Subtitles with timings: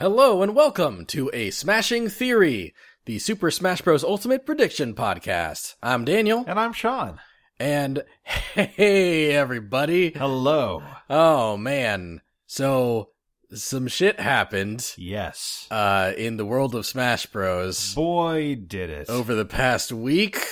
[0.00, 2.74] Hello and welcome to a Smashing Theory,
[3.04, 4.02] the Super Smash Bros.
[4.02, 5.74] Ultimate Prediction Podcast.
[5.82, 7.20] I'm Daniel, And I'm Sean.
[7.58, 10.10] and hey everybody.
[10.12, 10.82] Hello.
[11.10, 12.22] Oh man.
[12.46, 13.10] So,
[13.52, 15.66] some shit happened, Yes.
[15.70, 17.94] uh, in the world of Smash Bros.
[17.94, 19.08] Boy, did it.
[19.10, 20.44] over the past week,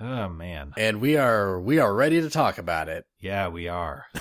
[0.00, 0.72] Oh, man.
[0.76, 3.04] and we are, we are ready to talk about it.
[3.20, 4.06] Yeah, we are.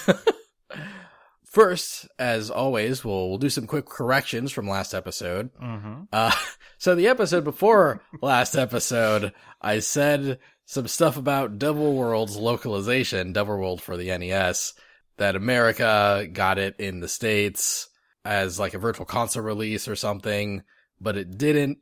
[1.57, 5.49] First, as always, we'll, we'll do some quick corrections from last episode.
[5.55, 6.03] Mm-hmm.
[6.13, 6.31] Uh,
[6.77, 13.57] so the episode before last episode, I said some stuff about Devil World's localization, Devil
[13.57, 14.75] World for the NES,
[15.17, 17.89] that America got it in the States
[18.23, 20.61] as like a virtual console release or something,
[21.01, 21.79] but it didn't.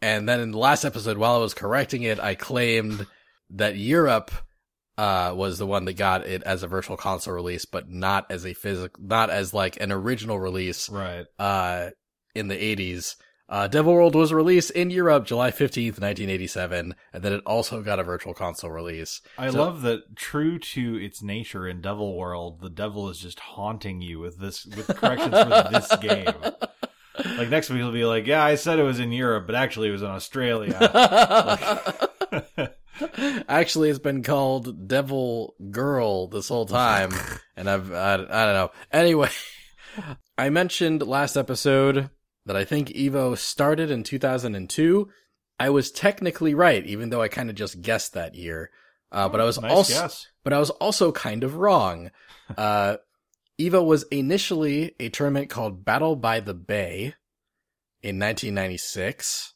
[0.00, 3.06] And then in the last episode, while I was correcting it, I claimed
[3.50, 4.30] that Europe
[4.98, 8.44] uh, was the one that got it as a virtual console release, but not as
[8.46, 11.26] a physical, not as like an original release Right.
[11.38, 11.90] uh,
[12.34, 13.16] in the 80s.
[13.48, 17.98] Uh, Devil World was released in Europe July 15th, 1987, and then it also got
[17.98, 19.20] a virtual console release.
[19.36, 23.40] I So- love that true to its nature in Devil World, the devil is just
[23.40, 26.32] haunting you with this with corrections for this game.
[27.36, 29.90] Like next week he'll be like, Yeah, I said it was in Europe, but actually
[29.90, 30.72] it was in Australia.
[33.48, 37.12] Actually, it's been called Devil Girl this whole time,
[37.56, 38.70] and I've, I, I don't know.
[38.92, 39.30] Anyway,
[40.38, 42.10] I mentioned last episode
[42.46, 45.08] that I think Evo started in 2002.
[45.58, 48.70] I was technically right, even though I kind of just guessed that year.
[49.12, 50.26] Uh, but I was nice also, guess.
[50.42, 52.10] but I was also kind of wrong.
[52.56, 52.96] Uh,
[53.60, 57.14] Evo was initially a tournament called Battle by the Bay
[58.02, 59.51] in 1996.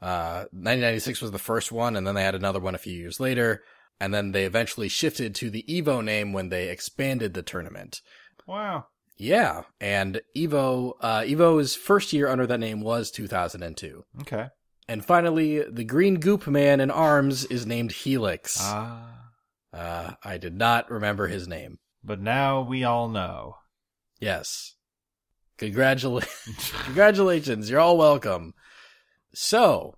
[0.00, 3.18] Uh, 1996 was the first one, and then they had another one a few years
[3.18, 3.62] later,
[4.00, 8.00] and then they eventually shifted to the Evo name when they expanded the tournament.
[8.46, 8.86] Wow.
[9.16, 14.04] Yeah, and Evo, uh, Evo's first year under that name was 2002.
[14.20, 14.46] Okay.
[14.86, 18.58] And finally, the green goop man in arms is named Helix.
[18.62, 19.14] Ah.
[19.74, 21.78] Uh, I did not remember his name.
[22.02, 23.56] but now we all know.
[24.20, 24.76] Yes.
[25.58, 26.72] Congratulations.
[26.84, 27.68] Congratulations.
[27.68, 28.54] You're all welcome.
[29.40, 29.94] So,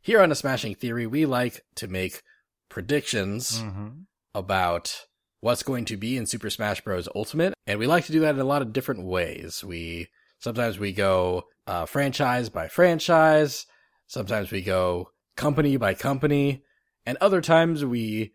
[0.00, 2.22] here on the Smashing Theory, we like to make
[2.68, 3.88] predictions Mm-hmm.
[4.32, 5.06] about
[5.40, 7.08] what's going to be in Super Smash Bros.
[7.12, 9.64] Ultimate, and we like to do that in a lot of different ways.
[9.64, 10.06] We
[10.38, 13.66] sometimes we go uh, franchise by franchise,
[14.06, 16.62] sometimes we go company by company,
[17.04, 18.34] and other times we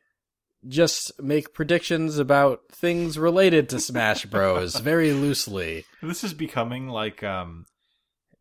[0.68, 4.76] just make predictions about things related to Smash Bros.
[4.82, 5.86] very loosely.
[6.04, 7.68] This is becoming like um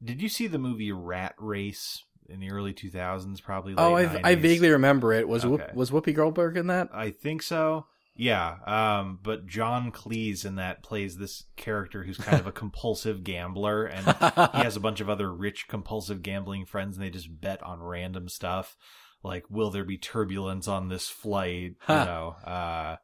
[0.03, 4.35] did you see the movie Rat Race in the early 2000s probably Oh, I, I
[4.37, 5.29] vaguely remember it.
[5.29, 6.89] Was Whoop, was Whoopi Goldberg in that?
[6.93, 7.87] I think so.
[8.15, 13.25] Yeah, um but John Cleese in that plays this character who's kind of a compulsive
[13.25, 14.07] gambler and
[14.55, 17.81] he has a bunch of other rich compulsive gambling friends and they just bet on
[17.81, 18.77] random stuff
[19.23, 22.37] like will there be turbulence on this flight, you know.
[22.45, 22.97] Uh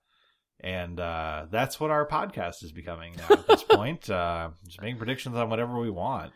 [0.61, 4.09] and uh, that's what our podcast is becoming now at this point.
[4.09, 6.33] Uh, just making predictions on whatever we want.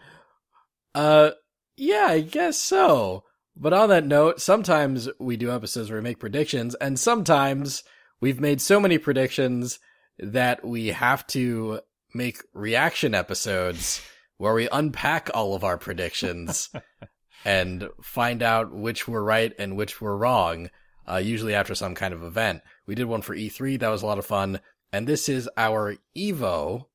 [0.95, 1.31] Uh,
[1.77, 3.25] yeah, I guess so.
[3.57, 7.83] But on that note, sometimes we do episodes where we make predictions, and sometimes
[8.21, 9.79] we've made so many predictions
[10.19, 11.81] that we have to
[12.15, 14.03] make reaction episodes
[14.39, 16.71] where we unpack all of our predictions
[17.45, 20.71] and find out which were right and which were wrong,
[21.09, 22.63] uh, usually after some kind of event.
[22.87, 24.61] We did one for E3, that was a lot of fun,
[24.93, 26.87] and this is our EVO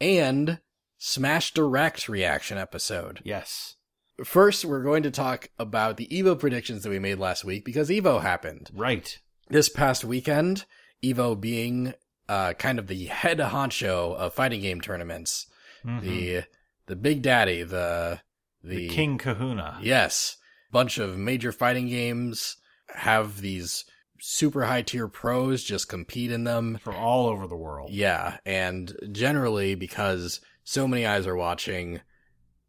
[0.00, 0.60] and
[0.98, 3.20] Smash Direct reaction episode.
[3.24, 3.76] Yes.
[4.24, 7.90] First, we're going to talk about the EVO predictions that we made last week because
[7.90, 8.70] EVO happened.
[8.72, 9.18] Right.
[9.48, 10.64] This past weekend,
[11.02, 11.94] EVO being
[12.28, 15.46] uh, kind of the head honcho of fighting game tournaments,
[15.84, 16.00] Mhm.
[16.00, 16.42] the
[16.86, 18.20] the big daddy, the
[18.62, 19.78] the, King Kahuna.
[19.82, 20.36] Yes,
[20.72, 22.56] bunch of major fighting games
[22.94, 23.84] have these
[24.20, 26.78] super high tier pros just compete in them.
[26.82, 27.90] From all over the world.
[27.92, 32.00] Yeah, and generally because so many eyes are watching,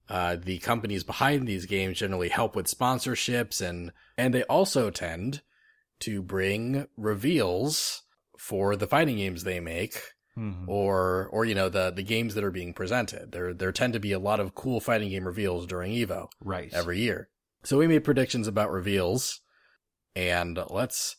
[0.10, 5.42] uh, the companies behind these games generally help with sponsorships and and they also tend
[6.02, 8.04] to bring reveals
[8.38, 10.00] for the fighting games they make
[10.38, 10.68] Mhm.
[10.68, 13.32] or or you know the the games that are being presented.
[13.32, 16.72] There there tend to be a lot of cool fighting game reveals during Evo Right.
[16.74, 17.30] every year.
[17.64, 19.42] So we made predictions about reveals
[20.16, 21.16] and let's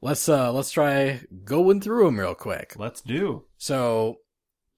[0.00, 2.74] let's uh let's try going through them real quick.
[2.78, 3.44] Let's do.
[3.58, 4.20] So,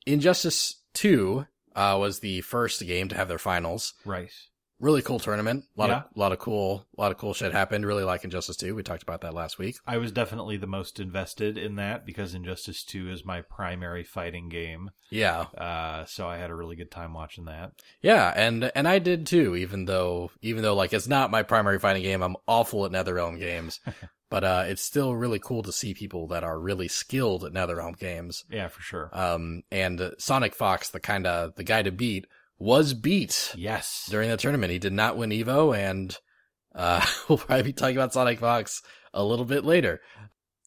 [0.07, 3.95] Injustice 2 uh, was the first game to have their finals.
[4.05, 4.31] Right.
[4.81, 5.65] really cool tournament.
[5.77, 5.97] A lot Yeah.
[5.99, 7.87] of lot of cool a lot of cool shit happened.
[7.87, 8.75] Really like Injustice 2.
[8.75, 9.77] We talked about that last week.
[9.87, 14.49] I was definitely the most invested in that because Injustice 2 is my primary fighting
[14.49, 14.91] game.
[15.09, 15.43] Yeah.
[15.57, 17.71] Uh, so I had a really good time watching that.
[18.01, 21.79] Yeah, and and I did too, even though even though like it's not my primary
[21.79, 23.79] fighting game, I'm awful at NetherRealm games.
[24.33, 27.99] but uh it's still really cool to see people that are really skilled at NetherRealm
[27.99, 28.45] games.
[28.51, 29.11] Yeah, for sure.
[29.13, 32.27] Um and uh, Sonic Fox, the kind of the guy to beat,
[32.59, 34.09] was beat yes.
[34.11, 34.73] during the tournament.
[34.73, 36.17] He did not win Evo and
[36.75, 38.83] uh we'll probably be talking about Sonic Fox
[39.13, 40.01] a little bit later.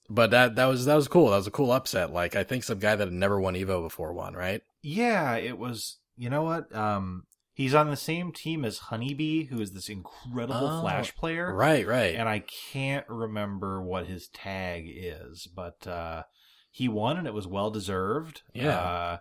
[0.08, 1.32] But that that was that was cool.
[1.32, 2.14] That was a cool upset.
[2.14, 4.62] Like I think some guy that had never won Evo before won, right?
[4.84, 5.98] Yeah, it was.
[6.18, 6.74] You know what?
[6.74, 7.24] Um,
[7.56, 11.52] he's on the same team as Honeybee, who is this incredible Oh, Flash player.
[11.56, 12.14] Right, right.
[12.16, 16.24] And I can't remember what his tag is, but uh,
[16.70, 18.44] he won, and it was well deserved.
[18.54, 18.78] Yeah.
[18.78, 19.18] Uh,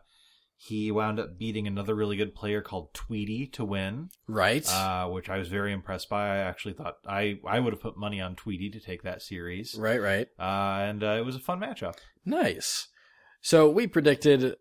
[0.56, 4.66] he wound up beating another really good player called Tweedy to win, right.
[4.72, 6.28] uh, which I was very impressed by.
[6.28, 9.74] I actually thought I, I would have put money on Tweedy to take that series.
[9.78, 10.26] right, right.
[10.38, 11.96] Uh, and uh, it was a fun matchup.
[12.24, 12.88] Nice.
[13.42, 14.56] So we predicted,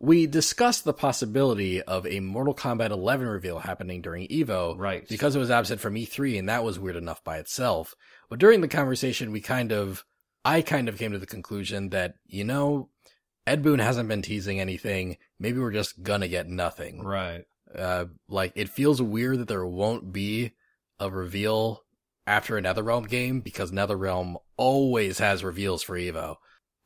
[0.00, 4.78] we discussed the possibility of a Mortal Kombat 11 reveal happening during EVO.
[4.78, 5.06] Right.
[5.06, 7.94] Because it was absent from E3 and that was weird enough by itself.
[8.30, 10.04] But during the conversation, we kind of,
[10.42, 12.88] I kind of came to the conclusion that, you know,
[13.46, 15.18] Ed Boon hasn't been teasing anything.
[15.38, 17.02] Maybe we're just gonna get nothing.
[17.02, 17.44] Right.
[17.76, 20.52] Uh, like it feels weird that there won't be
[20.98, 21.82] a reveal
[22.26, 26.36] after a NetherRealm game because NetherRealm always has reveals for Evo.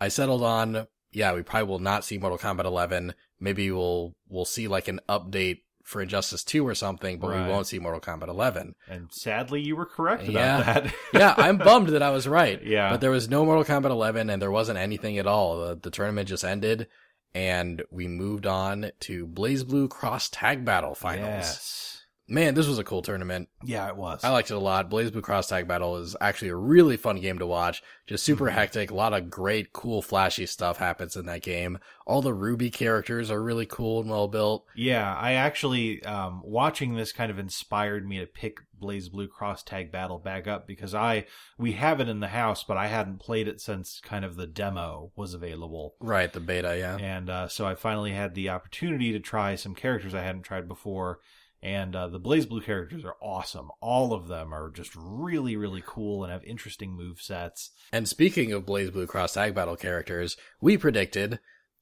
[0.00, 3.14] I settled on, yeah, we probably will not see Mortal Kombat 11.
[3.40, 7.44] Maybe we'll, we'll see like an update for Injustice 2 or something, but Right.
[7.46, 8.74] we won't see Mortal Kombat 11.
[8.88, 10.62] And sadly, you were correct about Yeah.
[10.80, 10.94] that.
[11.12, 12.62] Yeah, I'm bummed that I was right.
[12.66, 12.90] Yeah.
[12.90, 15.60] But there was no Mortal Kombat 11 and there wasn't anything at all.
[15.60, 16.86] The, the tournament just ended
[17.34, 21.26] and we moved on to BlazBlue Cross Tag Battle finals.
[21.28, 21.93] Yes.
[22.26, 23.50] Man, this was a cool tournament.
[23.62, 24.24] Yeah, it was.
[24.24, 24.88] I liked it a lot.
[24.90, 27.82] BlazBlue Cross Tag Battle is actually a really fun game to watch.
[28.06, 28.52] Just super Mhm.
[28.52, 28.90] hectic.
[28.90, 31.78] A lot of great, cool, flashy stuff happens in that game.
[32.06, 34.64] All the RWBY characters are really cool and well built.
[34.74, 39.92] Yeah, I actually um, watching this kind of inspired me to pick BlazBlue Cross Tag
[39.92, 41.26] Battle back up because I
[41.58, 44.46] we have it in the house, but I hadn't played it since kind of the
[44.46, 46.96] demo was available, Right, the beta, yeah.
[46.96, 50.68] and uh, so I finally had the opportunity to try some characters I hadn't tried
[50.68, 51.20] before.
[51.64, 53.70] And uh, the BlazBlue characters are awesome.
[53.80, 57.70] All of them are just really, really cool and have interesting move sets.
[57.90, 61.40] And speaking of BlazBlue Cross Tag Battle characters, we predicted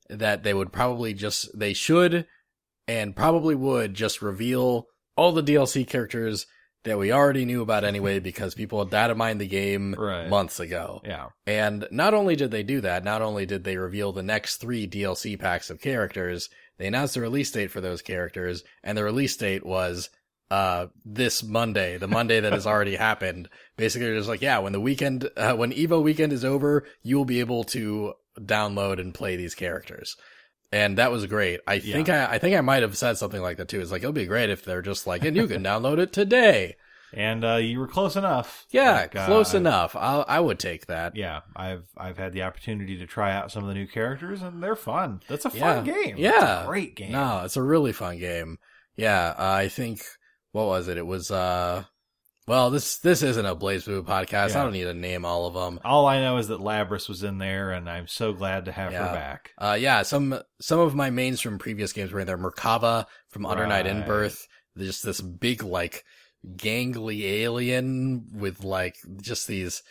[0.08, 2.26] that they would probably just, they should
[2.86, 4.86] and probably would just reveal
[5.16, 6.46] all the DLC characters
[6.84, 10.28] that we already knew about anyway because people had data mined the game Right.
[10.28, 11.00] months ago.
[11.04, 14.58] Yeah, And not only did they do that, not only did they reveal the next
[14.58, 16.48] three DLC packs of characters,
[16.82, 20.10] they announced the release date for those characters, and the release date was
[20.50, 23.48] uh this Monday, the Monday that has already happened.
[23.76, 27.16] Basically, they're just like, yeah, when the weekend, uh, when Evo weekend is over, you
[27.16, 30.16] will be able to download and play these characters.
[30.72, 31.60] And that was great.
[31.66, 31.92] I Yeah.
[31.94, 33.80] think I, I think I might have said something like that too.
[33.80, 36.76] It's like, it'll be great if they're just like, and you can download it today.
[37.14, 38.66] And uh, you were close enough.
[38.70, 39.94] Yeah, Like, uh, close enough.
[39.96, 41.14] I I would take that.
[41.16, 44.62] yeah, I've I've had the opportunity to try out some of the new characters, and
[44.62, 45.20] they're fun.
[45.28, 45.74] That's a Yeah.
[45.76, 46.16] fun game.
[46.16, 46.30] Yeah.
[46.60, 47.12] It's a great game.
[47.12, 48.58] No, it's a really fun game.
[48.96, 50.02] Yeah, uh, I think
[50.52, 50.96] what was it?
[50.98, 51.84] It was uh
[52.48, 54.50] well, this this isn't a BlazBlue podcast.
[54.50, 54.60] Yeah.
[54.60, 55.78] I don't need to name all of them.
[55.84, 58.90] All I know is that Labrys was in there, and I'm so glad to have
[58.92, 59.08] Yeah.
[59.08, 59.50] her back.
[59.58, 62.36] Uh yeah, some some of my mains from previous games were in there.
[62.38, 63.94] Merkava from Under Night Right.
[63.94, 64.46] in Birth.
[64.76, 66.02] Just this big like
[66.46, 69.82] gangly alien with like just these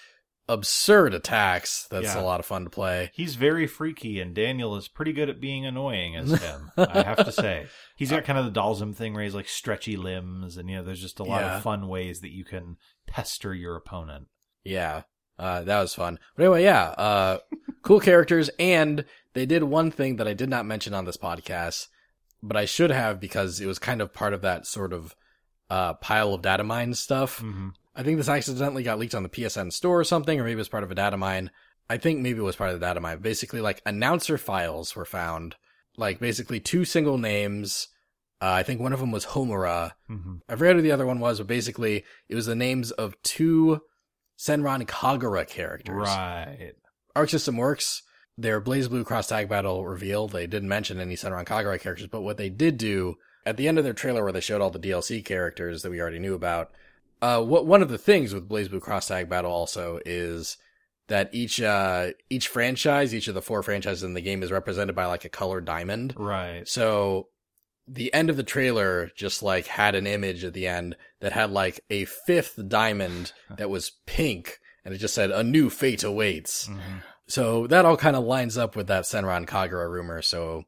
[0.49, 1.87] absurd attacks.
[1.89, 2.19] That's Yeah.
[2.19, 3.11] a lot of fun to play.
[3.13, 6.71] He's very freaky, and Daniel is pretty good at being annoying as him.
[6.77, 9.95] I have to say, he's got kind of the Dhalsim thing where he's like stretchy
[9.95, 11.57] limbs, and you know, there's just a lot Yeah.
[11.57, 12.77] of fun ways that you can
[13.07, 14.27] pester your opponent.
[14.63, 15.03] Yeah.
[15.39, 16.19] Uh, that was fun.
[16.35, 17.39] But anyway, yeah, uh,
[17.83, 18.49] cool characters.
[18.59, 21.87] And they did one thing that I did not mention on this podcast,
[22.43, 25.15] but I should have because it was kind of part of that sort of,
[25.71, 27.39] uh, pile of data mine stuff.
[27.39, 27.69] Mm-hmm.
[27.95, 30.57] I think this accidentally got leaked on the PSN store or something, or maybe it
[30.57, 31.49] was part of a data mine.
[31.89, 33.19] I think maybe it was part of the data mine.
[33.19, 35.55] Basically, like announcer files were found,
[35.95, 37.87] like basically two single names.
[38.41, 40.35] Uh, I think one of them was Homura, Mm-hmm.
[40.49, 43.79] I forget who the other one was, but basically it was the names of two
[44.37, 45.95] Senran Kagura characters.
[45.95, 46.73] Right.
[47.15, 48.01] Arc System Works,
[48.37, 52.37] their BlazBlue Cross Tag Battle reveal, they didn't mention any Senran Kagura characters, but what
[52.37, 55.23] they did do at the end of their trailer where they showed all the DLC
[55.23, 56.71] characters that we already knew about,
[57.21, 60.57] uh, what, one of the things with BlazBlue Cross Tag Battle also is
[61.07, 64.95] that each, uh, each franchise, each of the four franchises in the game is represented
[64.95, 66.13] by like a colored diamond.
[66.17, 66.67] Right.
[66.67, 67.27] So
[67.87, 71.51] the end of the trailer just like had an image at the end that had
[71.51, 76.67] like a fifth diamond that was pink and it just said a new fate awaits.
[76.67, 77.03] Mhm.
[77.27, 80.21] So that all kind of lines up with that Senran Kagura rumor.
[80.21, 80.63] So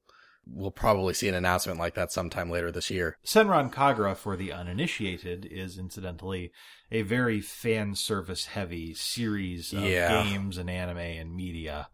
[0.46, 3.18] we'll probably see an announcement like that sometime later this year.
[3.26, 6.52] Senran Kagura, for the uninitiated, is incidentally
[6.92, 10.24] a very fan service heavy series of Yeah.
[10.24, 11.88] games and anime and media.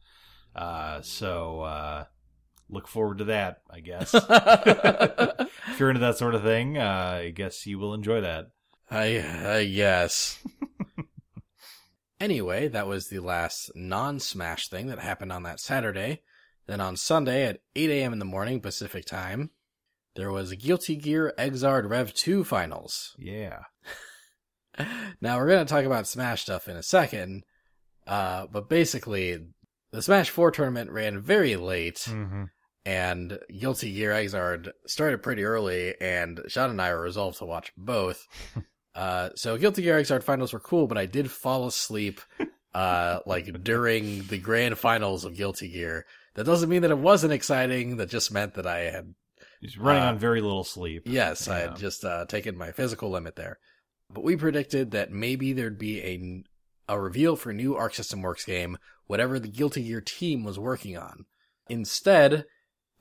[0.55, 2.05] Uh, so uh,
[2.69, 4.13] look forward to that, I guess.
[4.15, 8.47] if you're into that sort of thing, uh, I guess you will enjoy that.
[8.91, 9.23] I,
[9.59, 10.39] I guess.
[12.19, 16.23] anyway, that was the last non-Smash thing that happened on that Saturday.
[16.69, 18.13] Then on Sunday at 8 a.m.
[18.13, 19.49] in the morning Pacific time,
[20.15, 23.15] there was Guilty Gear Xrd Rev 2 finals.
[23.17, 23.61] Yeah.
[25.19, 27.43] Now we're going to talk about Smash stuff in a second,
[28.07, 29.39] uh, but basically,
[29.91, 32.43] the Smash 4 tournament ran very late, Mm-hmm.
[32.85, 37.73] and Guilty Gear Xrd started pretty early, and Sean and I were resolved to watch
[37.75, 38.25] both.
[38.95, 42.21] uh, so Guilty Gear Xrd finals were cool, but I did fall asleep,
[42.73, 46.05] uh, like during the grand finals of Guilty Gear.
[46.35, 47.97] That doesn't mean that it wasn't exciting.
[47.97, 49.13] That just meant that I had
[49.59, 51.03] He's running Uh, on very little sleep.
[51.05, 53.59] Yes, I had just uh, taken my physical limit there.
[54.09, 56.43] But we predicted that maybe there'd be a,
[56.93, 60.57] a reveal for a new Arc System Works game, whatever the Guilty Gear team was
[60.57, 61.25] working on.
[61.67, 62.45] Instead,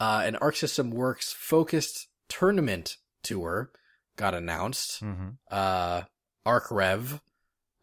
[0.00, 3.70] uh, an Arc System Works focused tournament tour
[4.16, 5.02] got announced.
[5.02, 5.28] Mm-hmm.
[5.50, 6.02] Uh,
[6.44, 7.20] Arc Rev,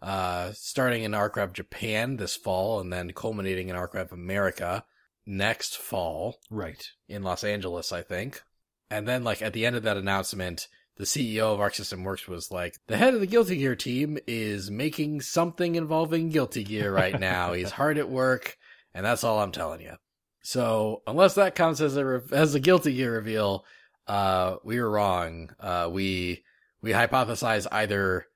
[0.01, 4.83] uh, starting in Arc Rev Japan this fall and then culminating in Arc Rev America
[5.25, 6.83] next fall Right.
[7.07, 8.41] in Los Angeles, I think.
[8.89, 10.67] And then, like, at the end of that announcement,
[10.97, 14.17] the CEO of Arc System Works was like, the head of the Guilty Gear team
[14.27, 17.53] is making something involving Guilty Gear right now.
[17.53, 18.57] He's hard at work,
[18.93, 19.95] and that's all I'm telling you.
[20.43, 23.65] So, unless that counts as a, re- as a Guilty Gear reveal,
[24.07, 25.49] uh, we were wrong.
[25.59, 26.43] Uh, we,
[26.81, 28.27] we hypothesized either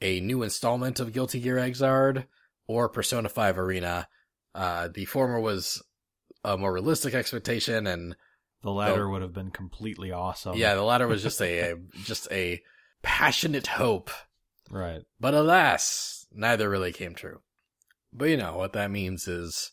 [0.00, 2.26] a new installment of Guilty Gear Xrd
[2.66, 4.08] or Persona 5 Arena.
[4.54, 5.80] Uh, the former was
[6.44, 8.16] a more realistic expectation and
[8.62, 10.56] The latter would have been completely awesome.
[10.56, 12.62] yeah, the latter was just a, a just a
[13.02, 14.10] passionate hope,
[14.70, 15.02] Right.
[15.20, 17.40] but alas, neither really came true.
[18.12, 19.72] But you know what that means is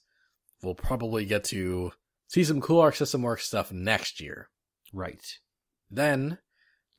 [0.63, 1.91] we'll probably get to
[2.27, 4.49] see some cool Arc System Works stuff next year.
[4.93, 5.21] Right.
[5.89, 6.39] Then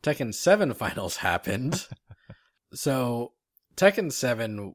[0.03, 1.87] Tekken 7 finals happened.
[2.75, 3.33] so
[3.77, 4.75] Tekken 7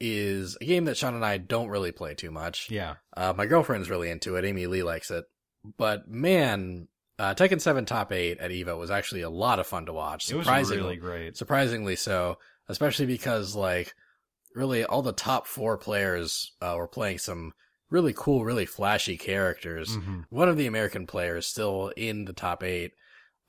[0.00, 2.70] is a game that Sean and I don't really play too much.
[2.70, 2.94] Yeah.
[3.16, 4.44] Uh, my girlfriend's really into it.
[4.44, 5.24] Amy Lee likes it.
[5.76, 6.88] But man,
[7.18, 10.30] uh, Tekken 7 Top 8 at EVO was actually a lot of fun to watch.
[10.30, 11.36] It was Surprisingly, really great.
[11.36, 12.38] surprisingly so,
[12.68, 13.92] especially because like
[14.54, 17.52] really all the top four players uh, were playing some
[17.90, 19.96] really cool, really flashy characters.
[19.96, 20.24] Mhm.
[20.30, 22.92] One of the American players still in the top 8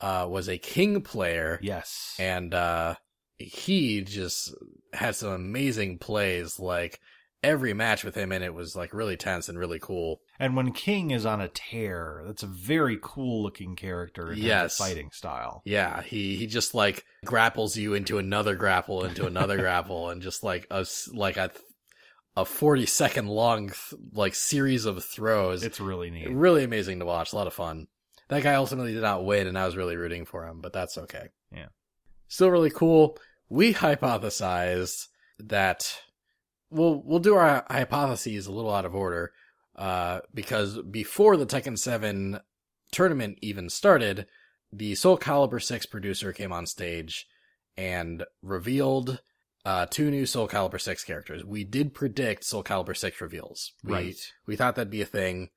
[0.01, 2.15] uh, was a King player Yes.
[2.18, 2.96] and uh
[3.39, 4.53] he just
[4.93, 7.00] had some amazing plays like
[7.41, 10.74] every match with him in it was like really tense and really cool And when
[10.74, 14.77] King is on a tear, that's a very cool looking character in Yes.
[14.77, 15.62] fighting style.
[15.65, 20.43] yeah he he just like grapples you into another grapple into another grapple and just
[20.43, 21.50] like a like a
[22.36, 26.29] a 40 second long th- like series of throws It's really neat.
[26.29, 27.88] really amazing to watch a lot of fun
[28.27, 30.98] that guy ultimately did not win and i was really rooting for him but that's
[30.98, 31.67] okay Yeah.
[32.27, 33.17] still really cool
[33.50, 35.08] we hypothesized
[35.39, 36.01] that
[36.70, 39.32] we'll we'll do our hypotheses a little out of order
[39.75, 42.39] uh because before the Tekken 7
[42.91, 44.27] tournament even started
[44.72, 47.25] the Soul Calibur 6 producer came on stage
[47.77, 49.22] and revealed
[49.65, 53.94] uh two new Soul Calibur 6 characters we did predict Soul Calibur 6 reveals we,
[53.94, 54.32] right.
[54.46, 55.50] we thought that'd be a thing.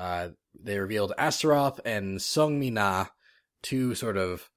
[0.00, 3.06] Uh, they revealed Astaroth and Sung Na,
[3.62, 4.49] two sort of,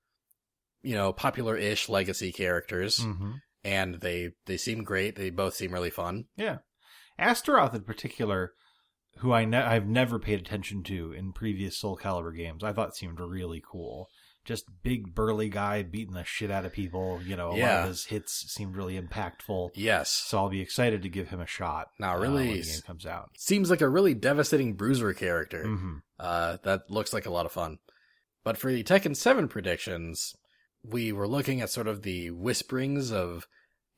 [0.83, 3.33] you know, popular-ish legacy characters, hmm
[3.65, 5.15] and they they seem great.
[5.15, 6.25] They both seem really fun.
[6.35, 6.57] Yeah.
[7.17, 8.51] Astaroth in particular,
[9.19, 12.95] who I ne- I've never paid attention to in previous Soul Calibur games, I thought
[12.95, 14.09] seemed really cool.
[14.43, 17.21] Just big burly guy beating the shit out of people.
[17.25, 19.69] You know, a lot of his hits seemed really impactful.
[19.75, 21.87] Yes, So I'll be excited to give him a shot.
[21.97, 23.29] Now, uh, really when the game comes out.
[23.37, 25.63] seems like a really devastating bruiser character.
[25.63, 27.77] hmm Uh, that looks like a lot of fun.
[28.43, 30.35] But for the Tekken 7 predictions,
[30.85, 33.47] we were looking at sort of the whisperings of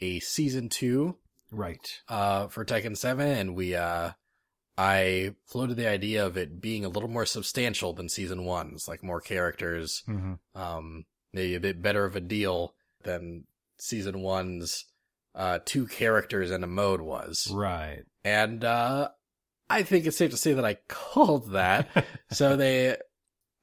[0.02, 1.18] a season two
[1.52, 2.02] Right.
[2.10, 4.12] uh, for Tekken 7, and we, uh,
[4.78, 9.04] I floated the idea of it being a little more substantial than season one's, like
[9.04, 12.74] more characters, hmm um, maybe a bit better of a deal
[13.04, 13.46] than
[13.78, 14.86] season one's,
[15.34, 17.50] uh, two characters and a mode was.
[17.52, 18.04] Right.
[18.24, 19.10] And, uh,
[19.70, 21.90] I think it's safe to say that I called that.
[22.32, 22.98] so they,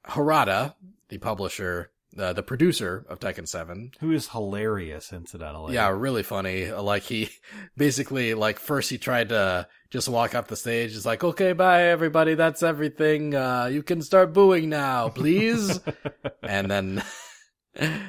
[0.05, 0.75] Harada,
[1.09, 3.91] the publisher, uh, the producer of Tekken 7.
[3.99, 5.73] Who is hilarious, incidentally.
[5.73, 6.71] Yeah, really funny.
[6.71, 7.29] Like he
[7.77, 10.91] basically like first he tried to just walk off the stage.
[10.93, 12.35] He's like, "Okay, bye everybody.
[12.35, 13.35] That's everything.
[13.35, 15.79] Uh, you can start booing now, please."
[16.43, 17.03] and then,
[17.75, 18.01] and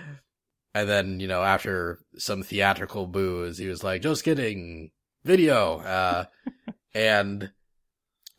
[0.75, 4.90] then you know after some theatrical boos, he was like, "Just kidding,
[5.25, 6.25] video." Uh,
[6.94, 7.50] and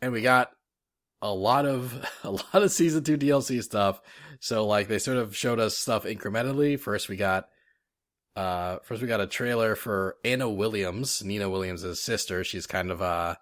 [0.00, 0.50] and we got
[1.22, 4.00] a lot of a lot of season two DLC stuff.
[4.40, 6.78] So like they sort of showed us stuff incrementally.
[6.78, 7.48] First we got
[8.34, 12.44] uh first we got a trailer for Anna Williams, Nina Williams' sister.
[12.44, 13.36] She's kind of uh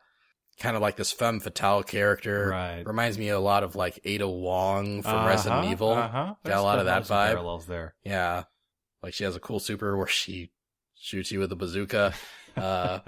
[0.61, 2.49] kind of like this femme fatale character.
[2.49, 2.83] Right.
[2.87, 5.93] Reminds me a lot of like Ada Wong from Uh-huh, Resident Evil.
[5.93, 6.35] Uh-huh.
[6.45, 7.31] Got a lot of that vibe.
[7.31, 7.95] Parallels there.
[8.05, 8.45] Yeah.
[9.03, 10.53] Like she has a cool super where she
[10.95, 12.15] shoots you with a bazooka.
[12.57, 13.01] Uh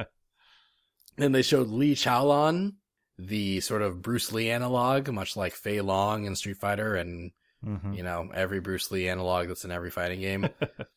[1.16, 2.72] then they showed Lee Chaolan,
[3.16, 7.30] the sort of Bruce Lee analog, much like Fei Long in Street Fighter and
[7.66, 7.96] Mhm.
[7.96, 10.48] you know, every Bruce Lee analog that's in every fighting game.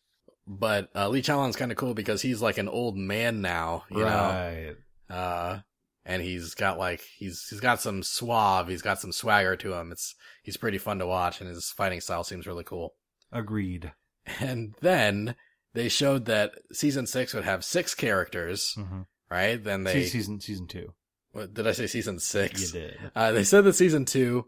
[0.47, 4.03] but uh, Lee Chaolan's kind of cool because he's like an old man now, you
[4.03, 4.75] right.
[5.09, 5.15] know.
[5.15, 5.59] Uh,
[6.05, 9.91] and he's got like he's he's got some suave, he's got some swagger to him.
[9.91, 12.95] It's he's pretty fun to watch, and his fighting style seems really cool.
[13.31, 13.91] Agreed.
[14.39, 15.35] And then
[15.73, 19.05] they showed that season six would have six characters, Mhm.
[19.29, 19.63] right?
[19.63, 20.93] Then they Se- season season two.
[21.31, 22.71] what, did I say season You six?
[22.71, 22.97] did.
[23.15, 24.45] Uh, they said that season two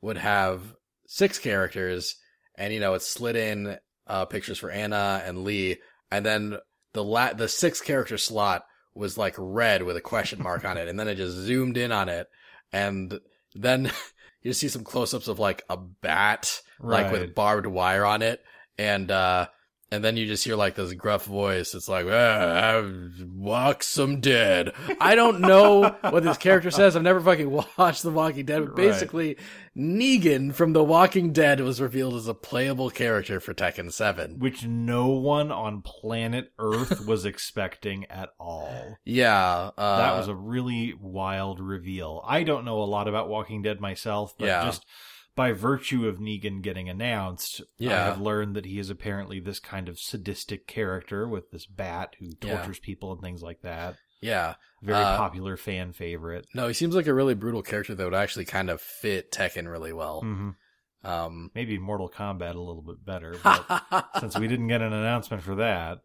[0.00, 0.74] would have
[1.12, 2.16] six characters,
[2.54, 3.76] and you know it slid in
[4.06, 5.76] uh, pictures for Anna and Lee,
[6.10, 6.56] and then
[6.94, 8.64] the la- the six character slot
[8.94, 11.92] was like red with a question mark on it, and then it just zoomed in
[11.92, 12.28] on it,
[12.72, 13.20] and
[13.54, 13.92] then
[14.42, 18.42] you see some close ups of like a bat, like with barbed wire on it,
[18.78, 19.48] and uh,
[19.92, 21.74] and then you just hear like this gruff voice.
[21.74, 22.82] It's like, ah,
[23.32, 24.72] walk some dead.
[25.00, 26.96] I don't know what this character says.
[26.96, 28.60] I've never fucking watched The Walking Dead.
[28.60, 28.76] But Right.
[28.88, 29.36] basically,
[29.76, 34.38] Negan from The Walking Dead was revealed as a playable character for Tekken 7.
[34.38, 38.96] Which no one on planet Earth was expecting at all.
[39.04, 39.70] Yeah.
[39.76, 42.22] Uh, that was a really wild reveal.
[42.26, 44.64] I don't know a lot about Walking Dead myself, but Yeah.
[44.64, 44.84] just
[45.34, 49.88] by virtue of Negan getting announced, I have learned that he is apparently this kind
[49.88, 52.56] of sadistic character with this bat who Yeah.
[52.56, 53.96] tortures people and things like that.
[54.20, 54.54] yeah.
[54.82, 56.46] Very Uh, popular fan favorite.
[56.54, 59.70] No, he seems like a really brutal character that would actually kind of fit Tekken
[59.70, 60.20] really well.
[60.20, 60.50] hmm
[61.04, 65.42] Um, Maybe Mortal Kombat a little bit better, but since we didn't get an announcement
[65.42, 65.98] for that,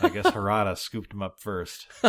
[0.00, 1.86] I guess Harada scooped him up first.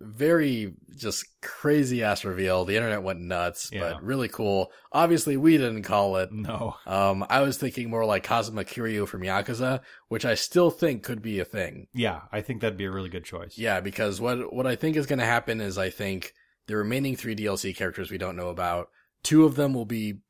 [0.00, 2.64] Very just crazy ass reveal.
[2.64, 3.80] The internet went nuts, Yeah.
[3.92, 4.72] but really cool.
[4.92, 6.32] Obviously, we didn't call it.
[6.32, 6.76] No.
[6.86, 11.20] Um, I was thinking more like Kazuma Kiryu from Yakuza, which I still think could
[11.22, 11.88] be a thing.
[11.92, 13.58] Yeah, I think that'd be a really good choice.
[13.58, 16.32] Yeah, because what what I think is going to happen is I think
[16.66, 18.88] the remaining three DLC characters we don't know about,
[19.22, 20.20] two of them will be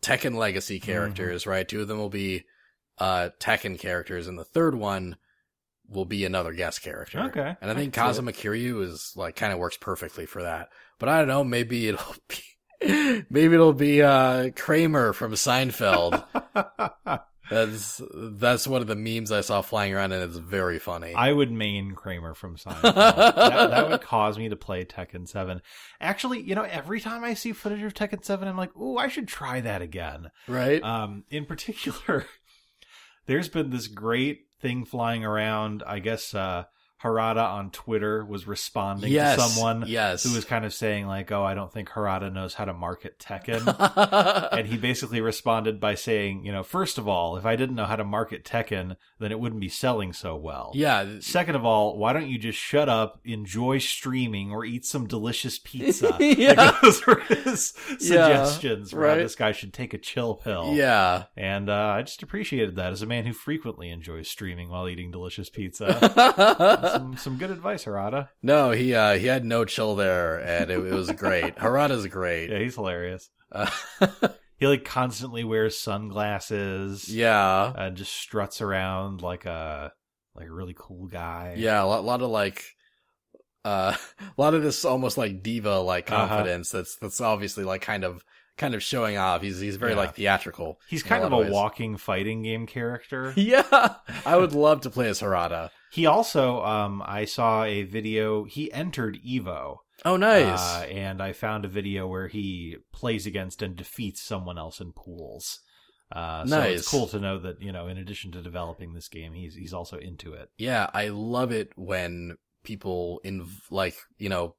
[0.00, 1.68] Tekken Legacy characters, right?
[1.68, 2.44] Two of them will be
[2.98, 5.16] uh Tekken characters, and the third one
[5.90, 7.20] will be another guest character.
[7.20, 10.42] Okay, and I I think see Kazuma Kiryu is like kind of works perfectly for
[10.42, 10.68] that.
[10.98, 16.24] But I don't know, maybe it'll be maybe it'll be uh Kramer from Seinfeld.
[17.50, 21.14] That's that's one of the memes I saw flying around, and it's very funny.
[21.14, 22.94] I would main Kramer from Seinfeld.
[22.94, 25.60] that, that would cause me to play Tekken 7.
[26.00, 29.08] Actually, you know, every time I see footage of Tekken 7, I'm like, ooh, I
[29.08, 30.30] should try that again.
[30.46, 30.80] right?
[30.80, 32.24] Um, in particular,
[33.26, 35.82] there's been this great thing flying around.
[35.86, 36.64] I guess uh,
[37.02, 41.32] Harada on Twitter was responding yes, to someone yes, who was kind of saying, like,
[41.32, 44.52] oh, I don't think Harada knows how to market Tekken.
[44.52, 47.86] and he basically responded by saying, you know, first of all, if I didn't know
[47.86, 50.72] how to market Tekken, then it wouldn't be selling so well.
[50.74, 55.06] yeah, Second of all, why don't you just shut up, enjoy streaming, or eat some
[55.06, 56.16] delicious pizza?
[56.40, 56.52] Yeah.
[56.52, 59.16] Like, those were his suggestions for right.
[59.16, 60.74] this guy should take a chill pill.
[60.74, 61.24] yeah.
[61.36, 65.10] And uh, I just appreciated that as a man who frequently enjoys streaming while eating
[65.10, 65.98] delicious pizza.
[66.92, 68.28] some, some good advice, Harada.
[68.42, 71.56] no, he uh he had no chill there, and it, it was great.
[71.56, 72.50] Harada's great.
[72.50, 73.30] Yeah, he's hilarious.
[73.52, 73.70] Uh,
[74.58, 77.08] He like constantly wears sunglasses.
[77.08, 79.92] yeah, and just struts around like a
[80.34, 81.54] like a really cool guy.
[81.56, 81.82] yeah.
[81.82, 82.62] A lot, lot of like,
[83.64, 86.26] uh, a lot of this almost like diva like Uh-huh.
[86.28, 86.70] confidence.
[86.70, 88.22] That's that's obviously like kind of
[88.58, 89.40] kind of showing off.
[89.42, 89.98] He's he's very Yeah.
[89.98, 90.78] like theatrical.
[90.88, 93.32] he's in kind of lot a walking fighting game character.
[93.36, 93.94] Yeah,
[94.26, 95.70] I would love to play as Harada.
[95.90, 98.44] He also, um, I saw a video.
[98.44, 100.58] He entered Evo, Oh, nice.
[100.60, 104.92] uh, and I found a video where he plays against and defeats someone else in
[104.92, 105.60] pools.
[106.12, 106.80] Uh, so Nice.
[106.80, 109.72] it's cool to know that you know, in addition to developing this game, he's he's
[109.72, 110.48] also into it.
[110.58, 114.56] Yeah, I love it when people in like you know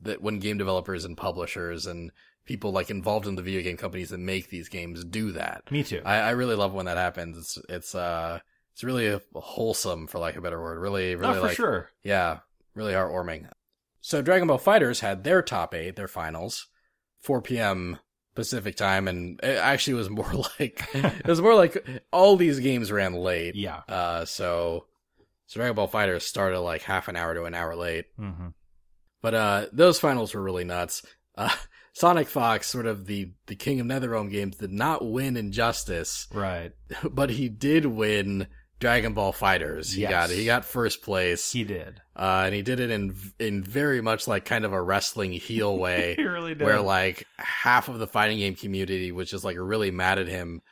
[0.00, 2.10] that when game developers and publishers and
[2.46, 5.70] people like involved in the video game companies that make these games do that.
[5.70, 6.00] Me too.
[6.04, 7.36] I, I really love when that happens.
[7.36, 8.38] It's it's uh
[8.72, 10.78] it's really a, wholesome, for lack of a better word.
[10.78, 11.90] Really, really oh, for like sure.
[12.02, 12.38] yeah,
[12.74, 13.48] really heartwarming.
[14.00, 16.66] So Dragon Ball FighterZ had their top eight, their finals,
[17.20, 17.98] 4 p.m.
[18.34, 22.90] Pacific time, and it actually was more like it was more like all these games
[22.90, 23.54] ran late.
[23.56, 23.82] Yeah.
[23.88, 24.86] Uh, so,
[25.46, 28.06] so Dragon Ball FighterZ started like half an hour to an hour late.
[28.16, 28.48] hmm
[29.20, 31.02] But uh, those finals were really nuts.
[31.36, 31.50] Uh,
[31.92, 36.72] Sonic Fox, sort of the the king of NetherRealm games, did not win Injustice, Right.
[37.10, 38.46] but he did win
[38.80, 39.94] Dragon Ball FighterZ.
[39.94, 40.10] He Yes.
[40.10, 42.00] got he got first place, He did.
[42.16, 45.76] uh, and he did it in in very much like kind of a wrestling heel
[45.86, 46.64] way, He really did.
[46.64, 50.62] where like half of the fighting game community was just like really mad at him.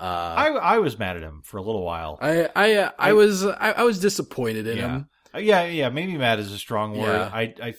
[0.00, 2.18] Uh, I I was mad at him for a little while.
[2.22, 4.88] I I uh, I, I- was I, I was disappointed in Yeah.
[4.88, 5.08] him.
[5.34, 7.12] Uh, yeah, yeah, maybe mad is a strong word.
[7.18, 7.30] Yeah.
[7.30, 7.74] I, I,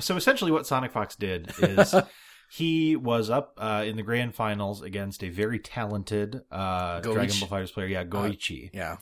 [0.00, 1.94] so essentially, what Sonic Fox did is
[2.50, 7.48] he was up uh, in the grand finals against a very talented uh, Dragon Ball
[7.60, 7.86] FighterZ player.
[7.88, 8.70] Yeah, Goichi.
[8.72, 8.96] Yeah,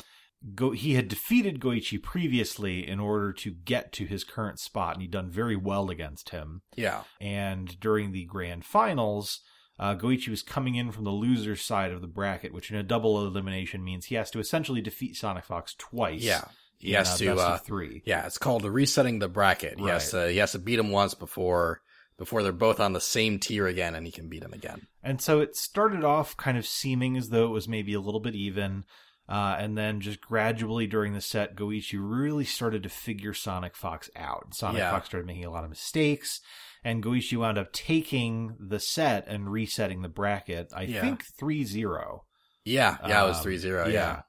[0.55, 5.03] Go, he had defeated Goichi previously in order to get to his current spot, and
[5.03, 6.63] he'd done very well against him.
[6.75, 9.41] yeah, And during the grand finals,
[9.79, 12.83] uh, Goichi was coming in from the loser side of the bracket, which in a
[12.83, 16.23] double elimination means he has to essentially defeat Sonic Fox twice.
[16.23, 16.45] yeah.
[16.79, 17.37] He in, has uh, to.
[17.37, 18.03] Uh, three.
[18.05, 19.79] yeah, it's called resetting the bracket.
[19.79, 20.25] He has Right.
[20.27, 20.33] to.
[20.33, 21.81] He has to beat him once before
[22.19, 24.89] before they're both on the same tier again, and he can beat him again.
[25.03, 28.19] And so it started off kind of seeming as though it was maybe a little
[28.21, 28.85] bit even.
[29.29, 34.11] Uh, and then just gradually during the set, Goichi really started to figure Sonic Fox
[34.17, 34.49] out.
[34.55, 34.91] Sonic Yeah.
[34.91, 36.41] Fox started making a lot of mistakes,
[36.85, 41.01] and Goichi wound up taking the set and resetting the bracket, I Yeah.
[41.01, 42.25] think 3 0.
[42.65, 44.23] Yeah, yeah, it was Um, 3-0, Yeah,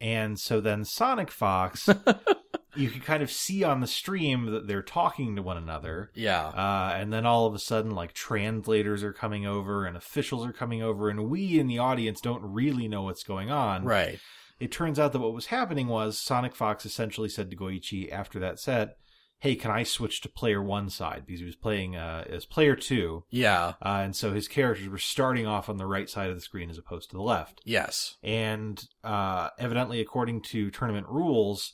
[0.00, 1.88] And so then Sonic Fox,
[2.76, 6.10] you can kind of see on the stream that they're talking to one another.
[6.14, 10.46] yeah, Uh, and then all of a sudden, like translators are coming over and officials
[10.46, 13.84] are coming over, and we in the audience don't really know what's going on.
[13.84, 14.20] right.
[14.58, 18.38] It turns out that what was happening was Sonic Fox essentially said to Goichi after
[18.40, 18.96] that set,
[19.40, 22.74] "Hey, can I switch to player one side?" Because he was playing uh, as player
[22.76, 26.36] two, Yeah, uh, and so his characters were starting off on the right side of
[26.36, 27.60] the screen as opposed to the left.
[27.64, 31.72] yes, And uh, evidently, according to tournament rules,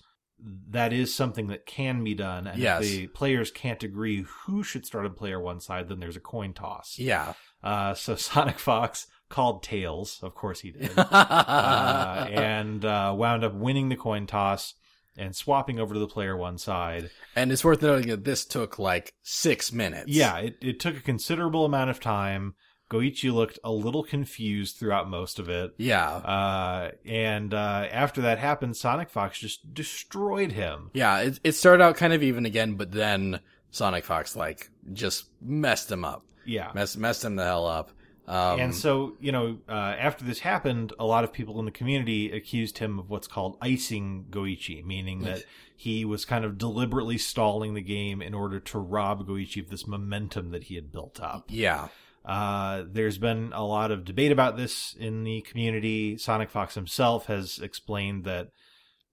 [0.71, 2.49] that is something that can be done.
[2.49, 2.83] And Yes.
[2.83, 6.21] if the players can't agree who should start on player one side, then there's a
[6.21, 6.99] coin toss.
[6.99, 7.35] yeah.
[7.63, 10.21] Uh, so Sonic Fox called Tails.
[10.23, 10.93] Of course he did.
[10.97, 14.75] uh, and uh, wound up winning the coin toss
[15.17, 17.11] and swapping over to the player one side.
[17.37, 20.09] and it's worth noting that this took like six minutes.
[20.09, 22.55] Yeah, it, it took a considerable amount of time.
[22.91, 25.73] Goichi looked a little confused throughout most of it.
[25.79, 30.91] yeah, Uh, and uh, after that happened, Sonic Fox just destroyed him.
[30.93, 31.19] yeah.
[31.21, 33.41] It it started out kind of even again, but then
[33.71, 36.71] Sonic Fox like just messed him up, Yeah.
[36.75, 37.93] messed messed him the hell up.
[38.29, 41.73] Um, and so, you know, uh, after this happened, a lot of people in the
[41.73, 45.45] community accused him of what's called icing Goichi, meaning that
[45.77, 49.87] he was kind of deliberately stalling the game in order to rob Goichi of this
[49.89, 51.47] momentum that he had built up.
[51.49, 51.89] yeah,
[52.25, 56.17] Uh, there's been a lot of debate about this in the community.
[56.17, 58.51] Sonic Fox himself has explained that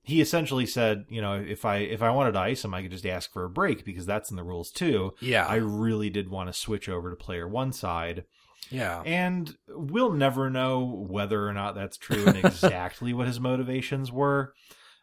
[0.04, 2.92] he essentially said, you know, if I if I wanted to ice him, I could
[2.92, 5.14] just ask for a break because that's in the rules too.
[5.20, 8.26] yeah, I really did want to switch over to player one side.
[8.70, 14.12] Yeah, And we'll never know whether or not that's true and exactly what his motivations
[14.12, 14.54] were.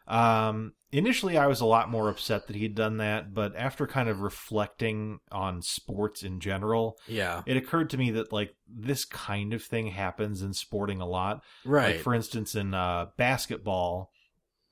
[0.07, 4.07] Um, initially, I was a lot more upset that he'd done that, but after kind
[4.07, 7.41] of reflecting on sports in general, yeah.
[7.45, 11.43] it occurred to me that like this kind of thing happens in sporting a lot.
[11.65, 11.95] Right.
[11.95, 14.11] Like for instance, in uh, basketball,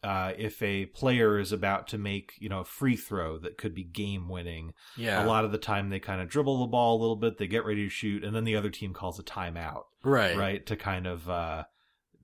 [0.06, 3.74] uh, if a player is about to make you know a free throw that could
[3.74, 5.26] be game winning, yeah.
[5.26, 7.48] a lot of the time they kind of dribble the ball a little bit, they
[7.48, 10.38] get ready to shoot, and then the other team calls a timeout, Right.
[10.38, 11.64] right, to kind of uh,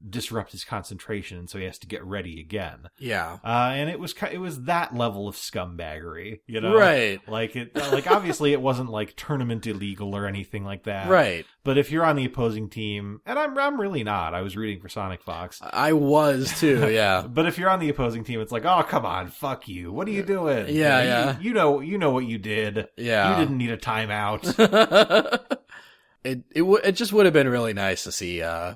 [0.09, 2.89] disrupt his concentration, and so he has to get ready again.
[2.97, 3.37] Yeah.
[3.43, 7.19] Uh, and it was it was that level of scumbaggery, you know, Right.
[7.27, 11.45] Like it, like obviously it wasn't like tournament illegal or anything like that, Right.
[11.63, 14.79] But if you're on the opposing team, and I'm I'm really not, I was rooting
[14.81, 15.59] for Sonic Fox.
[15.61, 16.89] I was too.
[16.91, 17.25] Yeah.
[17.27, 19.91] But if you're on the opposing team, it's like, oh come on, fuck you.
[19.91, 20.67] What are you doing?
[20.75, 21.39] Yeah, You- yeah.
[21.39, 22.87] You, know, you know what you did.
[22.97, 23.29] Yeah.
[23.37, 24.41] You didn't need a timeout.
[26.23, 28.75] it it w- it just would have been really nice to see uh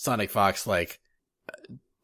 [0.00, 0.98] Sonic Fox like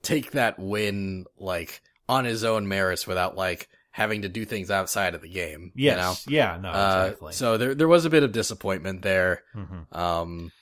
[0.03, 5.15] take that win like on his own merits without like having to do things outside
[5.15, 5.73] of the game.
[5.75, 6.27] yes.
[6.27, 6.37] You know?
[6.37, 6.59] Yeah.
[6.61, 6.69] No.
[6.69, 9.43] Uh, so there there was a bit of disappointment there.
[9.55, 9.97] Mhm.
[9.97, 10.53] Um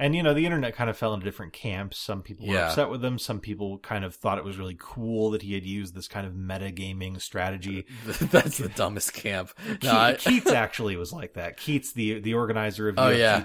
[0.00, 1.98] And you know, the internet kind of fell into different camps.
[1.98, 2.68] Some people were Yeah.
[2.68, 3.18] upset with him.
[3.18, 6.24] Some people kind of thought it was really cool that he had used this kind
[6.26, 7.84] of metagaming strategy.
[8.06, 9.50] That's the dumbest camp.
[9.82, 11.58] No, I, Keits actually was like that.
[11.58, 13.42] Keits, the the organizer of Oh, yeah.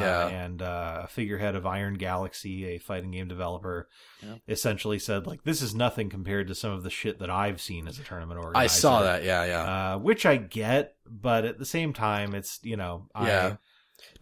[0.00, 0.28] Yeah.
[0.28, 3.88] and uh, a figurehead of Iron Galaxy, a fighting game developer,
[4.22, 4.36] Yeah.
[4.48, 7.88] essentially said like, "This is nothing compared to some of the shit that I've seen
[7.88, 9.24] as a tournament organizer." I saw that.
[9.24, 9.94] Yeah, yeah.
[9.94, 13.56] uh, which I get, but at the same time, it's you know, I, Yeah.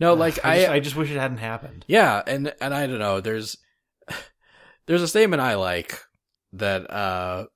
[0.00, 1.84] No, like I, I, just, I just wish it hadn't happened.
[1.86, 3.20] yeah, and and I don't know.
[3.20, 3.56] There's
[4.86, 6.00] there's a statement I like
[6.54, 7.46] that uh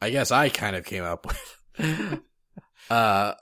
[0.00, 2.20] I guess I kind of came up with.
[2.90, 3.34] uh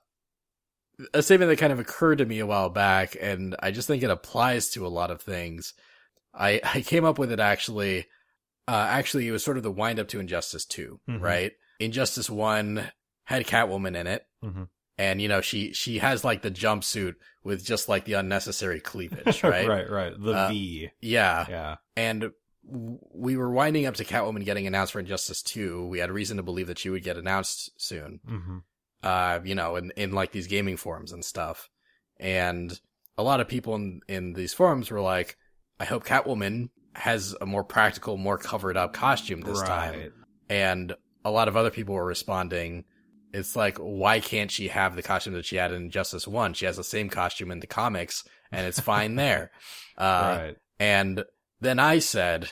[1.13, 4.03] a statement that kind of occurred to me a while back and I just think
[4.03, 5.75] it applies to a lot of things.
[6.35, 8.07] I I came up with it actually
[8.69, 11.21] uh actually it was sort of the wind up to Injustice 2, Mhm.
[11.21, 11.53] right?
[11.79, 12.91] Injustice 1
[13.25, 14.25] had Catwoman in it.
[14.45, 14.69] Mhm.
[14.99, 19.43] And you know, she she has like the jumpsuit with just like the unnecessary cleavage,
[19.45, 19.69] right?
[19.69, 20.13] right, right.
[20.19, 20.91] The Uh, V.
[21.01, 21.47] Yeah.
[21.49, 21.77] Yeah.
[21.97, 22.31] And
[22.69, 25.87] we were winding up to Catwoman getting announced for Injustice 2.
[25.87, 28.21] We had reason to believe that she would get announced soon.
[28.27, 28.59] hmm
[29.03, 31.69] Uh, you know, in, in like these gaming forums and stuff.
[32.19, 32.79] And
[33.19, 35.37] a lot of people in, in these forums were like,
[35.79, 39.95] I hope Catwoman has a more practical, more covered up costume this time.
[40.49, 42.85] And a lot of other people were responding,
[43.37, 46.55] it's like, why can't she have the costume that she had in Justice 1?
[46.55, 49.51] She has the same costume in the comics and it's fine there.
[49.99, 50.57] Uh, right.
[50.79, 51.25] and
[51.61, 52.51] then I said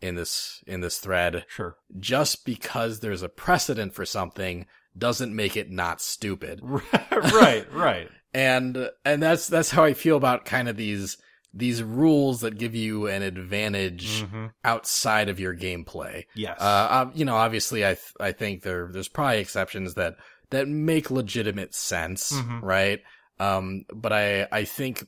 [0.00, 1.76] in this, in this thread, Sure.
[1.98, 6.60] just because there's a precedent for something doesn't make it not stupid.
[7.12, 8.08] right, right.
[8.34, 11.16] And, and that's, that's how I feel about kind of these,
[11.58, 16.24] these rules that give you an advantage hmm outside of your gameplay.
[16.34, 16.60] Yes.
[16.60, 20.16] Uh, you know, obviously, I th- I think there there's probably exceptions that
[20.50, 22.62] that make legitimate sense, Mhm.
[22.62, 23.00] right?
[23.38, 25.06] Um, but I I think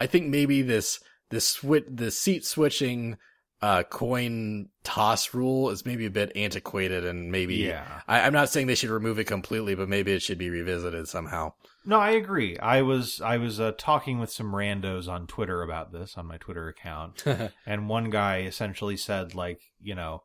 [0.00, 3.16] I think maybe this this switch the seat switching
[3.62, 8.02] uh coin toss rule is maybe a bit antiquated and maybe yeah.
[8.06, 11.08] I, I'm not saying they should remove it completely, but maybe it should be revisited
[11.08, 11.54] somehow.
[11.86, 12.58] No, I agree.
[12.58, 16.36] I was I was uh, talking with some randos on Twitter about this on my
[16.36, 17.24] Twitter account,
[17.66, 20.22] and one guy essentially said like, you know,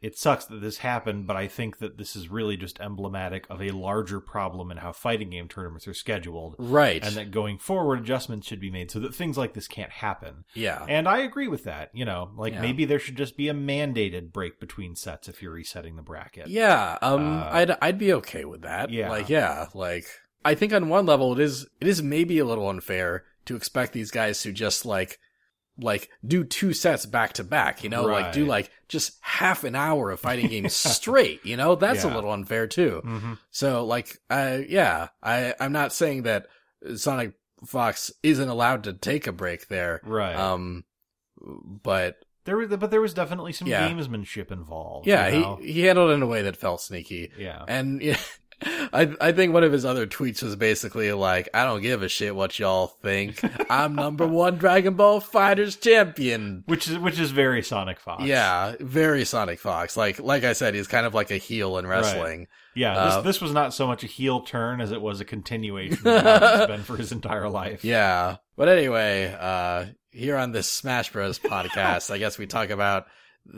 [0.00, 3.60] it sucks that this happened, but I think that this is really just emblematic of
[3.60, 7.04] a larger problem in how fighting game tournaments are scheduled, right.
[7.04, 10.44] and that going forward adjustments should be made so that things like this can't happen.
[10.54, 10.84] yeah.
[10.88, 11.90] And I agree with that.
[11.92, 12.60] You know, like Yeah.
[12.60, 16.46] maybe there should just be a mandated break between sets if you're resetting the bracket.
[16.46, 18.90] Yeah, um, Uh, I'd I'd be okay with that.
[18.90, 19.10] Yeah.
[19.10, 20.06] like yeah, like
[20.44, 23.92] I think on one level it is it is maybe a little unfair to expect
[23.92, 25.18] these guys to just like
[25.80, 27.84] like do two sets back to back.
[27.84, 31.44] You know, like do like just half an hour of fighting games straight.
[31.44, 33.00] You know, that's a little unfair too.
[33.04, 36.46] hmm So like, I yeah, I I'm not saying that
[36.96, 37.34] Sonic
[37.66, 40.00] Fox isn't allowed to take a break there.
[40.04, 40.34] Right.
[40.34, 40.84] Um,
[41.40, 43.88] but there was, but there was definitely some Yeah.
[43.88, 45.06] gamesmanship involved.
[45.06, 45.56] yeah, you know?
[45.62, 47.30] he he handled it in a way that felt sneaky.
[47.38, 47.64] yeah.
[47.68, 48.16] And yeah,
[48.92, 52.08] I I think one of his other tweets was basically like, "I don't give a
[52.08, 53.40] shit what y'all think.
[53.70, 58.24] I'm number one Dragon Ball FighterZ champion." Which is which is very Sonic Fox.
[58.24, 59.96] Yeah, very Sonic Fox.
[59.96, 62.46] Like like I said, he's kind of like a heel in wrestling.
[62.74, 62.96] yeah.
[62.96, 66.06] Uh, this this was not so much a heel turn as it was a continuation
[66.06, 67.84] of how it's been for his entire life.
[67.88, 68.36] Yeah.
[68.56, 73.06] But anyway, uh, here on this Smash Bros podcast, I guess we talk about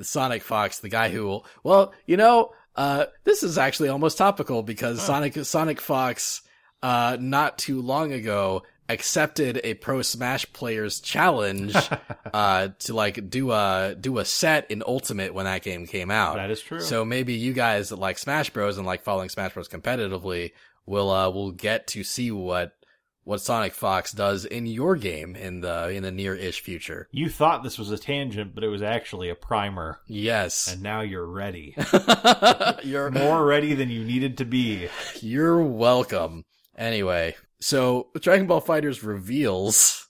[0.02, 4.62] Sonic Fox, the guy who will, well, you know, uh, this is actually almost topical
[4.62, 5.06] because Huh.
[5.06, 6.40] Sonic, Sonic Fox,
[6.82, 11.76] uh, not too long ago accepted a pro Smash players challenge,
[12.32, 16.36] uh, to like do a, do a set in Ultimate when that game came out.
[16.36, 16.80] that is true.
[16.80, 20.52] So maybe you guys that like Smash Bros and like following Smash Bros competitively
[20.86, 22.74] will uh will get to see what
[23.24, 27.08] what Sonic Fox does in your game in the in the near-ish future.
[27.12, 30.72] you thought this was a tangent, but it was actually a primer, Yes.
[30.72, 31.74] and now you're ready.
[32.82, 34.88] you're More ready than you needed to be.
[35.20, 36.44] you're welcome.
[36.76, 40.08] Anyway, so Dragon Ball FighterZ reveals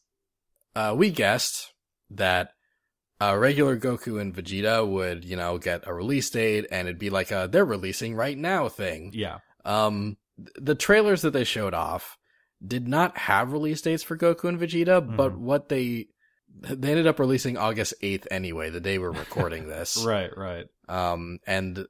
[0.76, 1.72] uh we guessed
[2.10, 2.52] that
[3.20, 7.10] uh, regular Goku and Vegeta would, you know, get a release date and it'd be
[7.10, 9.10] like a they're releasing right now thing.
[9.12, 9.38] Yeah.
[9.64, 12.16] Um, th- the trailers that they showed off
[12.64, 15.38] did not have release dates for Goku and Vegeta, but Mhm.
[15.38, 16.08] what they
[16.62, 20.02] they ended up releasing August 8th anyway, the day we're recording this.
[20.04, 20.30] Right.
[20.36, 20.66] Right.
[20.88, 21.86] Um, and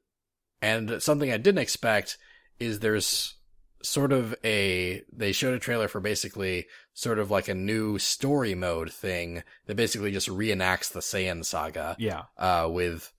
[0.61, 2.19] and something I didn't expect
[2.59, 3.37] is there's
[3.83, 8.55] sort of a they showed a trailer for basically sort of like a new story
[8.55, 12.25] mode thing that basically just reenacts the Saiyan saga Yeah.
[12.37, 13.11] uh with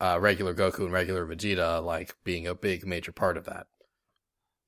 [0.00, 3.66] uh regular Goku and regular Vegeta like being a big major part of that.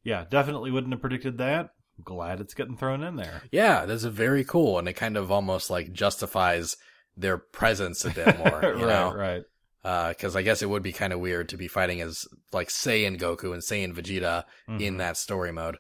[0.03, 0.25] Yeah.
[0.29, 1.70] Definitely wouldn't have predicted that.
[2.05, 3.43] Glad it's getting thrown in there.
[3.51, 6.77] Yeah, that's very cool, and it kind of almost like justifies
[7.17, 8.61] their presence a bit more.
[8.79, 9.15] You right, know?
[9.15, 9.43] right.
[10.11, 13.19] because I guess it would be kind of weird to be fighting as like Saiyan
[13.19, 14.99] Goku and Saiyan Vegeta in Mhm.
[14.99, 15.77] that story mode.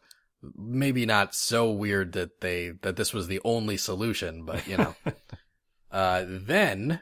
[0.56, 4.94] Maybe not so weird that they that this was the only solution, but you know.
[5.90, 7.00] uh, then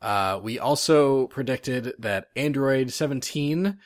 [0.00, 3.78] uh, we also predicted that Android 17,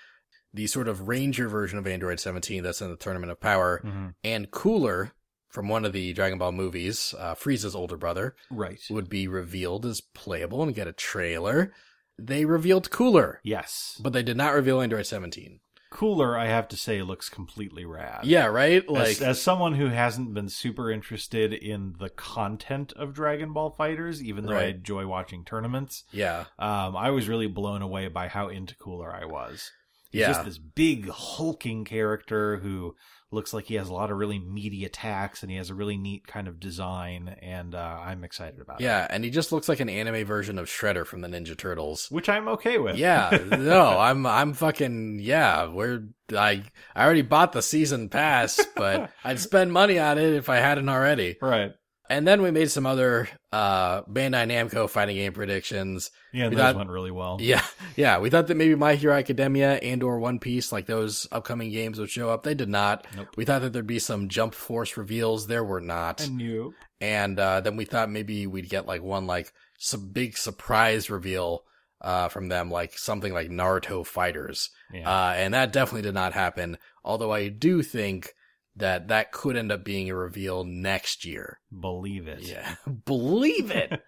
[0.56, 4.14] the sort of Ranger version of Android 17 that's in the Tournament of Power, Mhm.
[4.24, 5.12] and Cooler
[5.48, 8.80] from one of the Dragon Ball movies, uh, Frieza's older brother, Right.
[8.90, 11.72] would be revealed as playable and get a trailer.
[12.18, 14.00] They revealed Cooler, Yes.
[14.02, 15.60] but they did not reveal Android 17.
[15.90, 18.24] Cooler, I have to say, looks completely rad.
[18.24, 18.82] Yeah, right?
[18.84, 23.74] As, Like, as someone who hasn't been super interested in the content of Dragon Ball
[23.78, 28.28] FighterZ, even though I enjoy watching tournaments, yeah, um, I was really blown away by
[28.28, 29.70] how into Cooler I was.
[30.16, 30.28] He's yeah.
[30.28, 32.96] just this big hulking character who
[33.30, 35.98] looks like he has a lot of really meaty attacks and he has a really
[35.98, 38.84] neat kind of design and uh, I'm excited about it.
[38.84, 42.10] Yeah, and he just looks like an anime version of Shredder from the Ninja Turtles.
[42.10, 42.96] Which I'm okay with.
[42.96, 45.66] Yeah, no, I'm I'm fucking yeah.
[45.68, 46.62] We're I
[46.94, 50.88] I already bought the season pass, but I'd spend money on it if I hadn't
[50.88, 51.36] already.
[51.42, 51.72] right.
[52.08, 56.10] And then we made some other uh Bandai Namco fighting game predictions.
[56.32, 57.38] Yeah, We those thought- went really well.
[57.40, 57.64] Yeah,
[57.96, 58.18] yeah.
[58.18, 61.98] We thought that maybe My Hero Academia and or One Piece, like those upcoming games,
[61.98, 62.42] would show up.
[62.42, 63.06] They did not.
[63.16, 63.28] Nope.
[63.36, 65.46] We thought that there'd be some Jump Force reveals.
[65.46, 66.20] There were not.
[66.24, 66.74] And you.
[67.00, 71.64] and uh, then we thought maybe we'd get like one like some big surprise reveal
[72.02, 75.08] uh, from them, like something like Naruto Fighters, Yeah.
[75.10, 76.78] uh, and that definitely did not happen.
[77.04, 78.34] Although I do think
[78.76, 81.60] that that could end up being a reveal next year.
[81.78, 82.40] Believe it.
[82.42, 84.00] Yeah, believe it,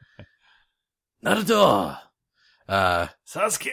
[1.25, 1.99] Naruto.
[2.69, 3.71] Uh, Sasuke.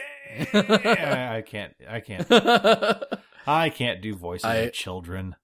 [0.54, 1.74] I, I can't.
[1.88, 2.26] I can't.
[3.46, 5.36] I can't do voices I- of children.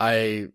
[0.00, 0.46] I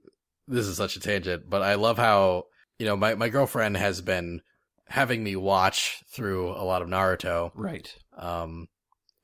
[0.47, 2.45] this is such a tangent, but I love how
[2.79, 4.41] you know my my girlfriend has been
[4.87, 7.51] having me watch through a lot of Naruto.
[7.55, 7.93] Right.
[8.17, 8.67] Um,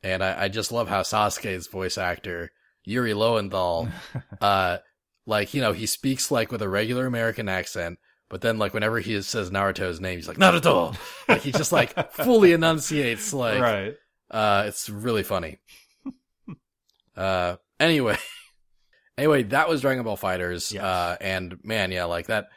[0.02, 2.52] and I, I just love how Sasuke's voice actor,
[2.88, 3.90] Yuri Lowenthal,
[4.42, 4.78] uh,
[5.26, 9.00] like, you know, he speaks like with a regular American accent, but then like whenever
[9.00, 10.96] he says Naruto's name, he's like, Naruto!
[11.28, 13.96] like he just like fully enunciates like, right.
[14.32, 15.60] uh, it's really funny.
[17.18, 18.18] uh, anyway,
[19.18, 20.74] anyway, that was Dragon Ball FighterZ.
[20.74, 20.84] Yes.
[20.84, 22.48] Uh, and man, yeah, like that,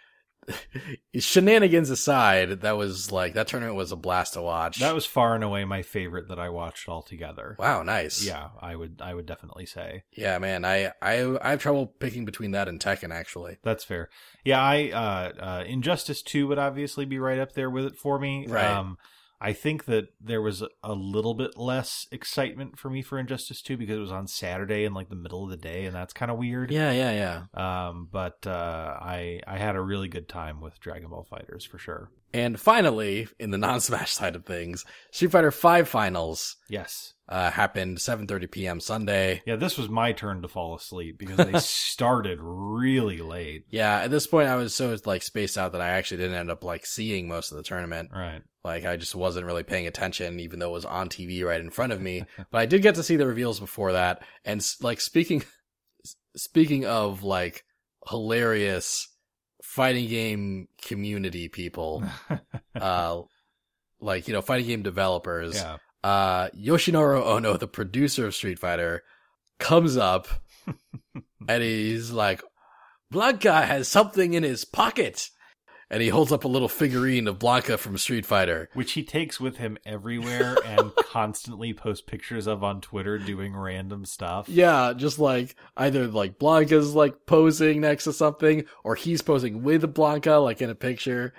[1.18, 4.78] shenanigans aside, that was like, that tournament was a blast to watch.
[4.78, 7.56] That was far and away my favorite that I watched altogether.
[7.58, 8.24] wow, nice.
[8.24, 9.00] Yeah, I would.
[9.02, 12.80] I would definitely say Yeah, man, I, I I have trouble picking between that and
[12.80, 13.58] Tekken actually.
[13.62, 14.08] that's fair.
[14.44, 18.18] Yeah, I uh, uh, Injustice Two would obviously be right up there with it for
[18.18, 18.46] me.
[18.48, 18.64] Right.
[18.64, 18.98] Um,
[19.40, 23.78] I think that there was a, little bit less excitement for me for Injustice Two
[23.78, 26.30] because it was on Saturday in like the middle of the day, and that's kind
[26.30, 26.70] of weird.
[26.70, 27.88] Yeah, yeah, yeah.
[27.88, 31.78] Um, but uh, I I had a really good time with Dragon Ball FighterZ for
[31.78, 32.10] sure.
[32.32, 37.14] And finally, in the non-Smash side of things, Street Fighter Five finals Yes.
[37.28, 38.80] uh, happened 7:30 p.m.
[38.80, 39.42] Sunday.
[39.46, 43.64] Yeah, this was my turn to fall asleep because they started really late.
[43.70, 46.50] Yeah, at this point, I was so like spaced out that I actually didn't end
[46.50, 48.10] up like seeing most of the tournament.
[48.14, 48.42] Right.
[48.62, 51.70] Like I just wasn't really paying attention, even though it was on TV right in
[51.70, 52.24] front of me.
[52.50, 54.22] but I did get to see the reveals before that.
[54.44, 55.42] And like speaking,
[56.36, 57.64] speaking of like
[58.08, 59.08] hilarious
[59.62, 62.04] fighting game community people,
[62.80, 63.22] uh,
[64.00, 65.56] like you know, fighting game developers.
[65.56, 65.76] yeah.
[66.02, 69.02] Uh, Yoshinori Ono, the producer of Street Fighter,
[69.58, 70.28] comes up
[71.48, 72.42] and he's like,
[73.12, 75.28] Blanka has something in his pocket.
[75.90, 78.68] And he holds up a little figurine of Blanka from Street Fighter.
[78.74, 84.04] Which he takes with him everywhere and constantly posts pictures of on Twitter doing random
[84.04, 84.48] stuff.
[84.48, 89.82] Yeah, just like either like Blanka's like posing next to something or he's posing with
[89.94, 91.34] Blanka like in a picture.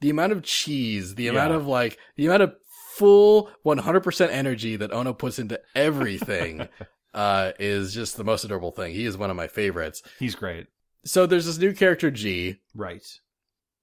[0.00, 2.54] The amount of cheese, the amount of like, the amount of
[2.96, 6.68] full 100% energy that Ono puts into everything,
[7.14, 8.94] uh, is just the most adorable thing.
[8.94, 10.02] He is one of my favorites.
[10.18, 10.66] He's great.
[11.04, 12.60] So there's this new character G.
[12.74, 13.04] Right.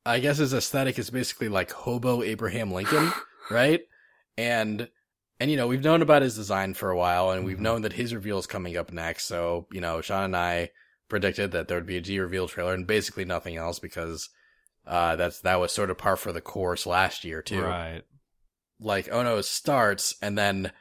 [0.06, 3.12] I guess his aesthetic is basically like hobo Abraham Lincoln,
[3.52, 3.82] right?
[4.38, 4.90] And
[5.40, 7.62] and you know, we've known about his design for a while and we've Mhm.
[7.62, 9.26] known that his reveal is coming up next.
[9.26, 10.72] So, you know, Sean and I
[11.08, 14.30] predicted that there would be a G reveal trailer and basically nothing else because
[14.86, 17.64] uh that's that was sort of par for the course last year too.
[17.64, 18.04] Right.
[18.80, 20.72] Like Ono starts and then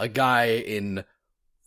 [0.00, 1.04] a guy in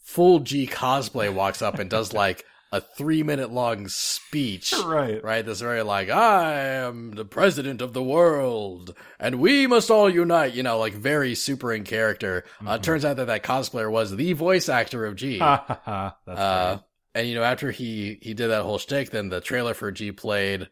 [0.02, 5.24] full G cosplay walks up and does like a 3 minute long speech Right.
[5.24, 5.44] right?
[5.46, 10.54] This very like, I am the president of the world and we must all unite,
[10.54, 12.44] you know, like very super in character.
[12.66, 12.84] Uh, Mhm.
[12.84, 15.40] turns out that that cosplayer was the voice actor of G.
[15.40, 16.18] Ha ha ha.
[16.28, 16.84] That's Uh, great.
[17.16, 20.12] and you know, after he he did that whole shtick, then the trailer for G
[20.12, 20.70] played,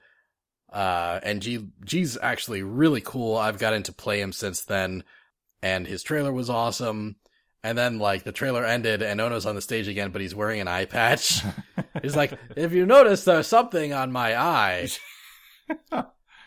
[0.72, 3.36] uh, and G G's actually really cool.
[3.38, 5.04] I've gotten to play him since then,
[5.64, 7.16] and his trailer was awesome.
[7.68, 10.62] And then like the trailer ended, and Ono's on the stage again, but he's wearing
[10.62, 11.42] an eye patch.
[12.02, 14.88] he's like, "If you notice, there's something on my eye.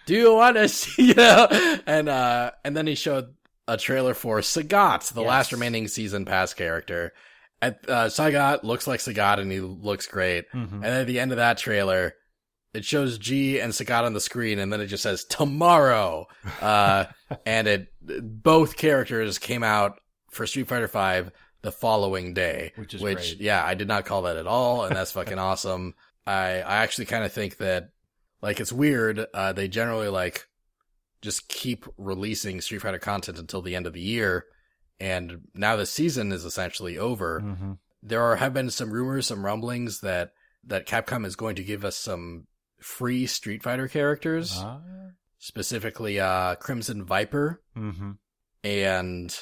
[0.07, 1.47] Do you want to see?" You know,
[1.87, 3.35] and uh, and then he showed
[3.69, 5.29] a trailer for Sagat, the Yes.
[5.29, 7.13] last remaining season pass character.
[7.63, 10.47] At, uh, Sagat looks like Sagat and he looks great.
[10.55, 10.73] Mhm.
[10.77, 12.15] And at the end of that trailer,
[12.73, 16.27] it shows G and Sagat on the screen and then it just says tomorrow.
[16.63, 17.05] Uh,
[17.45, 20.01] and it, both characters came out
[20.31, 21.31] for Street Fighter V
[21.63, 22.73] the following day.
[22.77, 23.41] Which is which, great.
[23.41, 24.85] yeah, I did not call that at all.
[24.85, 25.95] And that's fucking awesome.
[26.27, 27.91] I, I actually kind of think that,
[28.41, 29.27] like, it's weird.
[29.35, 30.47] Uh, they generally like
[31.23, 34.47] just keep releasing Street Fighter content until the end of the year.
[34.99, 37.41] And now the season is essentially over.
[37.41, 37.79] Mhm.
[38.03, 40.33] There are have been some rumors, some rumblings that
[40.65, 42.47] that Capcom is going to give us some
[42.81, 44.81] free Street Fighter characters, Ah.
[45.39, 48.17] specifically uh Crimson Viper Mhm.
[48.63, 49.39] and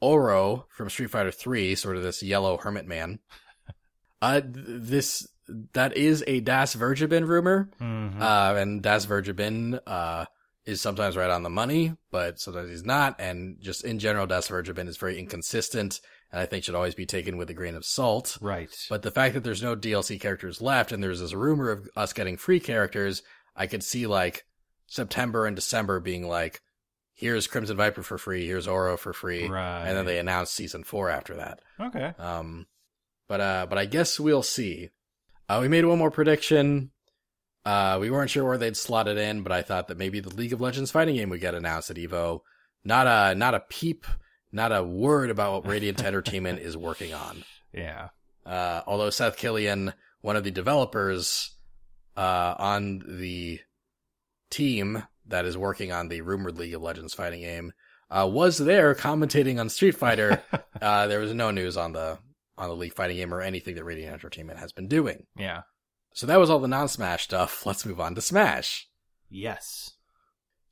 [0.00, 3.18] Oro from Street Fighter 3, sort of this yellow hermit man.
[4.22, 5.26] Uh this
[5.72, 7.70] that is a Das Verjabin rumor.
[7.80, 8.20] Mhm.
[8.20, 10.24] Uh, and Das Verjabin, uh,
[10.64, 13.14] is sometimes right on the money, but sometimes he's not.
[13.20, 16.00] And just in general, Das Verjabin is very inconsistent
[16.32, 18.36] and I think should always be taken with a grain of salt.
[18.40, 18.68] right.
[18.90, 22.12] But the fact that there's no DLC characters left and there's this rumor of us
[22.12, 23.22] getting free characters,
[23.54, 24.44] I could see like
[24.88, 26.60] September and December being like,
[27.16, 29.48] here's Crimson Viper for free, here's Oro for free.
[29.48, 29.86] right.
[29.86, 31.60] And then they announced season four after that.
[31.80, 32.12] Okay.
[32.18, 32.66] Um,
[33.28, 34.90] but uh, but I guess we'll see.
[35.48, 36.90] Uh, we made one more prediction.
[37.64, 40.34] Uh, we weren't sure where they'd slot it in, but I thought that maybe the
[40.34, 42.42] League of Legends fighting game would get announced at Evo.
[42.84, 44.06] Not a not a peep,
[44.52, 47.42] not a word about what Radiant Entertainment is working on.
[47.72, 48.10] Yeah.
[48.44, 51.56] Uh, although Seth Killian, one of the developers
[52.16, 53.58] uh, on the
[54.50, 57.72] team that is working on the rumored League of Legends fighting game,
[58.10, 60.42] uh, was there commentating on Street Fighter.
[60.80, 62.18] uh, there was no news on the
[62.58, 65.26] on the League fighting game or anything that Radiant Entertainment has been doing.
[65.36, 65.62] Yeah.
[66.14, 67.66] So that was all the non-Smash stuff.
[67.66, 68.88] Let's move on to Smash.
[69.28, 69.90] Yes.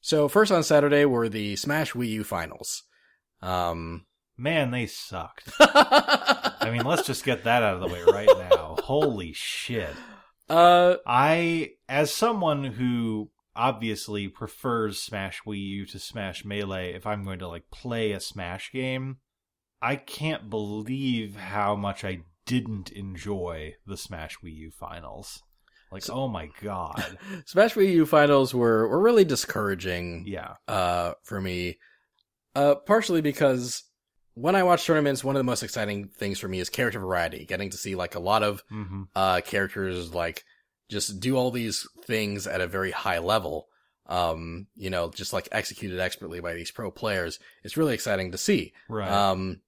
[0.01, 2.85] So first on Saturday were the Smash Wii U finals.
[3.43, 5.51] Um, Man, they sucked.
[5.61, 8.77] I mean, let's just get that out of the way right now.
[8.83, 9.95] Holy shit.
[10.49, 17.25] uh, I, as someone who obviously prefers Smash Wii U to Smash Melee, if I'm
[17.25, 19.19] going to like play a Smash game,
[19.81, 25.43] I can't believe how much I didn't enjoy the Smash Wii U finals.
[25.93, 27.19] Like, oh my god.
[27.47, 30.25] Smash Wii U finals were were really discouraging.
[30.27, 30.55] Yeah.
[30.67, 31.79] uh, for me.
[32.57, 33.83] Uh, partially because
[34.35, 37.45] when I watch tournaments, one of the most exciting things for me is character variety,
[37.45, 40.45] getting to see like a lot of, hmm uh, characters like
[40.89, 43.69] just do all these things at a very high level.
[44.07, 47.39] Um, you know, just like executed expertly by these pro players.
[47.63, 48.75] It's really exciting to see.
[48.89, 49.11] Right.
[49.11, 49.61] Um,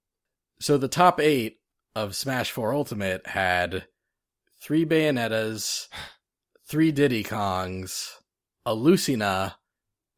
[0.59, 1.59] so the top eight
[1.95, 3.87] of Smash 4 Ultimate had
[4.61, 5.87] three Bayonettas,
[6.67, 8.11] three Diddy Kongs,
[8.65, 9.57] a Lucina,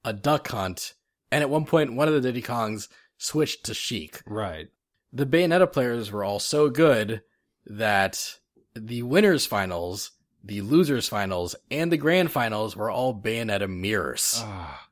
[0.03, 0.95] a Duck Hunt,
[1.31, 2.87] and at one point, one of the Diddy Kongs
[3.17, 4.21] switched to Sheik.
[4.25, 4.67] right.
[5.11, 7.23] The Bayonetta players were all so good
[7.65, 8.35] that
[8.75, 10.11] the winners finals,
[10.43, 14.41] the losers finals, and the grand finals were all Bayonetta mirrors.
[14.43, 14.87] Ah.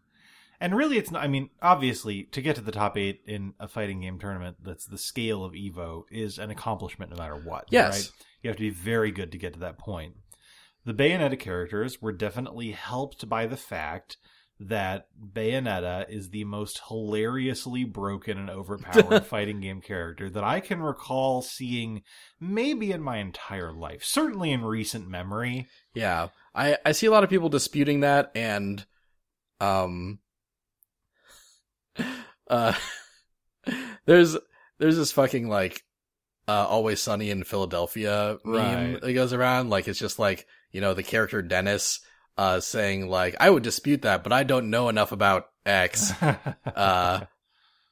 [0.60, 1.24] And really, it's not.
[1.24, 4.86] I mean, obviously, to get to the top eight in a fighting game tournament that's
[4.86, 7.66] the scale of Evo is an accomplishment no matter what.
[7.70, 7.94] Yes.
[7.94, 8.12] Right?
[8.42, 10.16] You have to be very good to get to that point.
[10.86, 14.18] The Bayonetta characters were definitely helped by the fact
[14.60, 20.82] that Bayonetta is the most hilariously broken and overpowered fighting game character that I can
[20.82, 22.02] recall seeing
[22.40, 24.04] maybe in my entire life.
[24.04, 25.68] Certainly in recent memory.
[25.94, 28.84] Yeah, I I see a lot of people disputing that, and
[29.60, 30.20] um,
[32.50, 32.74] uh,
[34.06, 34.38] there's
[34.80, 35.84] there's this fucking like
[36.48, 39.02] uh always sunny in Philadelphia meme Right.
[39.02, 39.70] that goes around.
[39.70, 42.00] Like it's just like you know the character Dennis
[42.38, 46.14] uh saying like I would dispute that, but I don't know enough about X.
[46.76, 47.22] Uh,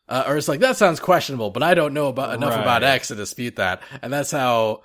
[0.08, 3.08] uh, or it's like that sounds questionable, but I don't know about enough about X
[3.08, 3.82] to dispute that.
[4.04, 4.84] And that's how,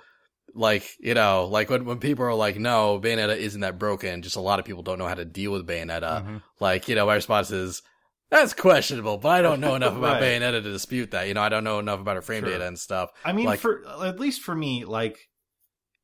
[0.55, 4.35] like you know, like when when people are like, "No, Bayonetta isn't that broken," just
[4.35, 6.25] a lot of people don't know how to deal with Bayonetta.
[6.25, 6.41] Mhm.
[6.59, 7.81] Like you know, my response is.
[8.31, 10.41] That's questionable, but I don't know enough about Right.
[10.41, 11.27] Bayonetta to dispute that.
[11.27, 12.53] You know, I don't know enough about her frame Sure.
[12.53, 13.09] data and stuff.
[13.25, 15.19] I mean, Like- for at least for me, like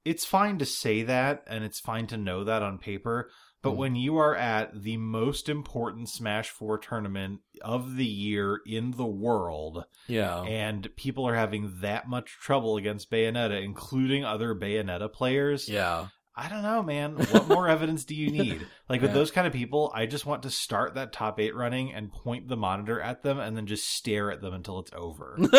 [0.04, 3.32] it's fine to say that and it's fine to know that on paper,
[3.68, 3.78] but Mm.
[3.78, 9.06] when you are at the most important Smash 4 tournament of the year in the
[9.06, 10.42] world Yeah.
[10.44, 16.08] and people are having that much trouble against Bayonetta, including other Bayonetta players, Yeah.
[16.40, 17.16] I don't know, man.
[17.16, 18.68] What more evidence do you need?
[18.88, 21.92] Like with those kind of people, I just want to start that top eight running
[21.92, 25.34] and point the monitor at them and then just stare at them until it's over.
[25.40, 25.50] and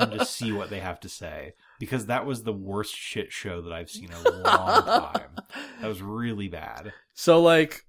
[0.00, 1.52] then just see what they have to say.
[1.78, 4.42] Because that was the worst shit show that I've seen in a long
[4.84, 5.30] time.
[5.80, 6.92] That was really bad.
[7.14, 7.84] So like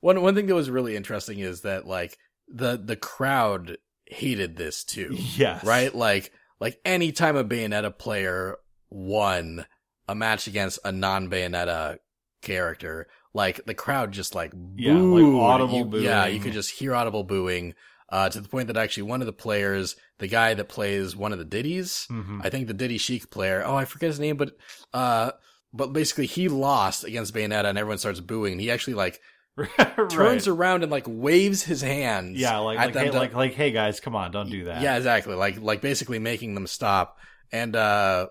[0.00, 4.84] one one thing that was really interesting is that like the the crowd hated this
[4.84, 5.16] too.
[5.36, 5.64] Yes.
[5.64, 5.94] Right?
[5.94, 8.56] Like like anytime a Bayonetta player
[8.90, 9.66] won
[10.08, 11.98] a match against a non Bayonetta
[12.42, 16.94] character, like the crowd just like Yeah, like audible You- Yeah, you could just hear
[16.94, 17.74] audible booing.
[18.08, 21.32] Uh, to the point that actually one of the players, the guy that plays one
[21.32, 22.40] of the Diddys, Mhm.
[22.44, 23.64] I think the Diddy Sheik player.
[23.66, 24.56] Oh, I forget his name, but
[24.94, 25.32] uh,
[25.72, 28.52] but basically he lost against Bayonetta, and everyone starts booing.
[28.52, 29.20] And He actually like
[29.56, 30.08] right.
[30.10, 32.38] turns around and like waves his hands.
[32.38, 34.64] Yeah, like at like them hey, to- like like hey guys, come on, don't do
[34.64, 34.82] that.
[34.82, 35.34] yeah, exactly.
[35.34, 37.16] Like like basically making them stop.
[37.50, 38.28] And uh,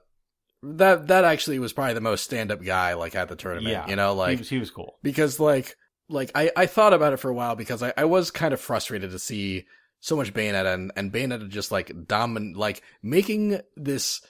[0.63, 3.71] that that actually was probably the most stand up guy like at the tournament.
[3.71, 3.87] Yeah.
[3.89, 4.97] you know, he like was, he was cool.
[5.03, 5.75] because like
[6.09, 8.59] like I I thought about it for a while because I I was kind of
[8.61, 9.65] frustrated to see
[9.99, 14.21] so much Bayonetta and, and Bayonetta just like domin like making this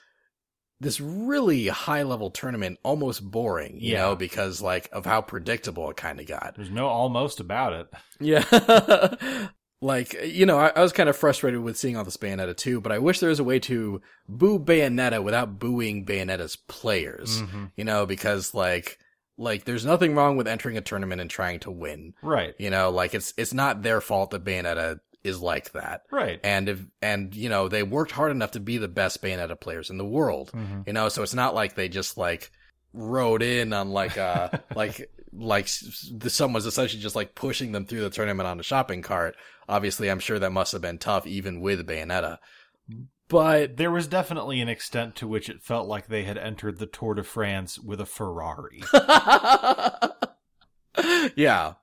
[0.80, 4.02] this really high level tournament almost boring, you Yeah.
[4.02, 6.54] know, because like of how predictable it kind of got.
[6.56, 7.88] There's no almost about it.
[8.20, 9.48] Yeah.
[9.80, 12.80] like, you know, I, I was kind of frustrated with seeing all this Bayonetta too,
[12.80, 17.72] but I wish there was a way to boo Bayonetta without booing Bayonetta's players, Mhm.
[17.76, 18.98] you know, because like,
[19.38, 22.14] like there's nothing wrong with entering a tournament and trying to win.
[22.22, 22.54] Right.
[22.58, 26.02] You know, like it's, it's not their fault that Bayonetta is like that.
[26.10, 26.40] Right.
[26.44, 29.90] And if, and, you know, they worked hard enough to be the best Bayonetta players
[29.90, 30.52] in the world.
[30.54, 30.86] Mhm.
[30.86, 32.50] You know, so it's not like they just like
[32.92, 38.10] rode in on like uh like like someone's essentially just like pushing them through the
[38.10, 39.36] tournament on a shopping cart.
[39.68, 42.38] Obviously, I'm sure that must have been tough even with Bayonetta.
[43.28, 46.86] But There was definitely an extent to which it felt like they had entered the
[46.86, 48.82] Tour de France with a Ferrari.
[51.36, 51.74] yeah,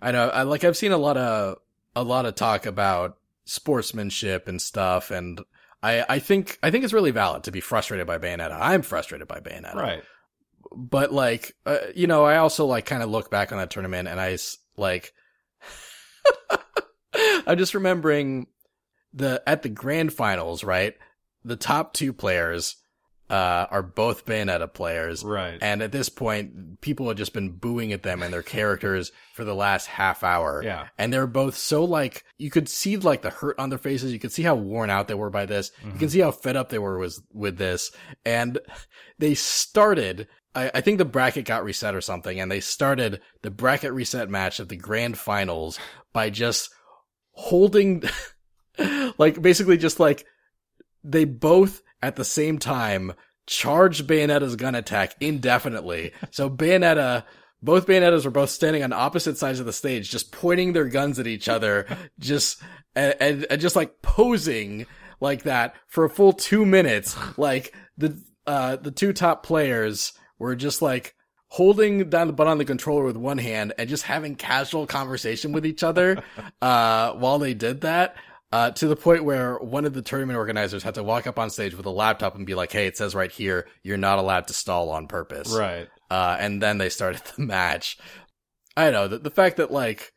[0.00, 0.28] I know.
[0.28, 1.58] I like I've seen a lot of
[1.96, 5.40] a lot of talk about sportsmanship and stuff, and
[5.82, 8.56] I I think I think it's really valid to be frustrated by Bayonetta.
[8.60, 9.74] I'm frustrated by Bayonetta.
[9.74, 10.02] right.
[10.76, 14.06] but like uh, you know i also like kind of look back on that tournament
[14.08, 15.12] and i s- like
[17.46, 18.46] i'm just remembering
[19.12, 20.94] the at the grand finals right
[21.44, 22.76] the top two players
[23.28, 25.58] uh are both bayonetta players Right.
[25.62, 29.44] and at this point people had just been booing at them and their characters for
[29.44, 30.88] the last half hour yeah.
[30.98, 34.18] and they're both so like you could see like the hurt on their faces you
[34.18, 35.98] could see how worn out they were by this you Mhm.
[36.00, 37.92] can see how fed up they were with with this
[38.24, 38.58] and
[39.18, 43.52] they started I, I think the bracket got reset or something and they started the
[43.52, 45.78] bracket reset match of the grand finals
[46.12, 46.70] by just
[47.32, 48.02] holding
[49.18, 50.26] like basically just like
[51.04, 53.12] they both at the same time
[53.46, 56.12] charged Bayonetta's gun attack indefinitely.
[56.30, 57.24] So Bayonetta,
[57.62, 61.18] both Bayonettas were both standing on opposite sides of the stage, just pointing their guns
[61.18, 61.86] at each other,
[62.18, 62.62] just,
[62.94, 64.86] and, and, and just like posing
[65.20, 67.16] like that for a full two minutes.
[67.36, 71.14] Like the, uh, the two top players were just like,
[71.52, 75.50] holding down the button on the controller with one hand and just having casual conversation
[75.50, 76.22] with each other
[76.62, 78.14] uh while they did that
[78.52, 81.50] uh to the point where one of the tournament organizers had to walk up on
[81.50, 84.46] stage with a laptop and be like hey it says right here you're not allowed
[84.48, 85.88] to stall on purpose Right.
[86.10, 87.98] uh and then they started the match
[88.76, 90.12] i know the, the fact that like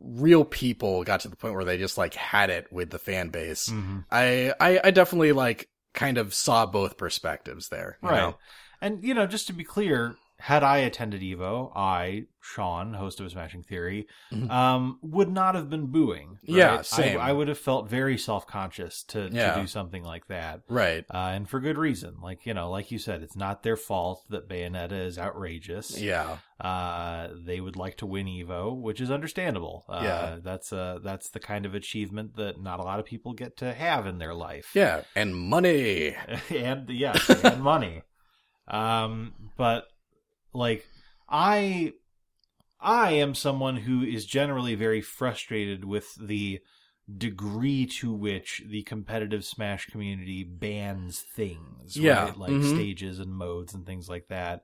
[0.00, 3.28] real people got to the point where they just like had it with the fan
[3.28, 4.04] base Mhm.
[4.10, 8.16] I, I i definitely like kind of saw both perspectives there you Right.
[8.20, 8.38] know?
[8.80, 13.28] And you know, just to be clear, had I attended Evo, I, Sean, host of
[13.30, 14.48] Smashing Theory, Mhm.
[14.50, 16.28] um, would not have been booing.
[16.28, 16.38] right?
[16.56, 17.18] Yeah, I- same.
[17.20, 19.54] I, would have felt very self conscious to, Yeah.
[19.54, 20.60] to do something like that.
[20.68, 22.16] right Uh, and for good reason.
[22.22, 26.00] Like, you know, like you said, it's not their fault that Bayonetta is outrageous.
[26.00, 29.84] yeah Uh, they would like to win Evo, which is understandable.
[29.88, 30.36] Uh, Yeah.
[30.42, 33.74] That's, uh, that's the kind of achievement that not a lot of people get to
[33.74, 34.70] have in their life.
[34.74, 36.14] Yeah, and money.
[36.50, 38.02] and yes, and money.
[38.68, 39.84] Um, but
[40.58, 40.86] like
[41.28, 41.92] I,
[42.80, 46.60] I am someone who is generally very frustrated with the
[47.16, 51.96] degree to which the competitive Smash community bans things.
[51.96, 52.36] Yeah, right?
[52.36, 52.74] like mhm.
[52.74, 54.62] stages and modes and things like that.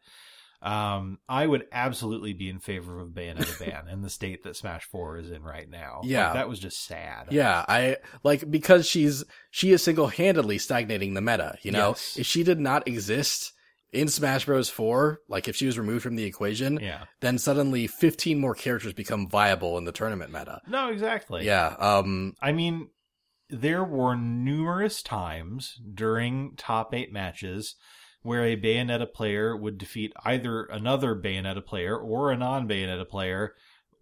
[0.61, 4.57] Um, I would absolutely be in favor of a Bayonetta ban in the state that
[4.57, 5.99] Smash Four is in right now.
[6.01, 6.33] Like, Yeah.
[6.33, 7.29] that was just sad.
[7.31, 11.59] Yeah, I like because she's she is single handedly stagnating the meta.
[11.63, 12.17] You know, Yes.
[12.19, 13.53] if she did not exist
[13.95, 14.69] in Smash Bros.
[14.69, 17.05] 4, like if she was removed from the equation, Yeah.
[17.21, 20.61] then suddenly 15 more characters become viable in the tournament meta.
[20.69, 21.45] No, exactly.
[21.47, 21.75] Yeah.
[21.79, 22.89] Um, I mean,
[23.51, 27.77] there were numerous times during top eight matches
[28.23, 33.55] where a Bayonetta player would defeat either another Bayonetta player or a non Bayonetta player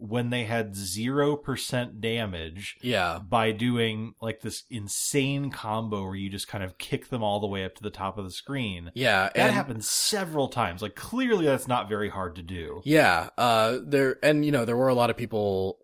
[0.03, 3.18] when they had 0% damage yeah.
[3.18, 7.46] by doing like this insane combo where you just kind of kick them all the
[7.46, 8.90] way up to the top of the screen.
[8.94, 9.30] Yeah.
[9.34, 10.82] That happened several times.
[10.82, 12.80] Like clearly that's not very hard to do.
[12.84, 15.78] Yeah, uh, there and you know there were a lot of people.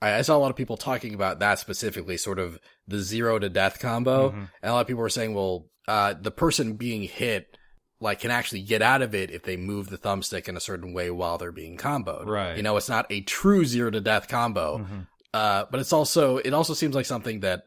[0.00, 3.38] I, I saw a lot of people talking about that specifically, sort of the zero
[3.38, 4.34] to death combo, Mhm.
[4.62, 7.56] and a lot of people were saying, well, uh, the person being hit
[8.04, 10.92] like can actually get out of it if they move the thumbstick in a certain
[10.92, 12.26] way while they're being comboed.
[12.26, 12.56] Right.
[12.56, 15.06] You know, it's not a true zero to death combo, Mhm.
[15.32, 17.64] uh, but it's also it also seems like something that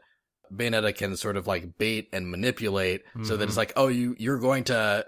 [0.53, 3.47] Bayonetta can sort of like bait and manipulate so that Mhm.
[3.49, 5.05] it's like, oh, you you're going to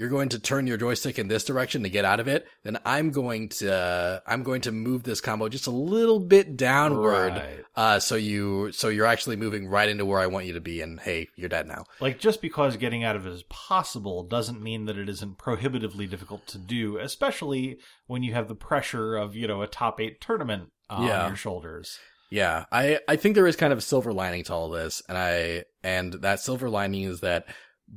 [0.00, 2.46] you're going to turn your joystick in this direction to get out of it.
[2.64, 7.34] Then I'm going to I'm going to move this combo just a little bit downward,
[7.34, 7.64] Right.
[7.76, 10.80] uh, so you so you're actually moving right into where I want you to be.
[10.80, 11.84] And hey, you're dead now.
[12.00, 16.06] Like just because getting out of it is possible doesn't mean that it isn't prohibitively
[16.06, 20.18] difficult to do, especially when you have the pressure of, you know, a top 8
[20.20, 21.26] tournament on Yeah.
[21.28, 21.98] your shoulders.
[22.30, 25.18] Yeah, I I think there is kind of a silver lining to all this, and
[25.18, 27.44] I and that silver lining is that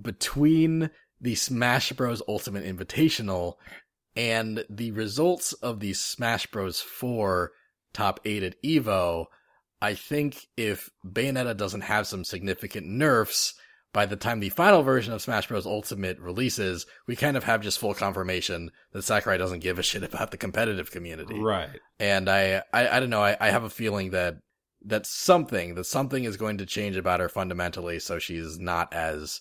[0.02, 0.90] between
[1.24, 3.56] the Smash Bros Ultimate Invitational
[4.16, 7.52] and the results of the Smash Bros 4
[7.94, 9.26] top 8 at Evo,
[9.82, 13.56] I think if Bayonetta doesn't have some significant nerfs
[13.94, 17.62] by the time the final version of Smash Bros Ultimate releases, we kind of have
[17.62, 21.70] just full confirmation that Sakurai doesn't give a shit about the competitive community Right.
[22.00, 23.24] and I, I, I don't know.
[23.24, 24.38] I, I have a feeling that
[24.86, 29.40] that something that something is going to change about her fundamentally, so she's not as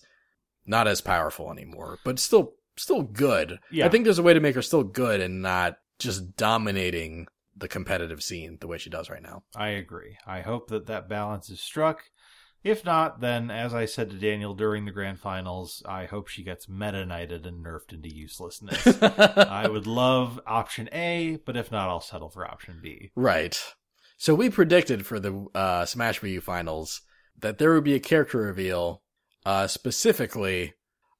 [0.65, 3.59] not as powerful anymore, but still still good.
[3.71, 3.85] Yeah.
[3.85, 7.67] I think there's a way to make her still good and not just dominating the
[7.67, 9.43] competitive scene the way she does right now.
[9.55, 10.17] I agree.
[10.25, 12.03] I hope that that balance is struck.
[12.63, 16.43] If not, then as I said to Daniel during the grand finals, I hope she
[16.43, 18.87] gets meta knighted and nerfed into uselessness.
[19.01, 23.11] I would love option A, but if not, I'll settle for option B.
[23.15, 23.61] Right.
[24.17, 27.01] So we predicted for the uh, Smash Wii U finals
[27.37, 29.02] that there would be a character reveal.
[29.45, 30.73] Uh, specifically,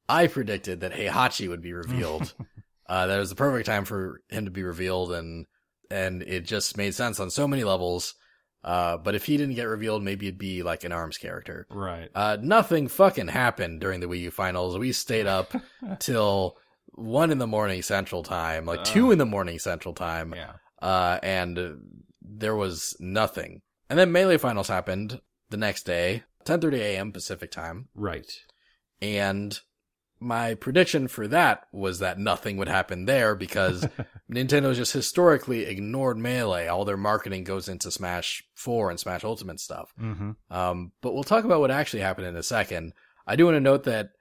[0.08, 2.34] I predicted that Heihachi would be revealed.
[2.88, 5.46] uh, that was the perfect time for him to be revealed, and
[5.92, 8.16] and it just made sense on so many levels.
[8.64, 11.68] Uh, but if he didn't get revealed, maybe it'd be like an arms character.
[11.70, 12.10] Right.
[12.16, 14.78] Uh, nothing fucking happened during the Wii U finals.
[14.78, 15.54] We stayed up
[16.00, 16.56] till
[16.94, 20.54] one in the morning Central Time, like two in the morning Central Time Yeah.
[20.82, 21.60] uh, and
[22.22, 23.62] there was nothing.
[23.90, 25.20] And then melee finals happened
[25.50, 27.12] the next day, 10:30 a.m.
[27.12, 28.32] Pacific time, Right.
[29.02, 29.60] and
[30.20, 33.86] my prediction for that was that nothing would happen there because
[34.32, 36.68] Nintendo's just historically ignored melee.
[36.68, 39.92] All their marketing goes into Smash 4 and Smash Ultimate stuff.
[40.02, 40.32] Mm-hmm.
[40.50, 42.94] Um, but we'll talk about what actually happened in a second.
[43.28, 44.12] I do want to note that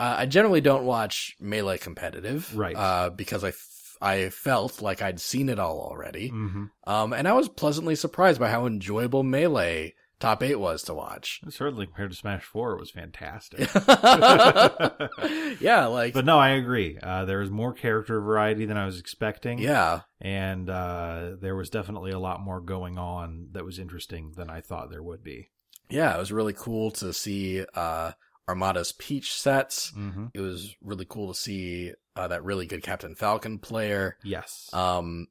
[0.00, 2.74] uh, I generally don't watch melee competitive, Right.
[2.74, 6.30] Uh, because I f- I felt like I'd seen it all already.
[6.30, 6.64] Mm-hmm.
[6.92, 9.94] Um, and I was pleasantly surprised by how enjoyable Melee
[10.24, 11.40] Top 8 was to watch.
[11.48, 13.68] Certainly compared to Smash 4, it was fantastic.
[15.60, 16.98] yeah, like, but no, I agree.
[17.02, 19.58] Uh, there was more character variety than I was expecting.
[19.58, 24.50] yeah, And uh, there was definitely a lot more going on that was interesting than
[24.50, 25.50] I thought there would be.
[25.90, 28.12] yeah, it was really cool to see, uh,
[28.48, 29.90] Armada's Peach sets.
[29.92, 30.26] Mm-hmm.
[30.34, 34.16] It was really cool to see, uh, that really good Captain Falcon player.
[34.22, 34.68] Yes.
[34.72, 35.28] Um,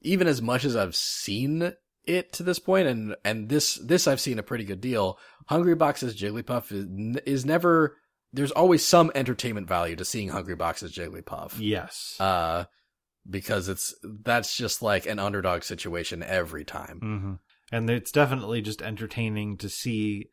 [0.00, 1.72] even as much as I've seen
[2.06, 5.18] it to this point, and and this this I've seen a pretty good deal.
[5.50, 7.96] Hungrybox's Jigglypuff is, is never.
[8.32, 11.54] There's always some entertainment value to seeing Hungrybox's Jigglypuff.
[11.58, 12.16] yes.
[12.18, 12.64] Uh,
[13.28, 16.98] because it's that's just like an underdog situation every time.
[16.98, 17.34] hmm
[17.74, 20.30] And it's definitely just entertaining to see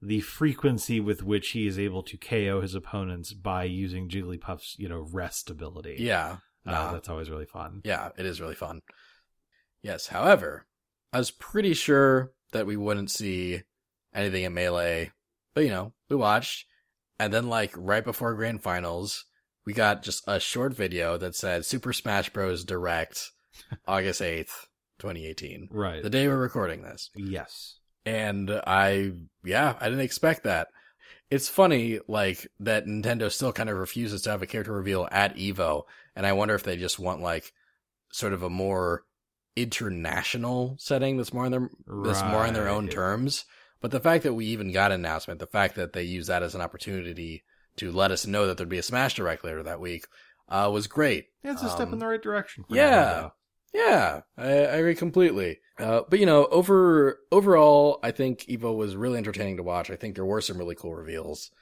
[0.00, 4.88] the frequency with which he is able to KO his opponents by using Jigglypuff's, you
[4.88, 5.96] know, rest ability.
[5.98, 6.92] Yeah, Uh, nah.
[6.92, 7.82] that's always really fun.
[7.84, 8.80] yeah, it is really fun.
[9.82, 10.66] Yes, however,
[11.12, 13.62] I was pretty sure that we wouldn't see
[14.14, 15.12] anything in Melee,
[15.54, 16.66] but you know, we watched,
[17.18, 19.24] and then like right before grand finals,
[19.66, 22.64] we got just a short video that said Super Smash Bros.
[22.64, 23.30] Direct,
[23.88, 24.66] August 8th,
[24.98, 25.68] 2018.
[25.70, 26.02] Right.
[26.02, 27.10] The day we're recording this.
[27.14, 27.76] yes.
[28.06, 29.12] And I,
[29.44, 30.68] yeah, I didn't expect that.
[31.30, 35.36] It's funny, like, that Nintendo still kind of refuses to have a character reveal at
[35.36, 35.82] EVO,
[36.16, 37.52] and I wonder if they just want, like,
[38.10, 39.04] sort of a more
[39.56, 41.70] international setting that's more in their,
[42.04, 43.44] that's more in their own terms.
[43.80, 46.42] But the fact that we even got an announcement, the fact that they use that
[46.42, 47.44] as an opportunity
[47.76, 50.06] to let us know that there'd be a Smash Direct later that week,
[50.48, 51.28] uh, was great.
[51.42, 52.64] Yeah, it's a step Um, in the right direction.
[52.68, 53.30] for yeah.
[53.72, 55.60] Yeah, I, I agree completely.
[55.78, 59.90] Uh, but you know, over overall, I think Evo was really entertaining to watch.
[59.90, 61.52] I think there were some really cool reveals,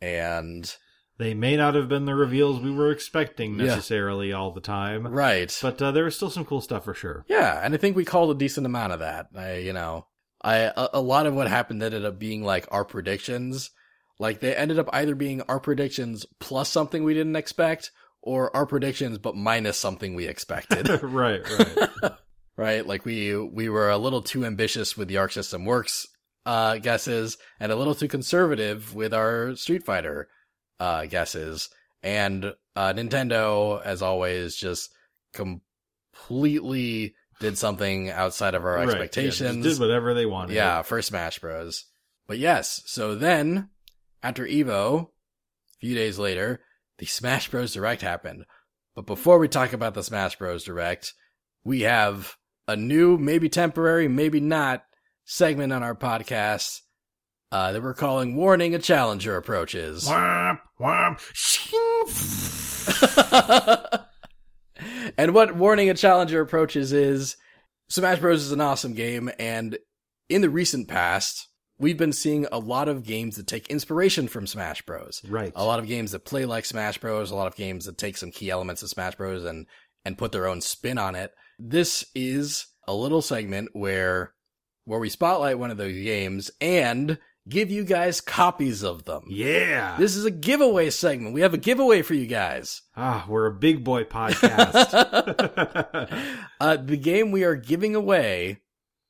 [0.00, 0.74] and
[1.22, 3.66] They may not have been the reveals we were expecting Yeah.
[3.66, 7.24] necessarily all the time, right, but uh, there was still some cool stuff for sure.
[7.28, 9.28] yeah, and I think we called a decent amount of that.
[9.36, 10.06] I, you know,
[10.42, 13.70] I a, a lot of what happened ended up being like our predictions.
[14.18, 18.66] Like they ended up either being our predictions plus something we didn't expect, or our
[18.66, 20.88] predictions but minus something we expected.
[21.04, 22.12] right, right.
[22.56, 22.84] right?
[22.86, 26.08] Like we we were a little too ambitious with the Arc System Works
[26.46, 30.28] uh, guesses, and a little too conservative with our Street Fighter
[30.80, 31.68] uh, guesses.
[32.02, 32.44] And
[32.74, 34.90] uh, Nintendo, as always, just
[35.32, 39.64] completely did something outside of our Right, yeah, expectations.
[39.64, 40.54] just did whatever they wanted.
[40.54, 41.84] Yeah, for Smash Bros.
[42.26, 43.68] But yes, so then
[44.22, 46.60] after Evo, a few days later,
[46.98, 47.72] the Smash Bros.
[47.74, 48.44] Direct happened.
[48.94, 50.64] But before we talk about the Smash Bros.
[50.64, 51.14] Direct,
[51.64, 52.36] we have
[52.68, 54.84] a new, maybe temporary, maybe not,
[55.24, 56.80] segment on our podcast
[57.52, 61.20] uh, that we're calling "Warning: A Challenger Approaches." Womp, womp,
[65.16, 67.36] and what warning a challenger approaches is
[67.88, 69.78] Smash Bros is an awesome game and
[70.28, 71.48] in the recent past
[71.78, 75.20] we've been seeing a lot of games that take inspiration from Smash Bros.
[75.28, 75.52] Right.
[75.56, 78.16] A lot of games that play like Smash Bros, a lot of games that take
[78.16, 79.66] some key elements of Smash Bros and
[80.04, 81.32] and put their own spin on it.
[81.58, 84.32] This is a little segment where
[84.84, 87.18] where we spotlight one of those games and
[87.48, 89.24] give you guys copies of them.
[89.28, 89.96] Yeah.
[89.98, 91.34] This is a giveaway segment.
[91.34, 92.82] We have a giveaway for you guys.
[92.96, 94.92] ah, we're a big boy podcast.
[96.60, 98.58] uh, the game we are giving away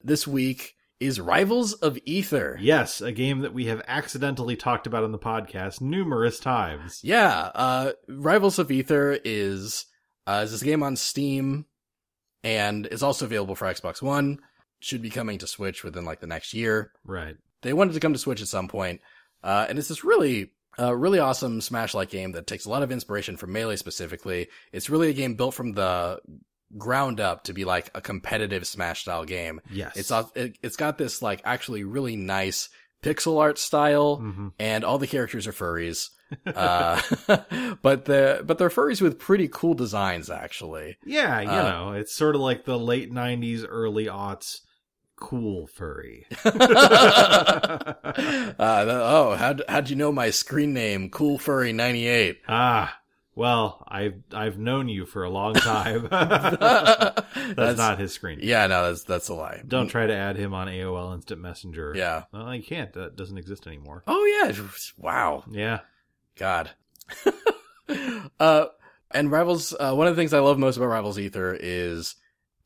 [0.02, 2.56] this week is Rivals of Aether.
[2.60, 7.00] yes, a game that we have accidentally talked about on the podcast numerous times.
[7.02, 9.86] Yeah, uh, Rivals of Aether is
[10.28, 11.66] uh, is this game on Steam,
[12.44, 14.38] and it's also available for Xbox One.
[14.78, 16.92] Should be coming to Switch within like the next year.
[17.04, 17.36] Right.
[17.62, 19.00] They wanted to come to Switch at some point,
[19.42, 22.92] uh, and it's this really, uh, really awesome Smash-like game that takes a lot of
[22.92, 24.48] inspiration from Melee specifically.
[24.72, 26.20] It's really a game built from the
[26.78, 29.60] ground up to be like a competitive Smash-style game.
[29.70, 29.96] Yes.
[29.96, 32.68] It's it, it's got this like actually really nice
[33.02, 36.08] pixel art style, hmm and all the characters are furries.
[36.46, 37.00] uh,
[37.82, 40.96] but the but they're furries with pretty cool designs actually.
[41.04, 44.60] Yeah, you Uh, know, it's sort of like the late 90s, early aughts
[45.22, 46.26] cool furry.
[46.44, 47.94] uh,
[48.58, 51.10] oh, how'd how'd you know my screen name?
[51.10, 52.40] Cool Furry ninety eight.
[52.48, 52.98] ah,
[53.36, 56.08] well, I've I've known you for a long time.
[56.10, 58.40] that's, that's not his screen.
[58.42, 59.62] Yeah, no, that's that's a lie.
[59.66, 61.94] Don't try to add him on AOL Instant Messenger.
[61.96, 62.24] Yeah.
[62.32, 62.92] Well, you can't.
[62.94, 64.02] That doesn't exist anymore.
[64.08, 64.52] Oh yeah.
[64.98, 65.44] Wow.
[65.50, 65.80] Yeah.
[66.36, 66.72] God.
[68.40, 68.66] uh,
[69.12, 69.72] and Rivals.
[69.78, 72.16] Uh, one of the things I love most about Rivals Aether is.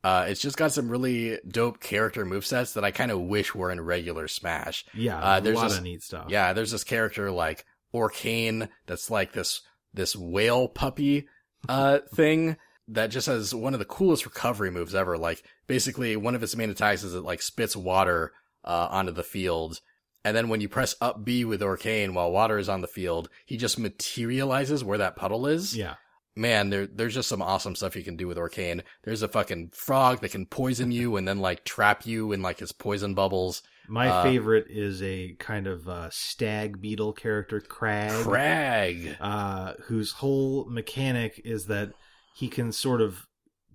[0.03, 3.71] Uh, it's just got some really dope character movesets that I kind of wish were
[3.71, 4.85] in regular Smash.
[4.93, 5.19] Yeah.
[5.19, 6.27] Uh, a there's lot this- of neat stuff.
[6.29, 9.61] Yeah, there's this character like Orcane that's like this
[9.93, 11.27] this whale puppy
[11.69, 12.57] uh thing
[12.89, 15.17] that just has one of the coolest recovery moves ever.
[15.17, 18.31] Like basically one of its main attacks is it like spits water
[18.63, 19.81] uh onto the field.
[20.23, 23.29] And then when you press up B with Orcane while water is on the field,
[23.45, 25.75] he just materializes where that puddle is.
[25.75, 25.95] Yeah.
[26.37, 28.83] Man, there there's just some awesome stuff you can do with Orcane.
[29.03, 32.59] There's a fucking frog that can poison you and then like trap you in like
[32.59, 33.63] his poison bubbles.
[33.89, 38.23] My Uh, favorite is a kind of uh, stag beetle character, Kragg.
[38.23, 39.15] Kragg.
[39.19, 41.91] uh, whose whole mechanic is that
[42.35, 43.25] he can sort of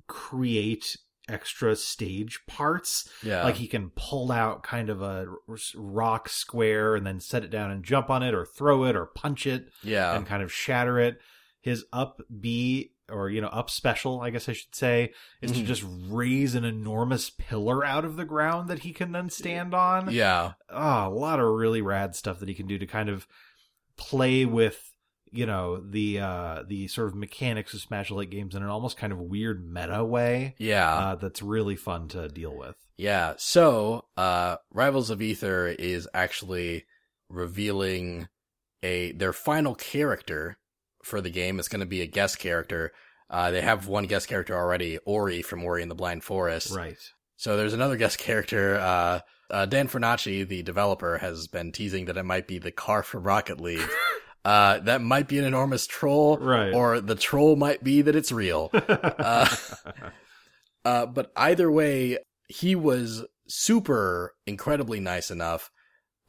[0.06, 0.96] create
[1.28, 3.08] extra stage parts.
[3.22, 3.44] Yeah.
[3.44, 5.26] Like he can pull out kind of a
[5.76, 9.06] rock square and then set it down and jump on it or throw it or
[9.06, 10.14] punch it yeah.
[10.14, 11.18] and kind of shatter it.
[11.62, 15.60] His up B or you know up special, I guess I should say, is to
[15.60, 15.66] Mhm.
[15.66, 20.10] just raise an enormous pillar out of the ground that he can then stand on
[20.10, 20.52] Yeah.
[20.70, 23.26] ah, a lot of really rad stuff that he can do to kind of
[23.96, 24.90] play with
[25.34, 28.98] you know the uh the sort of mechanics of smash like games in an almost
[28.98, 30.92] kind of weird meta way Yeah.
[30.94, 33.34] uh that's really fun to deal with yeah.
[33.38, 36.84] So, uh, Rivals of Aether is actually
[37.28, 38.28] revealing
[38.82, 40.58] a, their final character
[41.02, 41.58] for the game.
[41.58, 42.92] It's going to be a guest character.
[43.30, 46.74] Uh, they have one guest character already, Ori from Ori and the Blind Forest.
[46.74, 46.96] right
[47.36, 52.16] So there's another guest character, uh, uh, Dan Fornace, the developer, has been teasing that
[52.16, 53.86] it might be the car from Rocket League.
[54.44, 56.72] uh, that might be an enormous troll, Right.
[56.74, 58.70] or the troll might be that it's real.
[58.88, 59.46] Uh,
[60.84, 65.70] Uh, but either way, he was super incredibly nice enough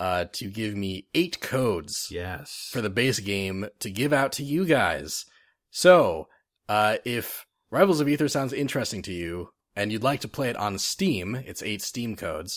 [0.04, 4.44] uh, to give me eight codes yes for the base game to give out to
[4.44, 5.26] you guys.
[5.72, 6.28] So
[6.70, 10.56] Uh, if Rivals of Aether sounds interesting to you and you'd like to play it
[10.66, 12.52] on Steam, it's eight Steam codes,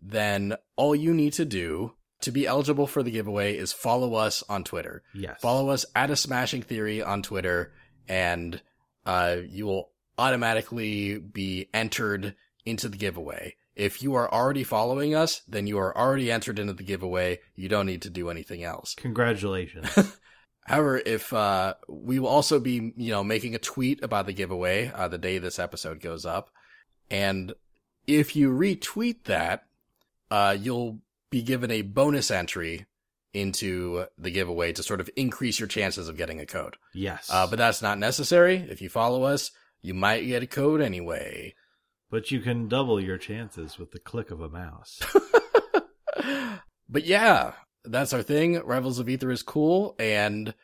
[0.00, 4.44] then all you need to do to be eligible for the giveaway is follow us
[4.48, 5.02] on Twitter.
[5.14, 5.40] Yes.
[5.40, 7.72] Follow us at a smashing theory on Twitter
[8.08, 8.60] and
[9.06, 12.34] uh, you will automatically be entered
[12.64, 13.56] into the giveaway.
[13.78, 17.38] If you are already following us, then you are already entered into the giveaway.
[17.54, 18.96] You don't need to do anything else.
[18.96, 19.88] Congratulations.
[20.66, 24.90] However, if uh, we will also be, you know, making a tweet about the giveaway
[24.92, 26.50] uh, the day this episode goes up,
[27.08, 27.54] and
[28.08, 29.64] if you retweet that,
[30.30, 30.98] uh, you'll
[31.30, 32.84] be given a bonus entry
[33.32, 36.76] into the giveaway to sort of increase your chances of getting a code.
[36.92, 37.28] yes.
[37.30, 38.56] Uh, but that's not necessary.
[38.68, 39.52] If you follow us,
[39.82, 41.54] you might get a code anyway.
[42.10, 45.00] But you can double your chances with the click of a mouse.
[46.88, 47.52] but yeah,
[47.84, 48.60] that's our thing.
[48.60, 50.54] Rivals of Aether is cool, and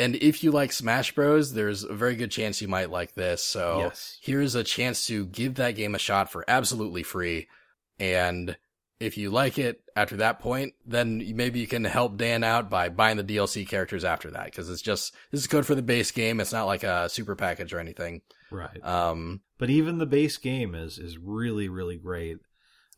[0.00, 3.44] and if you like Smash Bros, there's a very good chance you might like this.
[3.44, 4.18] So yes.
[4.22, 7.48] here's a chance to give that game a shot for absolutely free.
[7.98, 8.56] And
[8.98, 12.88] if you like it after that point, then maybe you can help Dan out by
[12.88, 14.54] buying the DLC characters after that.
[14.54, 16.40] Cause it's just, this is code for the base game.
[16.40, 18.22] It's not like a super package or anything.
[18.50, 18.84] Right.
[18.84, 22.38] Um, but even the base game is is really really great.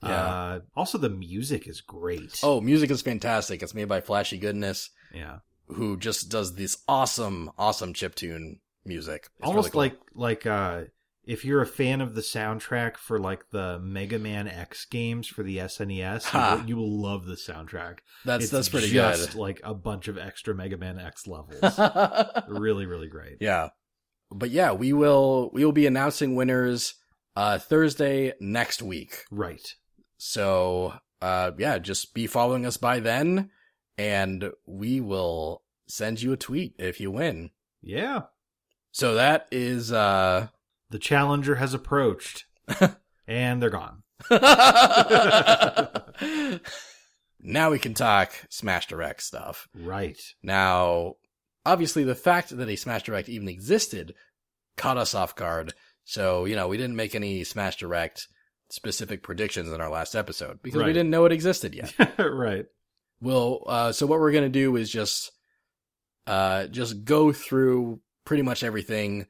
[0.03, 0.11] Yeah.
[0.11, 2.41] Uh, also, the music is great.
[2.43, 3.63] oh, music is fantastic.
[3.63, 5.39] It's made by Flashygoodness, yeah.
[5.69, 9.29] who just does this awesome, awesome chiptune music.
[9.39, 9.99] It's Almost really cool.
[10.17, 10.85] like like uh,
[11.25, 15.45] if you're a fan of the soundtrack for like the Mega Man X games for
[15.45, 17.99] the SNES, you, will, you will love the soundtrack.
[18.25, 19.39] that's, It's that's pretty just good.
[19.39, 21.79] like a bunch of extra Mega Man X levels.
[22.49, 23.37] really, really great.
[23.41, 23.69] Yeah.
[24.35, 26.95] But yeah, we will we will be announcing winners
[27.37, 29.25] uh Thursday next week.
[29.31, 29.75] Right.
[30.17, 33.51] So uh yeah, just be following us by then
[33.99, 37.51] and we will send you a tweet if you win.
[37.83, 38.23] Yeah.
[38.93, 40.49] So that is uh
[40.91, 42.45] The challenger has approached,
[43.27, 44.03] and they're gone.
[47.41, 49.69] now we can talk Smash Direct stuff.
[49.75, 50.21] Right.
[50.43, 51.17] Now,
[51.65, 54.15] obviously, the fact that a Smash Direct even existed
[54.77, 55.75] caught us off guard.
[56.05, 58.27] So, you know, we didn't make any Smash Direct
[58.71, 61.95] specific predictions in our last episode because we didn't know it existed yet.
[62.19, 62.67] right.
[63.21, 65.31] well, uh, so what we're going to do is just,
[66.27, 69.27] uh, just go through pretty much everything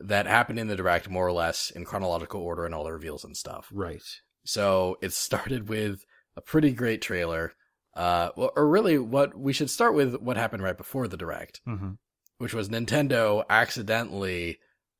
[0.00, 3.24] that happened in the Direct more or less in chronological order and all the reveals
[3.24, 3.68] and stuff.
[3.72, 4.02] Right.
[4.44, 6.04] So it started with
[6.36, 7.52] a pretty great trailer.
[7.94, 11.60] Uh, well, or really what we should start with what happened right before the Direct
[11.68, 11.90] Mm-hmm.
[12.38, 14.58] which was Nintendo accidentally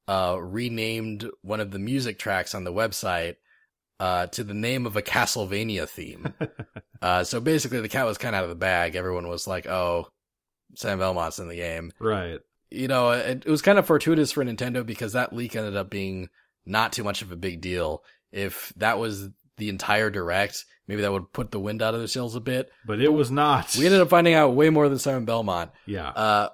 [0.08, 3.36] uh, renamed one of the music tracks on the website
[4.00, 6.34] uh, to the name of a Castlevania theme.
[7.02, 8.96] uh, so basically, the cat was kind of out of the bag.
[8.96, 10.08] Everyone was like, "Oh,
[10.74, 12.40] Sam Belmont's in the game." right.
[12.70, 15.90] You know, it, it was kind of fortuitous for Nintendo because that leak ended up
[15.90, 16.30] being
[16.64, 18.02] not too much of a big deal.
[18.32, 22.08] If that was the entire direct, maybe that would put the wind out of their
[22.08, 22.70] sails a bit.
[22.86, 23.74] But it was not.
[23.78, 25.70] We ended up finding out way more than Simon Belmont.
[25.86, 26.08] Yeah.
[26.08, 26.48] Uh,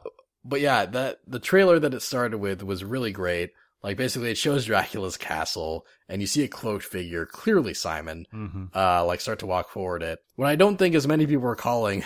[0.44, 3.51] but yeah, that the trailer that it started with was really great.
[3.82, 8.64] Like basically, it shows Dracula's castle, and you see a cloaked figure, clearly Simon, mm-hmm.
[8.74, 10.18] uh, like start to walk forward it.
[10.34, 12.03] What I don't think as many people were calling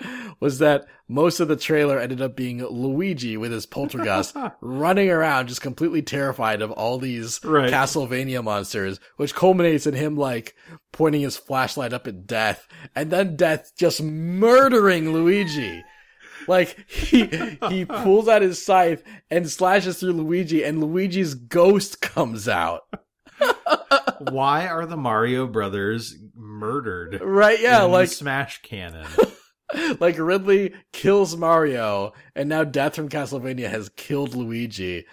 [0.40, 5.46] was that most of the trailer ended up being Luigi with his poltergust running around,
[5.48, 7.70] just completely terrified of all these Right.
[7.72, 10.54] Castlevania monsters, which culminates in him like
[10.92, 15.82] pointing his flashlight up at Death, and then Death just murdering Luigi.
[16.48, 17.26] Like he
[17.68, 22.82] he pulls out his scythe and slashes through Luigi, and Luigi's ghost comes out.
[24.30, 27.20] Why are the Mario brothers murdered?
[27.20, 27.60] Right?
[27.60, 29.06] Yeah, like Smash canon.
[30.00, 35.06] like Ridley kills Mario, and now Death from Castlevania has killed Luigi.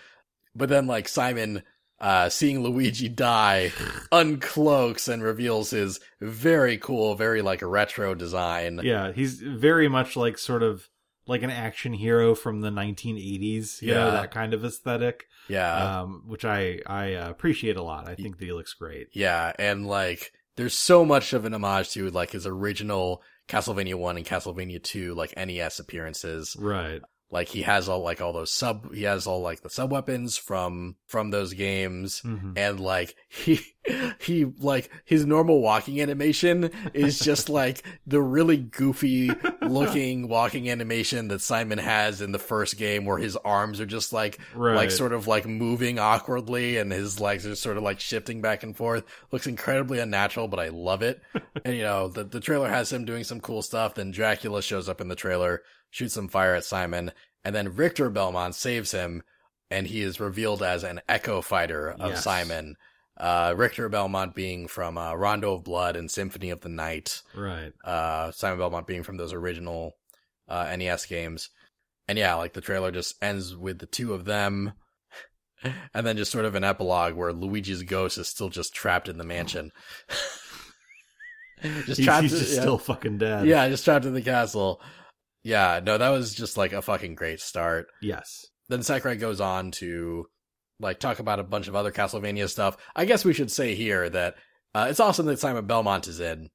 [0.56, 1.64] But then, like Simon,
[2.00, 3.72] uh, seeing Luigi die,
[4.12, 8.80] uncloaks and reveals his very cool, very like retro design.
[8.84, 10.88] yeah, he's very much like sort of
[11.26, 13.82] like an action hero from the 1980s.
[13.82, 14.12] You know Yeah.
[14.12, 18.08] that kind of aesthetic, Yeah, um, which I I appreciate a lot.
[18.08, 19.08] I think that he looks great.
[19.14, 24.18] yeah, and like there's so much of an homage to like his original Castlevania one
[24.18, 26.56] and Castlevania two like NES appearances.
[26.58, 27.02] Right.
[27.34, 30.38] Like he has all like all those sub, he has all like the sub weapons
[30.38, 32.20] from from those games.
[32.20, 33.60] hmm and like he
[34.20, 39.32] he like his normal walking animation is just like the really goofy
[39.62, 44.14] looking walking animation that Simon has in the first game where his arms are just
[44.14, 44.76] like Right.
[44.76, 48.64] like sort of like moving awkwardly and his legs are sort of like shifting back
[48.64, 49.04] and forth.
[49.32, 51.22] Looks incredibly unnatural but I love it.
[51.66, 53.96] And you know the the trailer has him doing some cool stuff.
[53.96, 55.62] Then Dracula shows up in the trailer
[55.94, 57.12] shoots some fire at Simon
[57.46, 59.22] and then Richter Belmont saves him
[59.70, 62.24] and he is revealed as an echo fighter of Yes.
[62.24, 62.76] Simon.
[63.16, 67.22] Uh, Richter Belmont being from uh, Rondo of Blood and Symphony of the Night.
[67.36, 67.72] Right.
[67.86, 69.92] Uh, Simon Belmont being from those original
[70.48, 71.50] uh, NES games.
[72.08, 74.74] And yeah, like the trailer just ends with the two of them.
[75.94, 79.18] And then just sort of an epilogue where Luigi's ghost is still just trapped in
[79.18, 79.72] the mansion.
[81.62, 82.62] just He's, trapped he's in- just yeah.
[82.62, 83.46] still fucking dead.
[83.46, 84.82] Yeah, just trapped in the castle.
[85.44, 87.88] Yeah, no, that was just like a fucking great start.
[88.02, 88.46] Yes.
[88.70, 90.26] Then Sakurai goes on to
[90.80, 92.78] like talk about a bunch of other Castlevania stuff.
[92.96, 94.36] I guess we should say here that
[94.74, 96.50] uh, it's awesome that Simon Belmont is in.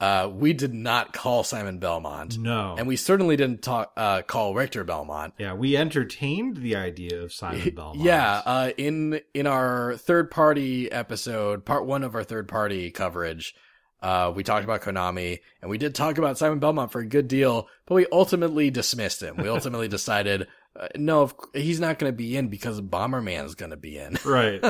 [0.00, 2.74] Uh, we did not call Simon Belmont, No.
[2.76, 5.34] and we certainly didn't talk uh, call Richter Belmont.
[5.38, 8.00] yeah, we entertained the idea of Simon Belmont.
[8.00, 13.54] Yeah, uh, in in our third party episode, part one of our third party coverage,
[14.02, 17.28] uh, we talked about Konami, and we did talk about Simon Belmont for a good
[17.28, 19.36] deal, but we ultimately dismissed him.
[19.36, 20.48] We ultimately decided,
[20.78, 24.18] uh, no, of- he's not going to be in because Bomberman's going to be in.
[24.24, 24.60] Right.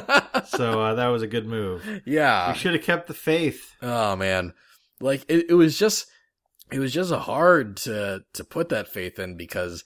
[0.48, 2.02] so uh, that was a good move.
[2.04, 2.52] yeah.
[2.52, 3.72] we should have kept the faith.
[3.80, 4.52] Oh man,
[5.00, 6.06] like it, it was just,
[6.70, 9.82] it was just hard to to put that faith in because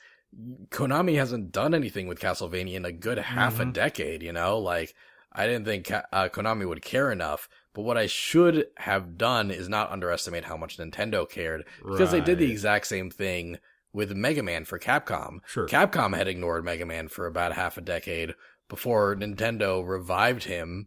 [0.70, 3.72] Konami hasn't done anything with Castlevania in a good half a Mhm.
[3.72, 4.22] decade.
[4.22, 4.94] You know, like
[5.32, 7.48] I didn't think uh, Konami would care enough.
[7.76, 12.22] But what I should have done is not underestimate how much Nintendo cared because they
[12.22, 13.58] did the exact same thing
[13.92, 15.40] with Mega Man for Capcom.
[15.46, 15.68] Sure.
[15.68, 18.34] Capcom had ignored Mega Man for about half a decade
[18.70, 20.86] before Nintendo revived him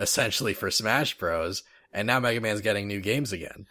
[0.00, 1.62] essentially for Smash Bros.
[1.92, 3.66] And now Mega Man's getting new games again.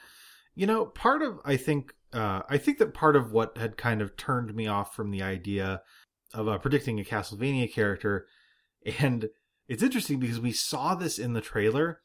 [0.53, 4.01] You know, part of I think uh, I think that part of what had kind
[4.01, 5.81] of turned me off from the idea
[6.33, 8.27] of uh, predicting a Castlevania character,
[8.97, 9.27] and
[9.67, 11.99] it's interesting because we saw this in the trailer.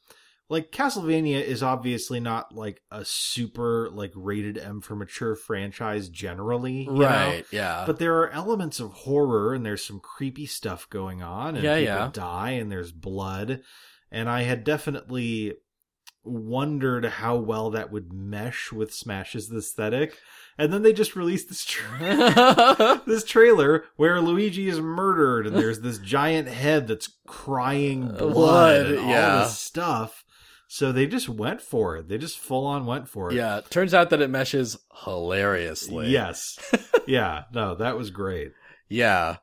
[0.51, 6.83] Like Castlevania is obviously not like a super like rated M for mature franchise generally,
[6.83, 7.07] you know?
[7.07, 7.85] Right, yeah.
[7.87, 11.77] But there are elements of horror and there's some creepy stuff going on and Yeah,
[11.79, 12.11] people yeah.
[12.13, 13.63] die and there's blood.
[14.11, 15.55] And I had definitely
[16.25, 20.19] wondered how well that would mesh with Smash's aesthetic.
[20.59, 25.81] And then they just released this tra- this trailer where Luigi is murdered and there's
[25.81, 29.39] this giant head that's crying uh, blood, Blood, and all yeah.
[29.45, 30.25] this stuff.
[30.73, 32.09] So they just went for it.
[32.09, 33.35] They just full on went for it.
[33.35, 36.09] yeah, turns out that it meshes hilariously.
[36.11, 36.59] Yes.
[37.09, 37.43] yeah.
[37.53, 38.53] No, that was great.
[38.89, 39.39] Yeah.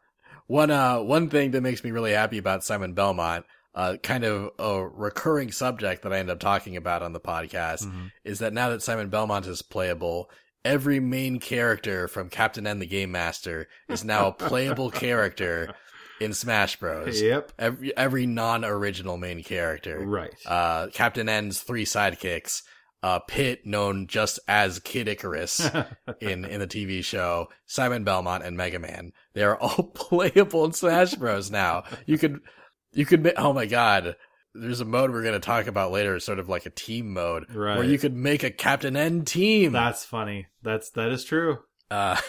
[0.47, 4.51] One uh one thing that makes me really happy about Simon Belmont, uh kind of
[4.57, 8.11] a recurring subject that I end up talking about on the podcast Mhm.
[8.23, 10.31] is that now that Simon Belmont is playable,
[10.63, 15.73] every main character from Captain N the Game Master is now a playable character
[16.19, 17.21] in Smash Bros.
[17.21, 17.51] Yep.
[17.59, 19.99] Every every non-original main character.
[20.05, 20.33] Right.
[20.45, 22.63] Uh Captain N's three sidekicks,
[23.03, 25.59] uh Pit known just as Kid Icarus
[26.19, 29.11] in in the TV show, Simon Belmont and Mega Man.
[29.33, 31.51] They are all playable in Smash Bros.
[31.51, 32.39] Now you could
[32.93, 34.15] you could ma- oh my god.
[34.59, 37.45] There's a mode we're going to talk about later, sort of like a team mode,
[37.53, 37.77] Right.
[37.77, 39.71] where you could make a Captain N team.
[39.71, 40.47] That's funny.
[40.63, 41.59] That's that is true.
[41.91, 42.19] Uh,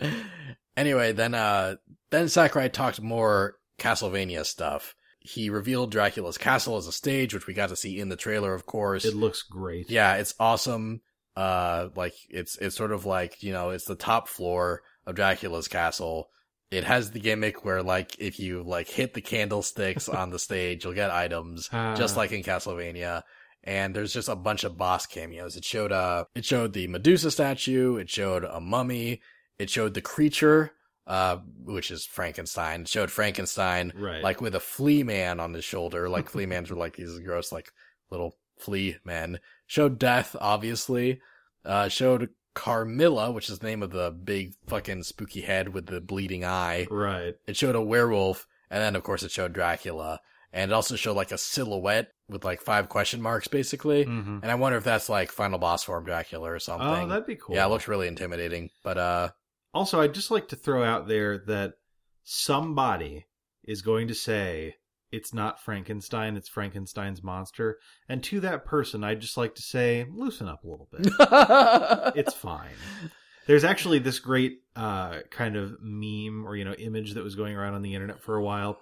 [0.76, 1.76] anyway, then uh,
[2.12, 4.94] then Sakurai talked more Castlevania stuff.
[5.18, 8.54] He revealed Dracula's castle as a stage, which we got to see in the trailer,
[8.54, 9.04] of course.
[9.04, 9.90] It looks great.
[9.90, 11.00] Yeah, it's awesome.
[11.36, 15.68] Uh, like it's it's sort of like you know it's the top floor of Dracula's
[15.68, 16.28] castle.
[16.70, 20.84] It has the gimmick where like if you like hit the candlesticks on the stage,
[20.84, 21.94] you'll get items, Ah.
[21.94, 23.22] just like in Castlevania.
[23.64, 25.56] And there's just a bunch of boss cameos.
[25.56, 29.22] It showed uh it showed the Medusa statue, it showed a mummy,
[29.58, 30.72] it showed the creature,
[31.06, 32.84] uh, which is Frankenstein.
[32.84, 34.22] Showed Frankenstein Right.
[34.22, 36.08] like with a flea man on his shoulder.
[36.08, 37.72] Like flea mans were like these gross, like
[38.10, 39.40] little flea men.
[39.66, 41.20] Showed death, obviously.
[41.64, 46.00] Uh, showed Carmilla, which is the name of the big fucking spooky head with the
[46.00, 46.86] bleeding eye.
[46.90, 47.34] right.
[47.46, 50.20] It showed a werewolf, and then of course it showed Dracula.
[50.52, 54.04] And it also showed like a silhouette with like five question marks, basically.
[54.04, 56.86] hmm And I wonder if that's like final boss form Dracula or something.
[56.86, 57.54] Oh, that'd be cool.
[57.56, 58.68] Yeah, it looks really intimidating.
[58.84, 59.28] But uh,
[59.74, 61.74] Also, I'd just like to throw out there that
[62.24, 63.26] somebody
[63.64, 64.76] is going to say
[65.12, 67.78] it's not Frankenstein, it's Frankenstein's monster.
[68.08, 71.06] And to that person, I'd just like to say, loosen up a little bit.
[72.16, 72.70] it's fine.
[73.46, 77.56] There's actually this great uh, kind of meme or you know image that was going
[77.56, 78.78] around on the internet for a while,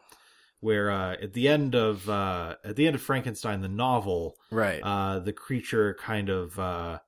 [0.61, 4.81] where uh, at the end of uh, at the end of Frankenstein the novel, right.
[4.83, 6.99] uh, the creature kind of uh,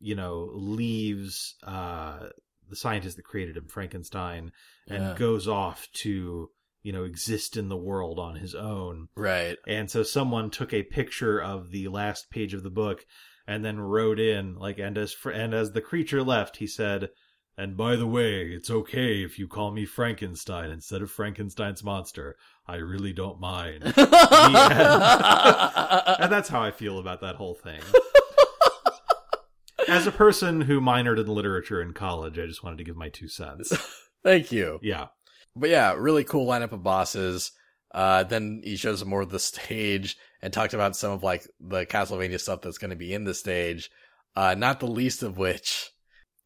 [0.00, 2.28] you know leaves uh,
[2.68, 4.52] the scientist that created him, Frankenstein,
[4.88, 5.14] and Yeah.
[5.16, 6.50] goes off to
[6.82, 9.08] you know exist in the world on his own.
[9.16, 9.56] right.
[9.66, 13.06] And so someone took a picture of the last page of the book
[13.46, 17.08] and then wrote in like and as fr- and as the creature left he said
[17.56, 22.36] And by the way, it's okay if you call me Frankenstein instead of Frankenstein's monster.
[22.66, 23.84] I really don't mind.
[23.94, 23.94] and
[26.32, 27.80] that's how I feel about that whole thing.
[29.94, 33.10] As a person who minored in literature in college, I just wanted to give my
[33.10, 33.72] two cents.
[34.24, 34.80] Thank you.
[34.82, 35.06] Yeah.
[35.54, 37.52] But yeah, really cool lineup of bosses.
[37.94, 41.86] Uh, then he shows more of the stage and talked about some of like the
[41.86, 43.88] Castlevania stuff that's going to be in the stage.
[44.34, 45.92] Uh, not the least of which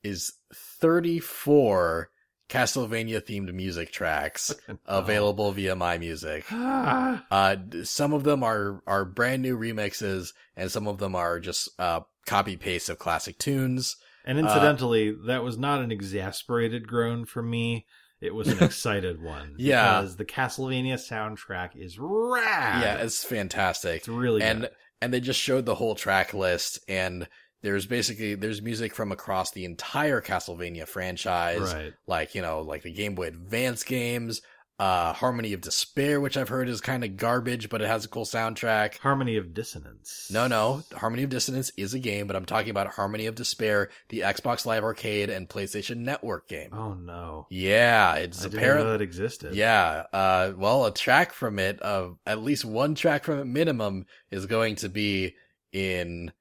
[0.03, 2.11] is 34
[2.51, 6.45] Castlevania themed music tracks available via My Music.
[6.53, 7.25] Ah.
[7.31, 11.71] Uh, some of them are, are brand new remixes and some of them are just,
[11.79, 13.97] uh, copy paste of classic tunes.
[14.25, 17.87] And uh, incidentally, that was not an exasperated groan from me.
[18.21, 19.55] It was an excited one.
[19.59, 20.01] Yeah.
[20.01, 22.83] Because the Castlevania soundtrack is rad.
[22.83, 23.99] Yeah, it's fantastic.
[23.99, 24.71] it's really and good.
[25.01, 27.29] and they just showed the whole track list and
[27.63, 31.93] there's basically there's music from across the entire Castlevania franchise Right.
[32.07, 34.43] like you know like the Game Boy Advance games
[34.79, 38.09] uh Harmony of Despair which I've heard is kind of garbage but it has a
[38.09, 40.29] cool soundtrack Harmony of Dissonance.
[40.33, 43.91] no no Harmony of Dissonance is a game but I'm talking about Harmony of Despair
[44.09, 47.47] the Xbox Live Arcade and PlayStation Network game Oh no.
[47.51, 49.55] yeah it's I didn't apparently know that existed.
[49.55, 50.05] yeah.
[50.13, 54.47] Uh, well, a track from it, uh, at least one track from it minimum is
[54.47, 55.35] going to be
[55.73, 56.33] in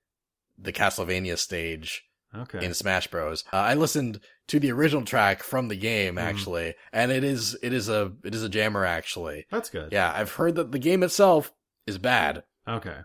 [0.59, 2.03] the Castlevania stage
[2.35, 2.63] Okay.
[2.63, 3.43] in Smash Bros.
[3.51, 6.21] Uh, I listened to the original track from the game Mhm.
[6.21, 9.45] actually, and it is, it is a, it is a jammer actually.
[9.51, 9.91] That's good.
[9.91, 10.11] Yeah.
[10.15, 11.51] I've heard that the game itself
[11.85, 12.43] is bad.
[12.67, 12.99] Okay.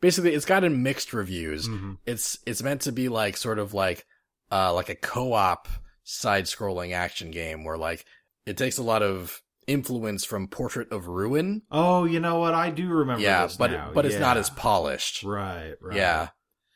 [0.00, 1.68] Basically, it's gotten mixed reviews.
[1.68, 1.98] Mhm.
[2.06, 4.06] It's, it's meant to be like sort of like,
[4.52, 5.68] uh, like a co-op
[6.04, 8.04] side scrolling action game where like
[8.46, 11.62] it takes a lot of influence from Portrait of Ruin.
[11.70, 12.52] Oh, you know what?
[12.52, 13.22] I do remember.
[13.22, 13.90] yeah, but now.
[13.94, 15.22] but it's not as polished.
[15.22, 15.74] right.
[15.80, 15.96] Right.
[15.96, 16.28] Yeah.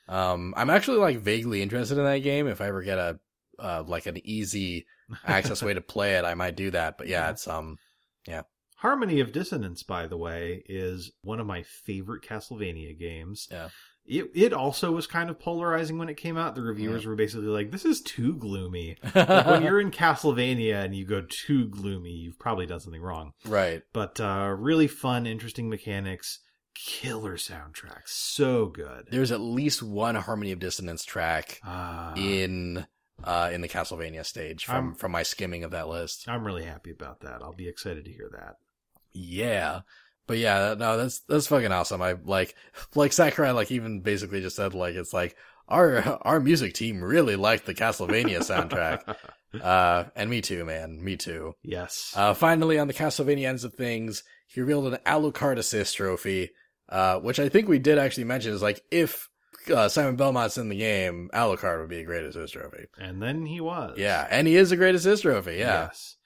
[0.08, 2.46] Um, I'm actually like vaguely interested in that game.
[2.48, 3.20] If I ever get a
[3.58, 4.86] uh, like an easy
[5.26, 6.98] access way to play it, I might do that.
[6.98, 7.78] But yeah, it's um,
[8.26, 8.42] yeah.
[8.76, 13.48] Harmony of Dissonance, by the way, is one of my favorite Castlevania games.
[13.50, 13.68] Yeah.
[14.06, 16.54] It it also was kind of polarizing when it came out.
[16.54, 20.94] The reviewers were basically like, "This is too gloomy." Like, when you're in Castlevania and
[20.96, 23.32] you go too gloomy, you've probably done something wrong.
[23.44, 23.82] right.
[23.92, 26.38] But uh, really fun, interesting mechanics,
[26.74, 29.08] killer soundtrack, so good.
[29.10, 32.86] There's at least one Harmony of Dissonance track Ah, in
[33.24, 36.28] uh in the Castlevania stage from I'm- from my skimming of that list.
[36.28, 37.42] I'm really happy about that.
[37.42, 38.56] I'll be excited to hear that.
[39.12, 39.80] Yeah.
[40.26, 42.02] But yeah, no, that's that's fucking awesome.
[42.02, 42.54] I like
[42.94, 45.36] like Sakurai like even basically just said like it's like
[45.68, 49.16] our our music team really liked the Castlevania soundtrack.
[49.62, 51.02] Uh and me too, man.
[51.02, 51.54] Me too.
[51.62, 52.12] yes.
[52.14, 56.50] Uh finally on the Castlevania ends of things, he revealed an Alucard assist trophy,
[56.90, 59.27] uh which I think we did actually mention is like if
[59.70, 62.86] uh, Simon Belmont's in the game, Alucard would be a great assist trophy.
[62.98, 63.96] and then he was.
[63.98, 65.56] Yeah, and he is a great assist trophy.
[65.56, 65.84] Yeah.
[65.86, 66.16] Yes.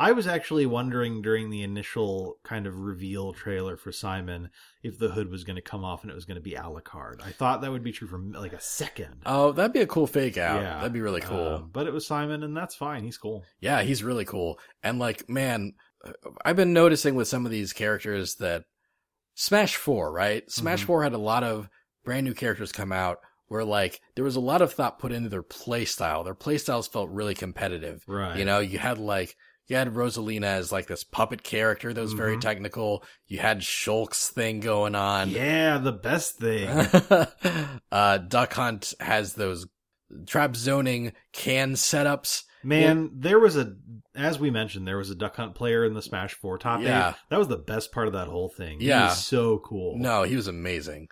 [0.00, 5.08] I was actually wondering during the initial kind of reveal trailer for Simon if the
[5.08, 7.20] hood was going to come off and it was going to be Alucard.
[7.26, 9.22] I thought that would be true for like a second.
[9.26, 10.62] Oh, that'd be a cool fake out.
[10.62, 10.76] Yeah.
[10.76, 11.54] That'd be really cool.
[11.56, 13.02] Um, but it was Simon, and that's fine.
[13.02, 13.44] He's cool.
[13.58, 14.60] Yeah, he's really cool.
[14.84, 15.72] And like, man,
[16.44, 18.66] I've been noticing with some of these characters that
[19.34, 20.48] Smash 4, right?
[20.48, 20.86] Smash Mhm.
[20.86, 21.68] 4 had a lot of
[22.08, 25.28] brand new characters come out where like there was a lot of thought put into
[25.28, 26.24] their play style.
[26.24, 28.02] Their play styles felt really competitive.
[28.08, 28.38] Right.
[28.38, 29.36] You know, you had like
[29.66, 32.40] you had Rosalina as like this puppet character that was very Mhm.
[32.40, 33.04] technical.
[33.26, 35.28] You had Shulk's thing going on.
[35.28, 36.66] Yeah, the best thing.
[37.92, 39.66] uh Duck Hunt has those
[40.26, 42.44] trap zoning can setups.
[42.64, 43.74] Man, there was a,
[44.16, 47.10] as we mentioned, there was a Duck Hunt player in the Smash 4 top Yeah.
[47.10, 47.14] eight.
[47.30, 48.80] That was the best part of that whole thing.
[48.80, 49.08] He Yeah.
[49.10, 49.96] was so cool.
[49.98, 51.08] No, he was amazing.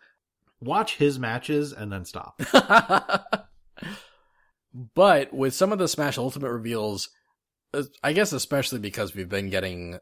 [0.67, 2.41] Watch his matches and then stop.
[4.95, 7.09] but with some of the Smash Ultimate reveals,
[8.03, 9.99] I guess especially because we've been getting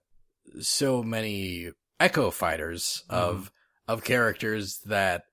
[0.61, 1.71] so many
[2.01, 3.53] Echo fighters of
[3.87, 5.25] of characters that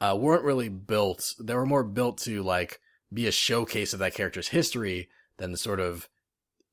[0.00, 1.34] uh, weren't really built.
[1.40, 2.78] They were more built to like
[3.12, 5.08] be a showcase of that character's history
[5.38, 6.08] than sort of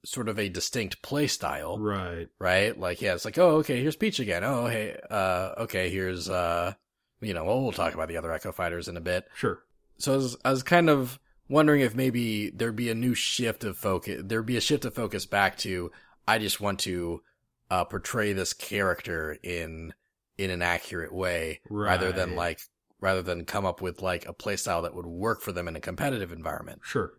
[0.05, 2.27] sort of a distinct play style, right.
[2.39, 2.77] right?
[2.77, 4.43] Like yeah, it's like oh okay, here's Peach again.
[4.43, 6.73] Oh hey, uh okay, here's uh
[7.21, 9.61] you know, well, we'll talk about the other Echo fighters in a bit Sure.
[9.97, 11.19] so I was, I was kind of
[11.49, 14.21] wondering if maybe there'd be a new shift of focus.
[14.25, 15.91] There'd be a shift of focus back to
[16.27, 17.21] I just want to
[17.69, 19.93] uh, portray this character in
[20.37, 22.59] in an accurate way, rather than like
[22.99, 25.79] rather than come up with like a playstyle that would work for them in a
[25.79, 26.81] competitive environment.
[26.83, 27.13] Sure.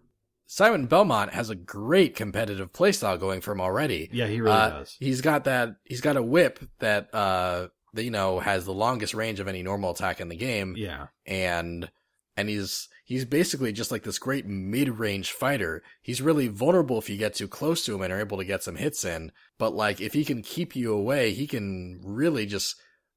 [0.46, 4.10] Simon Belmont has a great competitive playstyle going for him already.
[4.12, 4.96] Yeah, he really Uh, does.
[5.00, 5.76] He's got that.
[5.84, 9.62] He's got a whip that uh that you know has the longest range of any
[9.62, 11.08] normal attack in the game Yeah.
[11.26, 11.90] and
[12.36, 15.82] and he's he's basically just like this great mid-range fighter.
[16.00, 18.62] He's really vulnerable if you get too close to him and are able to get
[18.62, 19.32] some hits in.
[19.58, 22.76] But like if he can keep you away, he can really just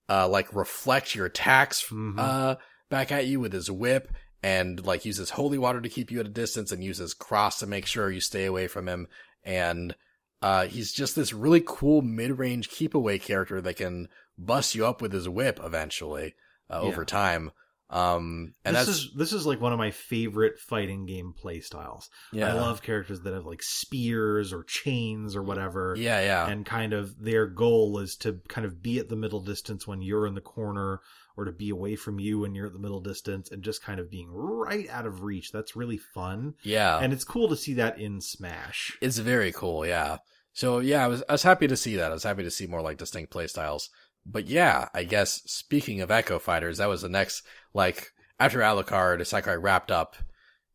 [0.09, 2.15] uh like reflect your attacks Mhm.
[2.19, 2.55] uh
[2.89, 4.11] back at you with his whip
[4.43, 7.65] and like uses holy water to keep you at a distance and uses cross to
[7.65, 9.07] make sure you stay away from him
[9.43, 9.95] and
[10.43, 14.07] uh he's just this really cool mid-range keep away character that can
[14.37, 16.35] bust you up with his whip eventually
[16.69, 16.87] uh, Yeah.
[16.89, 17.51] over time
[17.91, 21.59] um and this that's is this is like one of my favorite fighting game play
[21.59, 22.09] styles.
[22.33, 25.93] yeah I love characters that have like spears or chains or whatever.
[25.97, 29.39] yeah yeah And kind of their goal is to kind of be at the middle
[29.39, 30.99] distance when you're in the corner
[31.37, 33.99] or to be away from you when you're at the middle distance and just kind
[33.99, 35.51] of being right out of reach.
[35.51, 36.55] That's really fun.
[36.63, 38.97] yeah And it's cool to see that in Smash.
[38.99, 40.17] It's very cool, yeah.
[40.53, 42.09] So yeah, I was I was happy to see that.
[42.11, 43.89] I was happy to see more like distinct play styles.
[44.25, 47.43] But yeah, I guess speaking of Echo Fighters, that was the next
[47.73, 50.15] like after Alucard, Sakurai wrapped up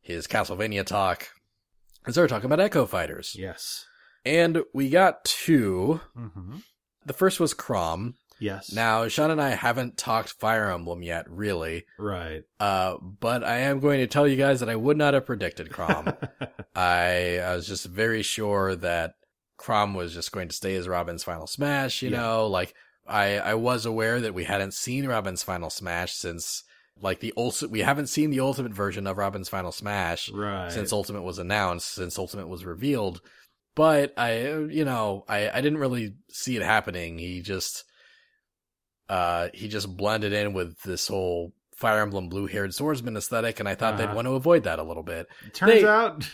[0.01, 1.29] his Castlevania talk
[2.05, 3.35] and started talking about Echo Fighters.
[3.39, 3.85] Yes.
[4.25, 6.01] And we got two.
[6.15, 6.59] hmm
[7.07, 8.15] The first was Chrom.
[8.39, 8.73] Yes.
[8.73, 11.85] Now, Sean and I haven't talked Fire Emblem yet, really.
[11.99, 12.43] right.
[12.59, 15.69] Uh, but I am going to tell you guys that I would not have predicted
[15.69, 16.17] Chrom.
[16.75, 19.13] I, I was just very sure that
[19.59, 22.17] Chrom was just going to stay as Robin's final smash, you Yeah.
[22.23, 22.75] know, like
[23.11, 26.63] I, I was aware that we hadn't seen Robin's final smash since
[27.03, 30.71] like the ultimate, we haven't seen the ultimate version of Robin's final smash right.
[30.71, 33.21] since Ultimate was announced, since Ultimate was revealed.
[33.75, 37.17] But I, you know, I, I didn't really see it happening.
[37.19, 37.85] He just,
[39.09, 43.61] uh, he just blended in with this whole Fire Emblem blue haired swordsman aesthetic.
[43.61, 44.15] And I thought they'd Uh-huh.
[44.17, 45.27] want to avoid that a little bit.
[45.55, 46.29] Turns they- out.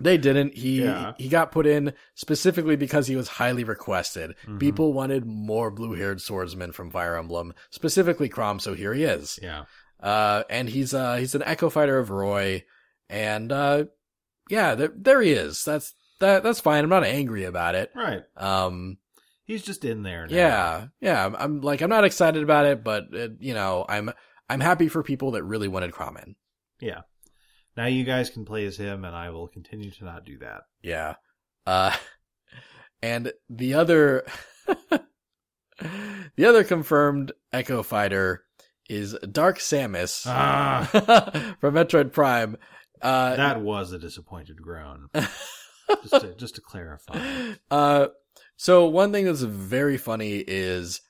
[0.00, 0.54] They didn't.
[0.54, 1.14] He Yeah.
[1.18, 4.34] he got put in specifically because he was highly requested.
[4.46, 4.58] Mhm.
[4.60, 8.60] People wanted more blue-haired swordsmen from Fire Emblem, specifically Chrom.
[8.60, 9.38] So here he is.
[9.42, 9.64] Yeah.
[10.00, 12.64] Uh, and he's uh he's an Echo Fighter of Roy,
[13.08, 13.84] and uh,
[14.48, 15.64] yeah, there there he is.
[15.64, 16.84] That's that that's fine.
[16.84, 17.90] I'm not angry about it.
[17.94, 18.22] Right.
[18.36, 18.98] Um,
[19.44, 20.26] He's just in there.
[20.26, 20.36] Now.
[20.36, 21.24] yeah, yeah.
[21.24, 24.10] I'm, I'm like I'm not excited about it, but uh you know, I'm
[24.48, 26.36] I'm happy for people that really wanted Chrom in.
[26.80, 27.00] Yeah.
[27.78, 30.62] Now you guys can play as him, and I will continue to not do that.
[30.82, 31.14] Yeah.
[31.64, 31.94] Uh,
[33.02, 34.26] and the other,
[36.36, 38.42] the other confirmed Echo Fighter
[38.90, 40.88] is Dark Samus Ah.
[41.60, 42.56] from Metroid Prime.
[43.00, 45.08] Uh, that was a disappointed groan.
[46.02, 47.52] just, to, just to clarify.
[47.70, 48.08] uh,
[48.56, 51.00] so one thing that's very funny is,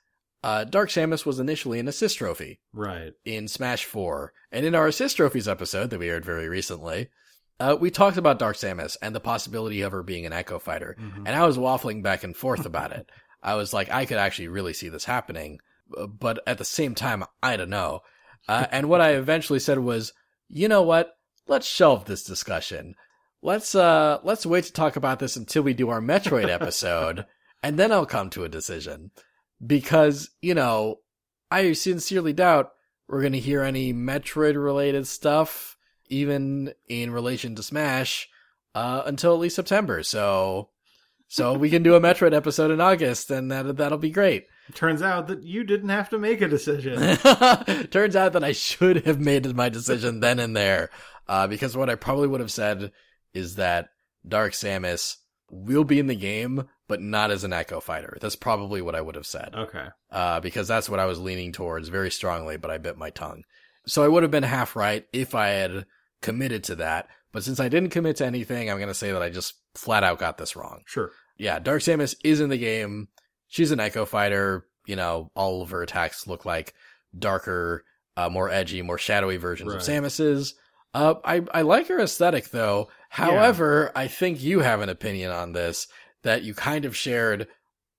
[0.43, 3.12] uh, Dark Samus was initially an assist trophy Right.
[3.24, 4.32] in Smash 4.
[4.52, 7.09] And in our assist trophies episode that we aired very recently,
[7.60, 10.97] uh, we talked about Dark Samus and the possibility of her being an Echo Fighter.
[11.01, 11.19] Mhm.
[11.27, 13.10] And I was waffling back and forth about it.
[13.43, 15.59] I was like, I could actually really see this happening.
[15.97, 18.01] uh, But at the same time, I don't know.
[18.48, 20.12] Uh, and what I eventually said was,
[20.48, 21.16] you know what?
[21.48, 22.94] Let's shelve this discussion.
[23.43, 27.27] Let's, uh, let's wait to talk about this until we do our Metroid episode.
[27.62, 29.10] and then I'll come to a decision.
[29.64, 31.01] Because, you know,
[31.51, 32.72] I sincerely doubt
[33.09, 35.76] we're going to hear any Metroid related stuff,
[36.09, 38.28] even in relation to Smash,
[38.74, 40.02] uh, until at least September.
[40.02, 40.68] So,
[41.26, 44.47] so we can do a Metroid episode in August and that, that'll be great.
[44.74, 47.16] Turns out that you didn't have to make a decision.
[47.90, 50.90] Turns out that I should have made my decision then and there.
[51.26, 52.93] Uh, because what I probably would have said
[53.32, 53.89] is that
[54.26, 55.16] Dark Samus
[55.51, 58.19] will be in the game, but not as an Echo Fighter.
[58.20, 59.89] That's probably what I would have said okay.
[60.11, 63.45] uh, because that's what I was leaning towards very strongly, but I bit my tongue.
[63.87, 65.87] So I would have been half right if I had
[66.20, 67.09] committed to that.
[67.33, 70.05] But since I didn't commit to anything, I'm going to say that I just flat
[70.05, 70.83] out got this wrong.
[70.87, 71.11] Sure.
[71.37, 73.09] Yeah, Dark Samus is in the game.
[73.49, 74.66] She's an Echo Fighter.
[74.87, 76.75] You know, all of her attacks look like
[77.16, 77.85] darker,
[78.16, 80.55] uh, more edgy, more shadowy versions of Samus's.
[80.94, 82.89] Uh, I, I like her aesthetic though.
[83.10, 85.86] However, I think you have an opinion on this
[86.23, 87.47] that you kind of shared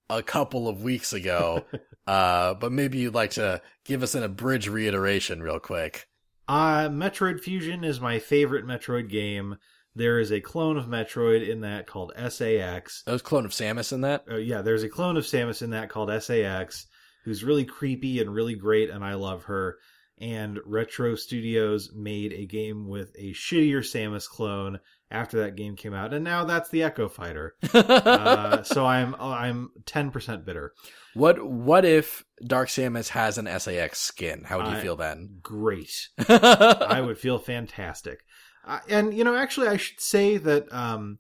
[0.10, 1.66] a couple of weeks ago.
[2.08, 6.08] uh, but maybe you'd like to give us an abridged reiteration real quick.
[6.48, 9.58] Uh, Metroid Fusion is my favorite Metroid game.
[9.96, 13.04] There is a clone of Metroid in that called SA-X.
[13.06, 14.26] That was clone of Samus in that.
[14.30, 16.88] Uh, yeah, there's a clone of Samus in that called SA-X,
[17.24, 19.78] who's really creepy and really great, and I love her.
[20.22, 24.80] And Retro Studios made a game with a shittier Samus clone
[25.12, 27.56] after that game came out, and now that's the Echo Fighter.
[27.74, 30.74] Uh, so I'm I'm ten percent bitter.
[31.14, 34.44] what what if Dark Samus has an SA-X skin?
[34.46, 35.40] How would you I- feel then?
[35.42, 36.10] Great.
[36.30, 38.20] I would feel fantastic.
[38.68, 41.20] Uh, and you know, actually, I should say that um,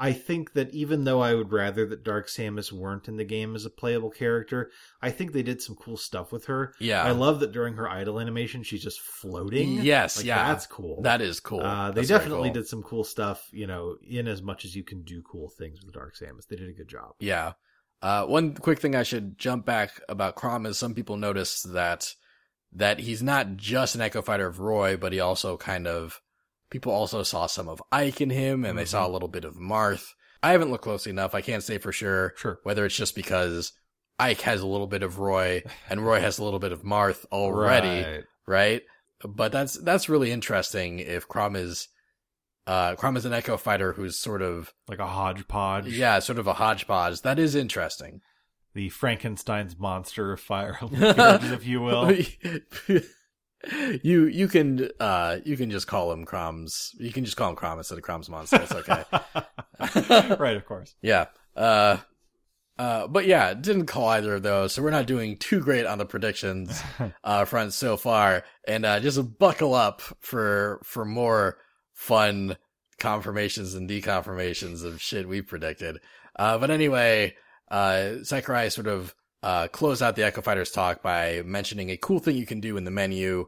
[0.00, 3.56] I think that even though I would rather that Dark Samus weren't in the game
[3.56, 4.70] as a playable character,
[5.02, 6.72] I think they did some cool stuff with her.
[6.78, 7.02] Yeah.
[7.02, 9.82] I love that during her idle animation, she's just floating.
[9.82, 10.48] Yes, Like, yeah.
[10.48, 11.02] that's cool.
[11.02, 11.60] That is cool.
[11.60, 12.54] Uh, they That's definitely cool.
[12.54, 15.84] did some cool stuff, you know, in as much as you can do cool things
[15.84, 16.46] with Dark Samus.
[16.46, 17.14] They did a good job.
[17.18, 17.54] Yeah.
[18.00, 22.14] Uh, one quick thing I should jump back about Chrom is some people noticed that
[22.72, 26.20] that he's not just an Echo Fighter of Roy, but he also kind of
[26.70, 29.10] people also saw some of Ike in him, and they saw Mm-hmm.
[29.10, 30.12] a little bit of Marth.
[30.42, 31.34] I haven't looked closely enough.
[31.34, 32.60] I can't say for sure Sure.
[32.62, 33.72] whether it's just because
[34.18, 37.24] Ike has a little bit of Roy and Roy has a little bit of Marth
[37.32, 38.24] already, Right.
[38.46, 38.82] right?
[39.24, 40.98] But that's that's really interesting.
[41.00, 41.88] If Chrom is
[42.66, 45.88] uh Chrom is an Echo Fighter who's sort of Like a hodgepodge.
[45.88, 47.22] yeah, sort of a hodgepodge.
[47.22, 48.20] That is interesting.
[48.74, 52.12] The Frankenstein's monster of fire, if you will.
[54.02, 56.94] you you can uh you can just call him Chrom's.
[56.98, 58.60] You can just call him Chrom instead of Chrom's monster.
[58.62, 59.04] It's okay.
[60.36, 60.94] right, of course.
[61.02, 61.26] yeah.
[61.56, 61.98] Uh.
[62.78, 65.98] Uh, but yeah, didn't call either of those, so we're not doing too great on
[65.98, 66.80] the predictions
[67.24, 68.44] uh, front so far.
[68.68, 71.58] And uh, just buckle up for for more
[71.92, 72.56] fun
[73.00, 75.98] confirmations and deconfirmations of shit we predicted.
[76.36, 77.34] Uh, but anyway,
[77.68, 82.18] uh, Sakurai sort of uh, closed out the Echo Fighters talk by mentioning a cool
[82.18, 83.46] thing you can do in the menu,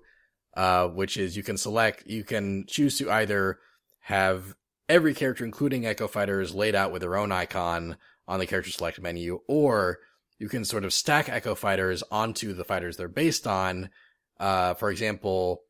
[0.57, 3.59] uh, which is you can select, you can choose to either
[4.01, 4.55] have
[4.89, 7.97] every character, including Echo Fighters, laid out with their own icon
[8.29, 9.99] on the character select menu, or
[10.39, 13.91] you can sort of stack Echo Fighters onto the fighters they're based on.
[14.39, 15.63] Uh, for example,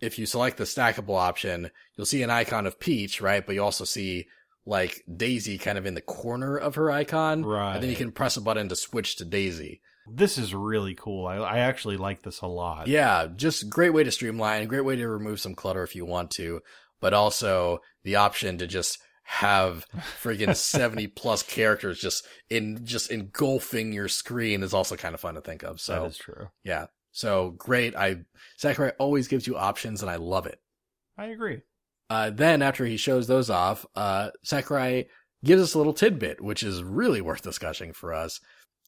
[0.00, 3.44] if you select the stackable option, you'll see an icon of Peach, right?
[3.44, 4.26] But you also see
[4.68, 7.42] like Daisy kind of in the corner of her icon.
[7.42, 7.74] Right.
[7.74, 9.80] And then you can press a button to switch to Daisy.
[10.06, 11.26] This is really cool.
[11.26, 12.86] I, I actually like this a lot.
[12.86, 16.30] Yeah, just great way to streamline, great way to remove some clutter if you want
[16.32, 16.60] to,
[17.00, 19.86] but also the option to just have
[20.22, 25.34] friggin' 70 plus characters just in, just engulfing your screen is also kind of fun
[25.34, 25.80] to think of.
[25.80, 26.48] So that is true.
[26.62, 26.86] yeah.
[27.12, 27.96] So great.
[27.96, 28.18] I,
[28.58, 30.60] Sakurai always gives you options and I love it.
[31.16, 31.62] I agree.
[32.10, 35.06] Uh, then after he shows those off, uh, Sakurai
[35.44, 38.40] gives us a little tidbit, which is really worth discussing for us.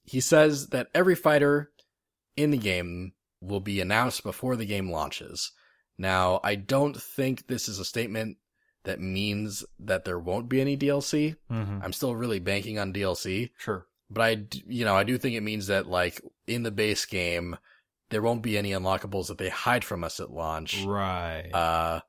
[0.05, 1.71] He says that every fighter
[2.37, 5.53] in the game will be announced before the game launches.
[5.99, 8.39] Now, I don't think this is a statement
[8.85, 11.37] that means that there won't be any DLC.
[11.51, 11.81] Mm-hmm.
[11.83, 13.87] I'm still really banking on DLC, Sure.
[14.11, 17.59] but I, you know, I do think it means that like in the base game,
[18.09, 21.51] there won't be any unlockables that they hide from us at launch Right.
[21.53, 22.01] uh,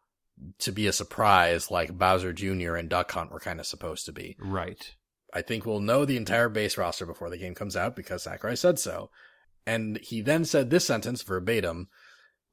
[0.60, 2.76] to be a surprise like Bowser Jr.
[2.76, 4.36] and Duck Hunt were kind of supposed to be.
[4.40, 4.96] right.
[5.34, 8.58] I think we'll know the entire base roster before the game comes out because Sakurai
[8.58, 9.10] said so.
[9.66, 11.88] And he then said this sentence verbatim,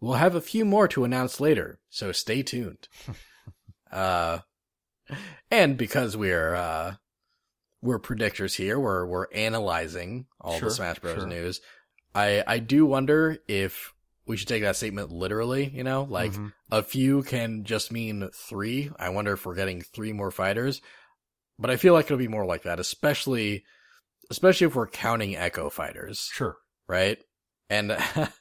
[0.01, 2.87] we'll have a few more to announce later, so stay tuned.
[3.93, 4.39] uh,
[5.51, 6.95] and because we're, uh,
[7.83, 11.17] we're predictors here, we're, we're analyzing all Sure, the Smash Bros.
[11.17, 11.27] sure.
[11.27, 11.61] news.
[12.15, 13.93] I, I do wonder if
[14.29, 16.53] we should take that statement literally, you know, like Mhm.
[16.71, 18.91] a few can just mean three.
[18.99, 20.81] I wonder if we're getting three more fighters.
[21.59, 23.65] But I feel like it'll be more like that, especially
[24.31, 26.57] especially if we're counting Echo fighters, Sure.
[26.87, 27.19] right?
[27.71, 27.97] And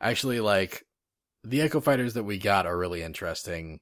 [0.00, 0.84] actually like
[1.42, 3.80] the Echo fighters that we got are really interesting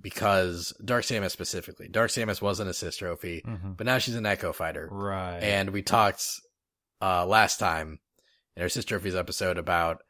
[0.00, 1.88] because Dark Samus specifically.
[1.88, 3.72] Dark Samus was an assist trophy, Mm-hmm.
[3.72, 4.88] but now she's an Echo fighter.
[4.90, 5.40] Right.
[5.42, 6.24] And we talked
[7.02, 7.98] uh last time
[8.56, 10.02] in our assist trophies episode about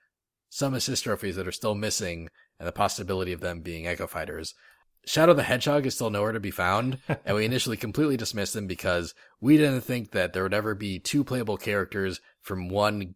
[0.50, 2.28] some assist trophies that are still missing
[2.58, 4.52] and the possibility of them being Echo fighters.
[5.06, 8.66] Shadow the Hedgehog is still nowhere to be found, and we initially completely dismissed him
[8.66, 13.14] because we didn't think that there would ever be two playable characters from one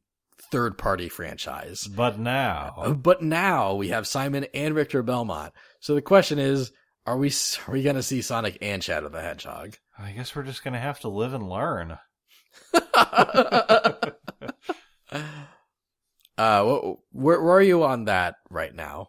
[0.51, 1.87] third party franchise.
[1.87, 5.53] but now, uh, But now we have Simon and Richter Belmont.
[5.81, 6.73] So the question is,
[7.05, 7.31] are we
[7.69, 9.77] are we going to see Sonic and Shadow the Hedgehog?
[9.99, 11.99] I guess we're just gonna have to live and learn.
[16.39, 16.65] uh,
[17.13, 19.09] where, where are you on that right now?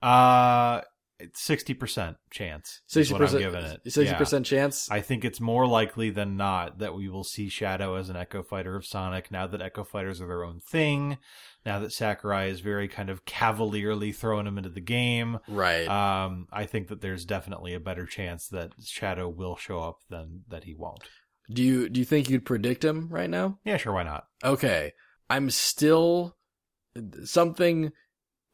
[0.00, 0.80] Uh,
[1.34, 2.80] sixty percent chance.
[2.88, 3.80] Sixty percent giving it.
[3.84, 4.18] Sixty Yeah.
[4.18, 4.90] percent chance.
[4.90, 8.42] I think it's more likely than not that we will see Shadow as an Echo
[8.42, 11.18] Fighter of Sonic now that Echo Fighters are their own thing.
[11.64, 15.38] Now that Sakurai is very kind of cavalierly throwing him into the game.
[15.46, 15.86] right.
[15.86, 20.42] Um, I think that there's definitely a better chance that Shadow will show up than
[20.48, 21.04] that he won't.
[21.48, 23.60] do you do you think you'd predict him right now?
[23.64, 24.24] Yeah, sure, why not?
[24.42, 24.92] Okay.
[25.30, 26.36] I'm still
[27.24, 27.92] something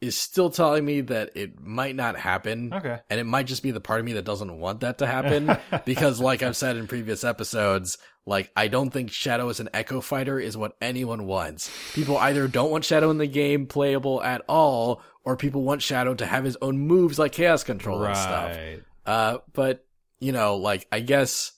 [0.01, 2.73] is still telling me that it might not happen.
[2.73, 2.99] Okay.
[3.09, 5.57] And it might just be the part of me that doesn't want that to happen
[5.85, 9.99] because like I've said in previous episodes, like I don't think Shadow as an Echo
[9.99, 11.69] Fighter is what anyone wants.
[11.93, 16.13] People either don't want Shadow in the game playable at all, or people want Shadow
[16.15, 18.57] to have his own moves like Chaos Control and stuff.
[19.05, 19.85] Uh, but
[20.19, 21.51] you know, like I guess,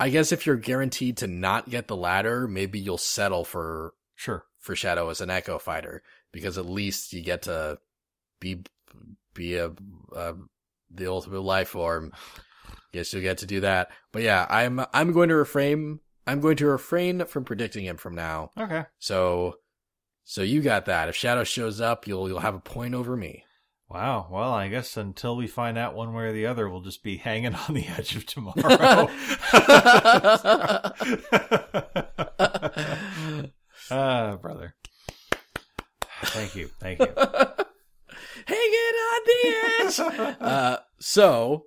[0.00, 4.44] I guess if you're guaranteed to not get the ladder, maybe you'll settle for Sure.
[4.64, 7.78] For Shadow as an Echo fighter because at least you get to
[8.40, 8.62] be
[9.34, 9.70] be a,
[10.16, 10.34] a
[10.90, 12.12] the ultimate life form.
[12.92, 13.90] Guess you'll get to do that.
[14.10, 16.00] But yeah, I'm I'm going to refrain.
[16.26, 18.50] I'm going to refrain from predicting him from now.
[18.58, 18.84] Okay.
[18.98, 19.56] So,
[20.24, 21.10] so you got that.
[21.10, 23.44] If Shadow shows up, you'll you'll have a point over me.
[23.90, 24.28] Wow.
[24.30, 27.18] Well, I guess until we find out one way or the other, we'll just be
[27.18, 29.10] hanging on the edge of tomorrow.
[33.90, 34.74] Ah, brother.
[36.24, 36.68] Thank you.
[36.80, 37.06] Thank you.
[38.46, 40.00] Hanging on the edge.
[40.40, 41.66] uh, so,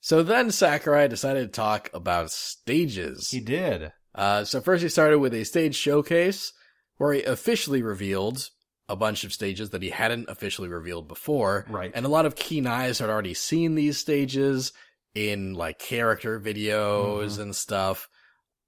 [0.00, 3.30] so then Sakurai decided to talk about stages.
[3.30, 3.92] He did.
[4.14, 6.52] Uh, so first he started with a stage showcase
[6.98, 8.50] where he officially revealed
[8.88, 11.64] a bunch of stages that he hadn't officially revealed before.
[11.68, 11.90] Right.
[11.94, 14.72] And a lot of keen eyes had already seen these stages
[15.14, 17.42] in like character videos Mhm.
[17.42, 18.08] and stuff.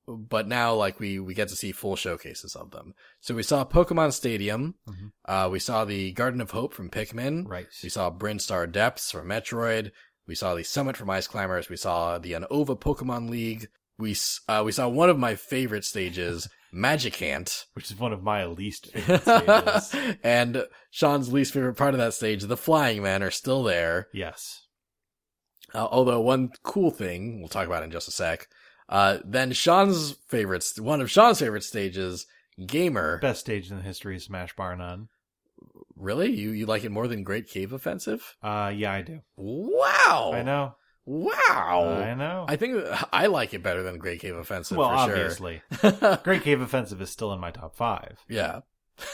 [0.07, 2.95] But now like we, we get to see full showcases of them.
[3.21, 4.75] So we saw Pokemon Stadium.
[4.89, 5.13] Mhm.
[5.25, 7.49] Uh, we saw the Garden of Hope from Pikmin.
[7.49, 7.67] Right.
[7.83, 9.93] We saw Brinstar Depths from Metroid.
[10.27, 11.69] We saw the Summit from Ice Climbers.
[11.69, 13.69] We saw the Unova Pokemon League.
[13.99, 14.17] We
[14.49, 18.87] uh, we saw one of my favorite stages, Magicant, Which is one of my least
[18.93, 20.17] favorite stages.
[20.25, 24.09] and Sean's least favorite part of that stage, the Flying Men, are still there.
[24.13, 24.61] yes.
[25.73, 28.47] Uh, although one cool thing we'll talk about in just a sec.
[28.89, 32.27] Uh, then Sean's favorites, one of Sean's favorite stages,
[32.67, 33.19] Gamer.
[33.19, 35.09] Best stage in the history of Smash Bar None.
[35.97, 38.37] Really, you you like it more than Great Cave Offensive?
[38.43, 39.21] Uh, yeah, I do.
[39.37, 40.33] Wow!
[40.35, 40.75] I know.
[41.07, 42.01] Wow!
[42.03, 42.45] I know.
[42.49, 45.63] I think I like it better than Great Cave Offensive well, for obviously.
[45.81, 46.19] sure.
[46.25, 48.19] Great Cave Offensive is still in my top five.
[48.29, 48.61] yeah.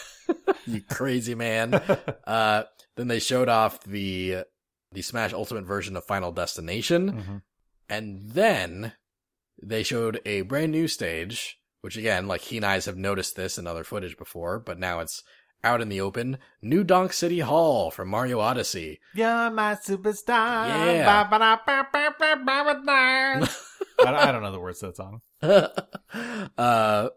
[0.66, 1.80] you crazy man.
[2.26, 2.62] Uh,
[2.97, 4.44] then they showed off the
[4.92, 7.42] the Smash Ultimate version of Final Destination, Mhm.
[7.88, 8.92] and then
[9.62, 13.58] they showed a brand new stage, which again, like he and I have noticed this
[13.58, 15.22] in other footage before, but now it's
[15.62, 16.38] out in the open.
[16.62, 18.98] New Donk City Hall from Mario Odyssey.
[19.14, 20.68] You're my superstar.
[20.68, 21.04] Yeah.
[24.06, 25.20] I don't know the words to that song.
[26.58, 27.08] uh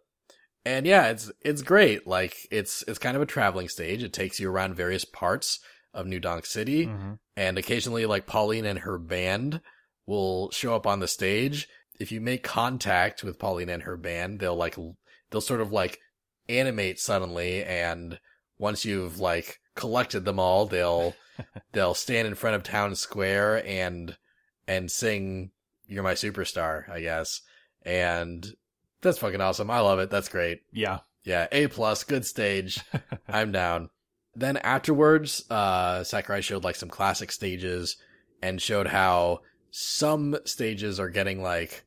[0.65, 4.39] and yeah it's it's great like it's it's kind of a traveling stage it takes
[4.39, 5.59] you around various parts
[5.93, 7.19] of new donk city Mhm.
[7.35, 9.61] and occasionally like pauline and her band
[10.05, 11.67] will show up on the stage
[11.99, 14.77] if you make contact with pauline and her band they'll like
[15.29, 15.99] they'll sort of like
[16.49, 18.19] animate suddenly and
[18.57, 21.15] once you've like collected them all they'll
[21.71, 24.17] they'll stand in front of town square and
[24.67, 25.51] and sing
[25.87, 27.41] you're my superstar i guess.
[27.85, 28.47] And
[29.01, 29.69] that's fucking awesome.
[29.69, 30.09] I love it.
[30.09, 30.61] That's great.
[30.71, 30.99] Yeah.
[31.23, 32.79] yeah a plus good stage.
[33.27, 33.89] I'm down.
[34.35, 37.97] Then afterwards uh sakurai showed like some classic stages
[38.41, 39.41] and showed how
[39.75, 41.83] some stages are getting like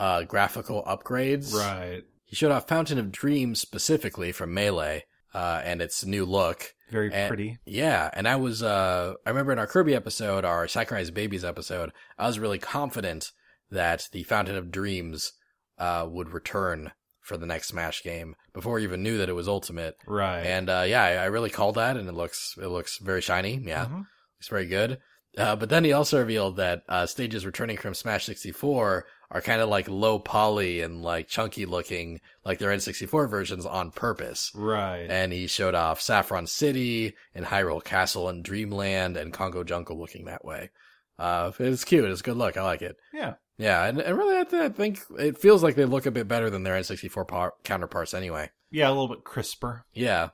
[0.00, 2.02] uh graphical upgrades Right.
[2.24, 7.12] he showed off fountain of dreams specifically from melee uh and its new look Very
[7.12, 7.58] And- pretty.
[7.64, 11.92] yeah, and I was uh I remember in our Kirby episode, our Sakurai's Babies episode,
[12.18, 13.30] I was really confident
[13.70, 15.32] that the Fountain of Dreams
[15.78, 16.90] uh would return
[17.20, 19.94] for the next Smash game before we even knew that it was Ultimate.
[20.08, 20.40] Right.
[20.44, 23.60] And uh yeah, I, I really called that and it looks it looks very shiny.
[23.62, 23.84] Yeah.
[23.86, 23.98] Mhm.
[24.38, 24.98] Looks very good.
[25.36, 29.60] Uh, but then he also revealed that uh, stages returning from Smash 64 are kind
[29.60, 35.06] of like low poly and like chunky looking, like their N64 versions on purpose Right.
[35.08, 40.24] and he showed off Saffron City and Hyrule Castle and Dreamland and Congo Jungle looking
[40.24, 40.70] that way.
[41.18, 42.04] Uh, it's cute.
[42.06, 42.56] It's a good look.
[42.56, 42.96] I like it.
[43.12, 43.34] yeah.
[43.60, 46.62] Yeah, and, and really, I think it feels like they look a bit better than
[46.62, 48.50] their N64 par- counterparts anyway.
[48.70, 49.84] Yeah, a little bit crisper.
[49.92, 50.28] Yeah.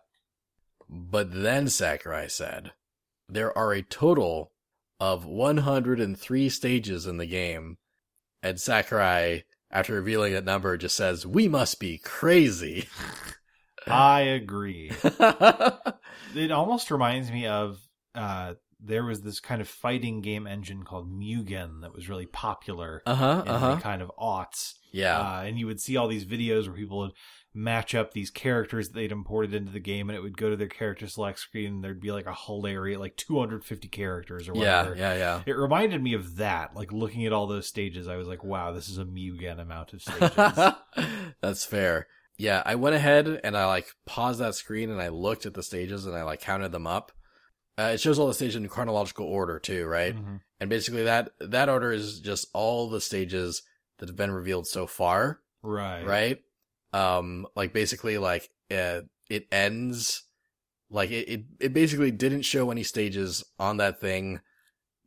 [0.91, 2.73] But then Sakurai said,
[3.27, 4.53] there are a total
[5.05, 7.76] of 103 stages in the game.
[8.43, 12.89] And Sakurai, after revealing that number, just says, we must be crazy.
[13.86, 14.90] I agree.
[16.36, 17.78] It almost reminds me of
[18.14, 23.02] uh there was this kind of fighting game engine called Mugen that was really popular
[23.06, 23.43] uh huh.
[23.47, 24.72] in Uh the kind of aughts.
[24.93, 25.20] Yeah.
[25.20, 27.12] Uh, and you would see all these videos where people would
[27.56, 30.56] match up these characters that they'd imported into the game and it would go to
[30.56, 34.97] their character select screen and there'd be like a hilarious like 250 characters or whatever.
[34.97, 35.12] Yeah.
[35.14, 35.16] Yeah.
[35.18, 35.43] yeah.
[35.47, 36.74] It reminded me of that.
[36.74, 39.93] Like looking at all those stages, I was like, wow, this is a Mugen amount
[39.93, 40.32] of stages.
[41.40, 42.09] That's fair.
[42.36, 45.62] Yeah, I went ahead and I like paused that screen and I looked at the
[45.62, 47.12] stages and I like counted them up.
[47.78, 50.16] Uh, it shows all the stages in chronological order too, right?
[50.16, 50.40] Mhm.
[50.60, 53.62] And basically that that order is just all the stages
[53.98, 56.05] that have been revealed so far, Right.
[56.05, 56.39] right?
[56.95, 60.23] Um, like basically like uh, it ends
[60.91, 64.41] like it, it it basically didn't show any stages on that thing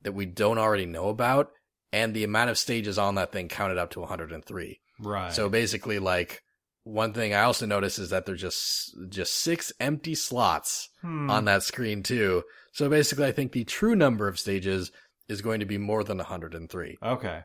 [0.01, 1.51] that we don't already know about
[1.93, 4.81] and the amount of stages on that thing counted up to 103.
[4.99, 5.31] Right.
[5.33, 6.41] So basically, like
[6.83, 11.29] one thing I also noticed is that there's just just six empty slots Hmm.
[11.29, 12.43] on that screen too.
[12.73, 14.91] So basically, I think the true number of stages
[15.29, 16.97] is going to be more than 103.
[17.01, 17.41] Okay.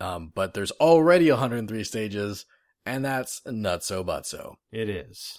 [0.00, 2.44] Um, but there's already 103 stages,
[2.86, 4.54] and that's nutso butso.
[4.72, 5.38] It is.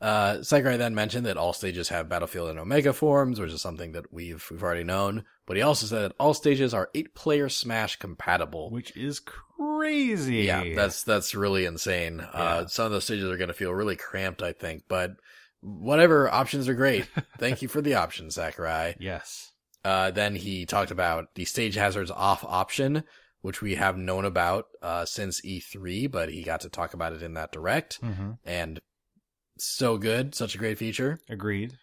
[0.00, 3.92] Uh, Sakurai then mentioned that all stages have Battlefield and Omega forms, which is something
[3.92, 5.24] that we've we've already known.
[5.46, 8.70] But he also said that all stages are eight-player Smash compatible.
[8.70, 10.42] Which is crazy.
[10.42, 12.18] Yeah, that's that's really insane.
[12.18, 12.40] Yeah.
[12.40, 14.84] Uh, some of those stages are going to feel really cramped, I think.
[14.88, 15.12] But
[15.60, 17.08] whatever, options are great.
[17.38, 18.94] Thank you for the option, Sakurai.
[19.00, 19.50] yes.
[19.84, 23.04] Uh, then he talked about the stage hazards off option,
[23.40, 27.22] which we have known about uh, since E3, but he got to talk about it
[27.22, 28.78] in that direct, hmm and
[29.58, 31.20] so good, such a great feature.
[31.28, 31.76] Agreed.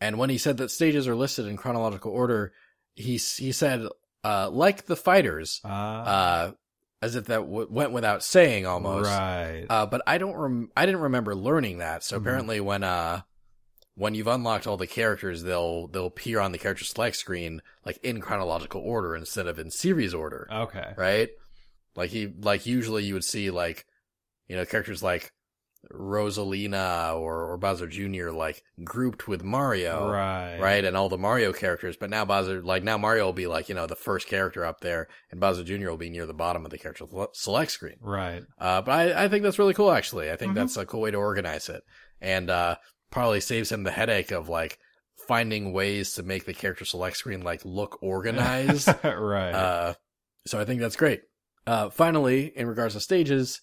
[0.00, 2.52] And when he said that stages are listed in chronological order,
[2.94, 3.86] he he said,
[4.22, 6.52] uh, like the fighters, Uh, uh,
[7.02, 9.08] as if that w- went without saying almost.
[9.08, 9.66] Right.
[9.68, 12.02] Uh, but I don't rem- I didn't remember learning that.
[12.04, 12.20] So Mhm.
[12.22, 13.22] apparently when uh
[13.96, 17.98] when you've unlocked all the characters, they'll they'll appear on the character select screen like
[18.02, 20.92] in chronological order instead of in series order, okay.
[20.96, 21.28] right?
[21.96, 23.86] Like he like usually you would see like
[24.48, 25.32] you know characters like
[25.92, 28.30] Rosalina or or Bowser Jr.
[28.30, 30.58] like grouped with Mario, Right.
[30.58, 30.84] right?
[30.84, 33.74] And all the Mario characters, but now Bowser, like now Mario will be like, you
[33.74, 35.90] know, the first character up there and Bowser Jr.
[35.90, 37.96] will be near the bottom of the character select screen.
[38.00, 38.42] Right.
[38.58, 40.30] Uh, but I, I think that's really cool, actually.
[40.30, 40.56] I think Mhm.
[40.56, 41.82] that's a cool way to organize it.
[42.20, 42.76] And, uh,
[43.14, 44.78] probably saves him the headache of like
[45.26, 48.88] finding ways to make the character select screen like look organized.
[49.04, 49.52] right.
[49.52, 49.94] uh,
[50.46, 51.22] so I think that's great.
[51.66, 53.62] Uh, finally, in regards to stages,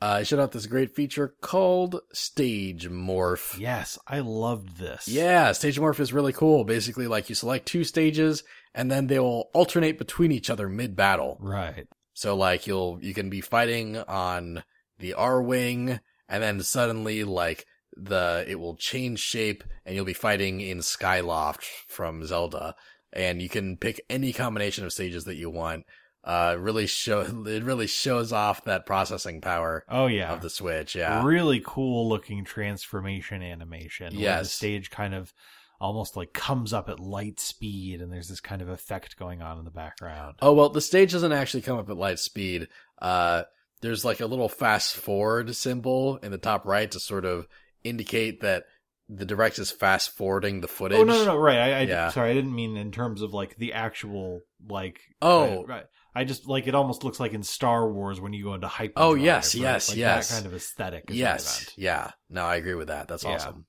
[0.00, 3.58] uh, I showed out this great feature called Stage Morph.
[3.58, 5.08] yes, I loved this.
[5.08, 6.64] Yeah, stage morph is really cool.
[6.64, 8.44] Basically, like you select two stages
[8.74, 11.36] and then they will alternate between each other mid battle.
[11.40, 11.86] Right.
[12.14, 14.62] So like you'll, you can be fighting on
[14.98, 17.66] the Arwing and then suddenly like
[17.96, 22.74] the, it will change shape and you'll be fighting in Skyloft from Zelda
[23.12, 25.84] and you can pick any combination of stages that you want.
[26.24, 30.32] Uh, really show, it really shows off that processing power Oh yeah.
[30.32, 30.96] of the Switch.
[30.96, 31.22] Yeah.
[31.24, 34.06] Really cool looking transformation animation.
[34.06, 34.52] where the Yes.
[34.52, 35.32] stage kind of
[35.80, 39.58] almost like comes up at light speed and there's this kind of effect going on
[39.58, 40.36] in the background.
[40.40, 42.68] Oh well, the stage doesn't actually come up at light speed.
[43.02, 43.42] Uh,
[43.82, 47.46] there's like a little fast forward symbol in the top right to sort of
[47.84, 48.64] indicate that
[49.08, 50.98] the direct is fast forwarding the footage.
[50.98, 51.58] Oh no, no, no, right.
[51.58, 52.08] I, I Yeah.
[52.08, 55.00] sorry, I didn't mean in terms of like the actual like.
[55.22, 55.64] Oh.
[55.64, 55.84] right.
[56.16, 59.04] I just like it almost looks like in Star Wars when you go into hyperdrive.
[59.04, 59.62] Oh, yes, right?
[59.62, 60.28] yes, like yes.
[60.28, 61.10] That kind of aesthetic.
[61.10, 62.12] Is Yes, yeah.
[62.30, 63.08] No, I agree with that.
[63.08, 63.30] That's Yeah.
[63.34, 63.66] awesome.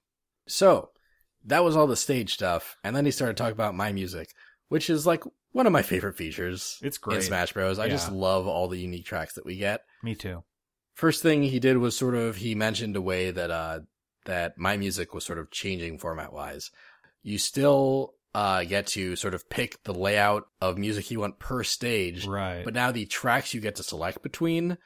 [0.48, 0.92] So
[1.46, 4.30] that was all the stage stuff, and then he started talking about my music,
[4.70, 5.24] which is like
[5.54, 7.24] one of my favorite features It's in great.
[7.24, 7.80] Smash Bros.
[7.80, 9.82] I just love all the unique tracks that we get.
[10.04, 10.44] Me too.
[10.94, 13.80] first thing he did was sort of he mentioned a way that uh
[14.26, 16.70] that my music was sort of changing format wise.
[17.24, 21.64] You still uh get to sort of pick the layout of music you want per
[21.64, 22.64] stage, Right.
[22.66, 24.78] but now the tracks you get to select between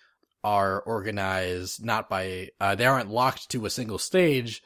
[0.43, 4.61] are organized not by uh they aren't locked to a single stage,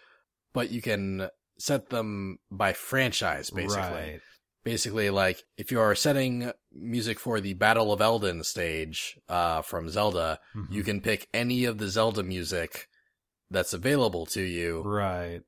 [0.53, 4.19] but you can set them by franchise basically Right.
[4.63, 9.89] basically like if you are setting music for the Battle of Eldin stage uh from
[9.89, 10.71] Zelda, Mhm.
[10.71, 12.87] you can pick any of the Zelda music
[13.51, 15.41] that's available to you, Right.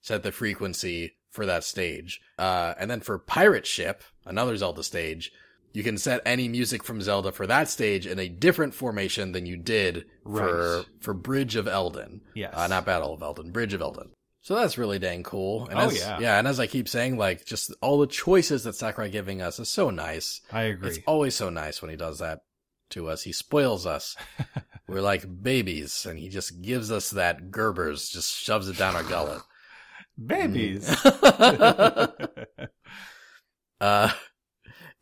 [0.00, 2.20] set the frequency for that stage.
[2.38, 5.32] Uh and then for Pirate Ship, another Zelda stage,
[5.72, 9.46] you can set any music from Zelda for that stage in a different formation than
[9.46, 10.86] you did for Right.
[11.00, 12.20] for Bridge of Eldin.
[12.34, 12.52] Yes.
[12.56, 14.10] Uh, not Battle of Eldin, Bridge of Eldin.
[14.42, 15.68] So that's really dang cool.
[15.68, 16.38] And Oh, as, yeah.
[16.38, 19.68] and as I keep saying, like, just all the choices that Sakurai giving us is
[19.68, 20.40] so nice.
[20.50, 20.88] I agree.
[20.88, 22.40] It's always so nice when he does that
[22.90, 23.22] to us.
[23.22, 24.16] He spoils us.
[24.88, 29.02] We're like babies, and he just gives us that Gerber's, just shoves it down our
[29.04, 29.42] gullet.
[30.26, 30.88] Babies.
[33.80, 34.10] uh,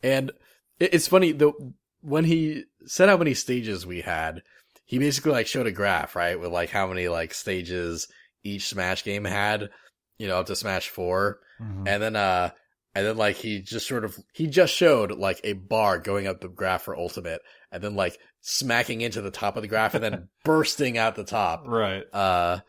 [0.03, 0.31] and
[0.79, 4.41] it's funny though when he said how many stages we had,
[4.85, 8.07] he basically like showed a graph, right, with like how many like stages
[8.43, 9.69] each Smash game had,
[10.17, 11.87] you know, up to Smash Four, Mhm.
[11.87, 12.51] and then uh,
[12.95, 16.39] and then like he just sort of he just showed like a bar going up
[16.39, 17.41] the graph for Ultimate,
[17.71, 21.23] and then like smacking into the top of the graph, and then bursting out the
[21.23, 22.03] top Right.
[22.13, 22.59] uh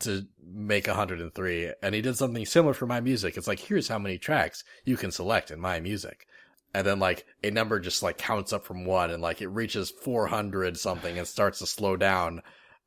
[0.00, 3.98] to make 103 and he did something similar for my music it's like here's how
[3.98, 6.26] many tracks you can select in my music
[6.74, 9.90] and then like a number just like counts up from one and like it reaches
[10.02, 12.42] 400 something and starts to slow down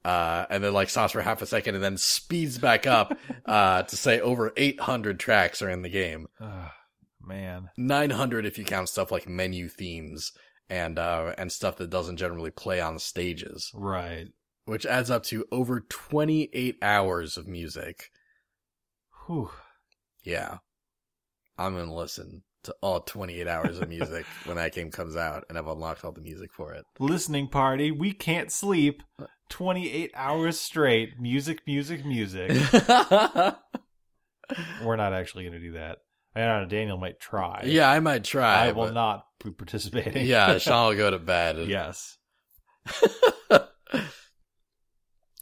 [0.05, 3.17] uh and then like stops for half a second and then speeds back up
[3.47, 6.69] uh to say over 800 tracks are in the game Ugh.
[7.25, 7.71] Man.
[7.75, 10.31] 900 if you count stuff like menu themes
[10.69, 14.27] and uh and stuff that doesn't generally play on stages, Right.
[14.65, 18.11] which adds up to over 28 hours of music.
[19.25, 19.49] Whew.
[20.23, 20.57] Yeah.
[21.57, 25.43] I'm going to listen to all 28 hours of music when that game comes out
[25.49, 26.83] and I've unlocked all the music for it.
[26.99, 27.91] Listening party.
[27.91, 29.01] We can't sleep.
[29.49, 31.19] 28 hours straight.
[31.19, 32.51] Music, music, music.
[34.83, 35.97] We're not actually going to do that.
[36.35, 36.67] I don't know.
[36.69, 37.63] Daniel might try.
[37.65, 38.67] yeah, I might try.
[38.67, 40.25] I will but- not be participating.
[40.27, 41.67] Yeah, Sean will go to bed.
[41.67, 42.17] yes.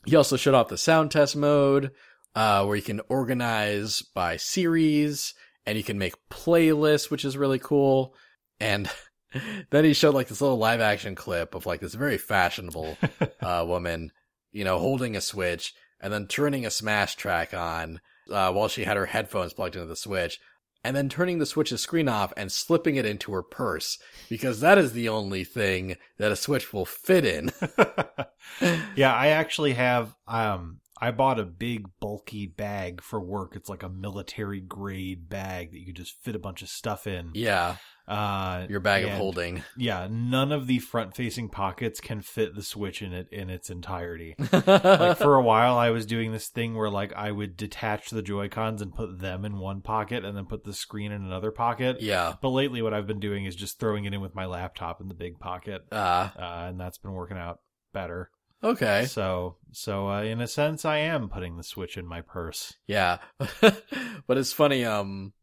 [0.05, 1.91] He also shut off the sound test mode,
[2.33, 5.33] uh, where you can organize by series
[5.65, 8.15] and you can make playlists, which is really cool.
[8.57, 8.89] And
[9.69, 12.97] then he showed like this little live action clip of like this very fashionable,
[13.41, 14.13] uh, woman,
[14.53, 17.99] you know, holding a switch and then turning a smash track on,
[18.31, 20.39] uh, while she had her headphones plugged into the switch.
[20.83, 23.97] And then turning the switch's screen off and slipping it into her purse
[24.29, 27.51] because that is the only thing that a switch will fit in.
[28.95, 33.55] yeah, I actually have um I bought a big bulky bag for work.
[33.55, 37.31] It's like a military grade bag that you just fit a bunch of stuff in.
[37.33, 37.75] Yeah,
[38.07, 39.63] Uh your bag of holding.
[39.75, 43.69] Yeah, none of the front facing pockets can fit the switch in it in its
[43.69, 44.35] entirety.
[44.51, 48.21] like for a while I was doing this thing where like I would detach the
[48.21, 52.01] Joy-Cons and put them in one pocket and then put the screen in another pocket.
[52.01, 52.35] yeah.
[52.41, 55.07] But lately what I've been doing is just throwing it in with my laptop in
[55.09, 55.81] the big pocket.
[55.91, 57.59] Uh, Uh, and that's been working out
[57.93, 58.29] better.
[58.63, 59.05] okay.
[59.05, 62.73] So, so uh, in a sense, I am putting the Switch in my purse.
[62.87, 63.17] Yeah.
[63.61, 65.33] but it's funny, um,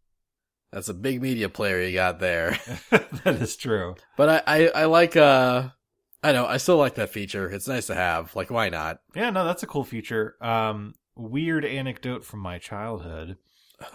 [0.75, 2.59] that's a big media player you got there.
[2.91, 3.95] that is true.
[4.17, 5.69] But I, I, I like, uh,
[6.21, 7.49] I know, I still like that feature.
[7.49, 8.35] It's nice to have.
[8.35, 8.99] Like, why not?
[9.15, 10.35] Yeah, no, that's a cool feature.
[10.41, 13.37] Um, weird anecdote from my childhood.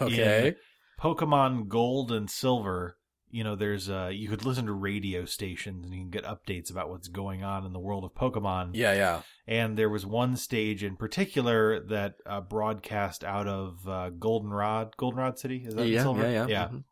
[0.02, 0.56] Okay.
[1.02, 2.96] Pokemon Gold and Silver.
[3.32, 6.72] You know, there's uh, you could listen to radio stations and you can get updates
[6.72, 8.72] about what's going on in the world of Pokemon.
[8.74, 9.22] Yeah, yeah.
[9.48, 15.38] And there was one stage in particular that uh, broadcast out of uh, Goldenrod, Goldenrod
[15.38, 15.64] City.
[15.66, 16.24] Is that yeah, Silver?
[16.24, 16.68] yeah, yeah, yeah.
[16.68, 16.84] Mhm.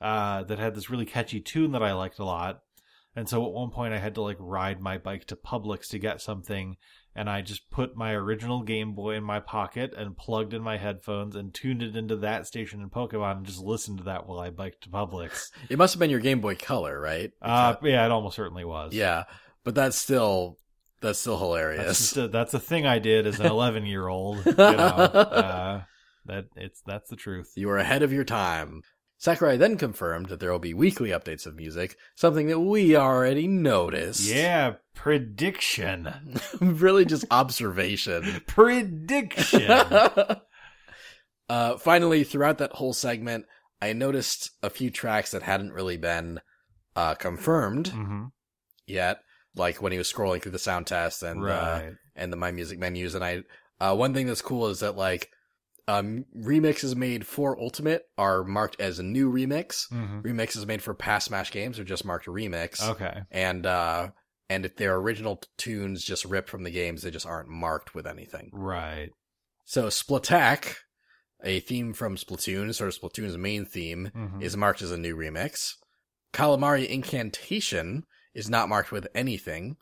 [0.00, 2.60] uh, that had this really catchy tune that I liked a lot.
[3.14, 5.98] And so at one point I had to like ride my bike to Publix to
[5.98, 6.76] get something.
[7.18, 10.76] And I just put my original Game Boy in my pocket and plugged in my
[10.76, 14.38] headphones and tuned it into that station in Pokemon and just listened to that while
[14.38, 15.50] I biked to Publix.
[15.70, 17.32] It must have been your Game Boy Color, right?
[17.40, 18.92] Uh, yeah, it almost certainly was.
[18.92, 19.24] yeah.
[19.64, 20.58] But that's still,
[21.00, 21.98] that's still That's, hilarious.
[21.98, 24.44] just a, that's a thing I did as an 11 year old.
[24.44, 25.82] You know, uh,
[26.26, 27.52] that it's that's the truth.
[27.56, 28.82] You were ahead of your time.
[29.18, 33.46] Sakurai then confirmed that there will be weekly updates of music, something that we already
[33.46, 34.28] noticed.
[34.28, 36.12] Yeah, prediction.
[36.60, 38.42] really just observation.
[38.46, 39.70] Prediction.
[41.48, 43.46] uh, finally, throughout that whole segment,
[43.80, 46.40] I noticed a few tracks that hadn't really been
[46.94, 48.24] uh, confirmed hmm
[48.86, 49.18] yet,
[49.54, 51.80] like when he was scrolling through the sound test and uh,
[52.14, 53.14] and the My Music menus.
[53.14, 53.42] And I,
[53.80, 55.30] uh, one thing that's cool is that like
[55.88, 59.88] um, remixes made for Ultimate are marked as a new remix.
[59.88, 62.82] hmm Remixes made for past Smash games are just marked a remix.
[62.82, 63.20] Okay.
[63.30, 64.08] And uh,
[64.48, 68.06] and if they're original tunes just ripped from the games, they just aren't marked with
[68.06, 68.50] anything.
[68.52, 69.10] Right.
[69.64, 70.74] So Splattack,
[71.44, 74.42] a theme from Splatoon, sort of Splatoon's main theme, Mhm.
[74.42, 75.72] is marked as a new remix.
[76.32, 78.04] Calamari Inkantation
[78.34, 79.76] is not marked with anything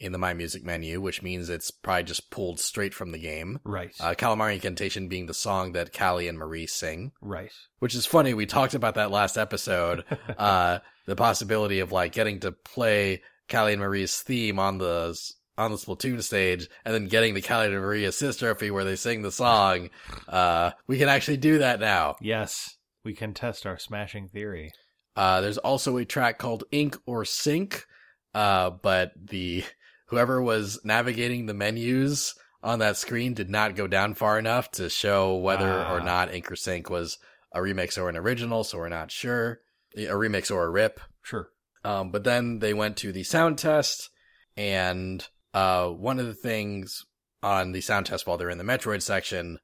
[0.00, 3.60] in the My Music menu, which means it's probably just pulled straight from the game.
[3.64, 3.94] Right.
[4.00, 7.52] Uh, Calamari Inkantation being the song that Callie and Marie sing, right.
[7.78, 8.32] which is funny.
[8.32, 10.04] We talked about that last episode.
[10.38, 15.18] uh, the possibility of like getting to play Callie and Marie's theme on the
[15.58, 18.96] on the Splatoon stage, and then getting the Callie and Marie assist trophy where they
[18.96, 19.90] sing the song.
[20.26, 22.16] Uh, we can actually do that now.
[22.20, 22.76] yes.
[23.02, 24.72] We can test our smashing theory.
[25.16, 27.86] Uh, there's also a track called Ink or Sink,
[28.34, 29.64] uh, but the
[30.10, 34.90] whoever was navigating the menus on that screen did not go down far enough to
[34.90, 36.04] show whether or Ah.
[36.04, 37.18] not Ink or Sink was
[37.54, 39.60] a remix or an original, so we're not sure.
[39.96, 41.00] A remix or a rip.
[41.22, 41.48] Sure.
[41.84, 44.10] Um, but then they went to the sound test,
[44.56, 47.06] and uh, one of the things
[47.42, 49.58] on the sound test while they're in the Metroid section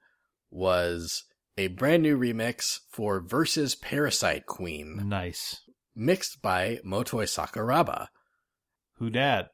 [0.50, 1.24] was
[1.58, 5.60] a brand new remix for Versus Parasite Queen, Nice.
[5.94, 8.08] mixed by Motoi Sakuraba.
[8.98, 9.50] Who dat?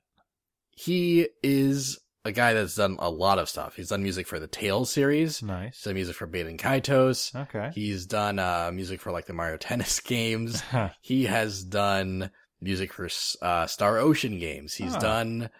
[0.75, 3.75] He is a guy that's done a lot of stuff.
[3.77, 5.43] He's done music for the Tales series.
[5.43, 5.77] Nice.
[5.77, 7.35] He's done music for Baten Kaitos.
[7.35, 7.71] Okay.
[7.75, 10.63] He's done uh, music for like the Mario Tennis games.
[11.01, 12.31] he has done
[12.61, 13.09] music for
[13.43, 14.75] uh, Star Ocean games.
[14.75, 14.99] He's Ah.
[15.01, 15.51] done.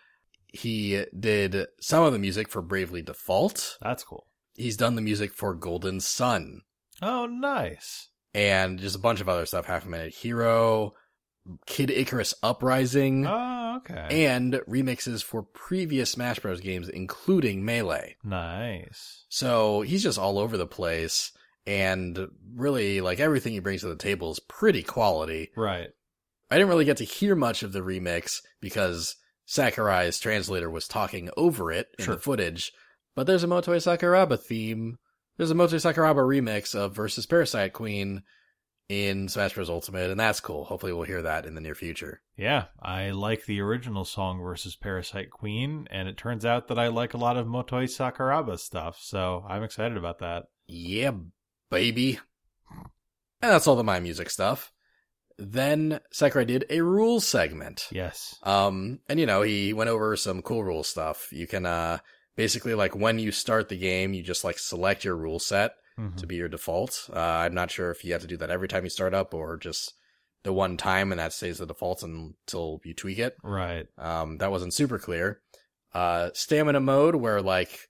[0.49, 3.79] He did some of the music for Bravely Default.
[3.81, 4.27] That's cool.
[4.55, 6.61] He's done the music for Golden Sun.
[7.01, 8.09] Oh, nice.
[8.35, 9.67] and just a bunch of other stuff.
[9.67, 10.95] Half a minute hero,
[11.67, 14.27] Kid Icarus Uprising, Oh, okay.
[14.27, 16.61] and remixes for previous Smash Bros.
[16.61, 18.17] games, including Melee.
[18.25, 19.25] nice.
[19.29, 21.33] So he's just all over the place,
[21.67, 25.51] and really, like everything he brings to the table is pretty quality.
[25.57, 25.89] Right.
[26.51, 29.17] I didn't really get to hear much of the remix because
[29.47, 32.15] Sakurai's translator was talking over it in Sure.
[32.15, 32.73] the footage.
[33.15, 34.99] But there's a Motoi Sakuraba theme.
[35.39, 38.23] There's a Motoi Sakuraba remix of Versus Parasite Queen
[38.93, 39.71] in Smash Bros.
[39.71, 40.65] Ultimate, and that's cool.
[40.65, 42.21] Hopefully we'll hear that in the near future.
[42.37, 46.89] Yeah, I like the original song versus Parasite Queen, and it turns out that I
[46.89, 50.45] like a lot of Motoi Sakuraba stuff, so I'm excited about that.
[50.67, 51.13] Yeah,
[51.71, 52.21] baby.
[53.41, 54.73] And that's all the My Music stuff.
[55.39, 57.89] Then Sakurai did a rules segment.
[57.91, 58.37] Yes.
[58.43, 61.29] Um, and you know, he went over some cool rule stuff.
[61.33, 61.99] You can, uh,
[62.37, 66.17] basically like when you start the game, you just like select your rule set Mhm.
[66.17, 67.09] to be your default.
[67.13, 69.35] Uh, I'm not sure if you have to do that every time you start up
[69.35, 69.95] or just
[70.43, 73.37] the one time and that stays the default until you tweak it.
[73.43, 73.87] Right.
[73.99, 75.41] Um, that wasn't super clear.
[75.95, 77.89] Uh, stamina mode where like,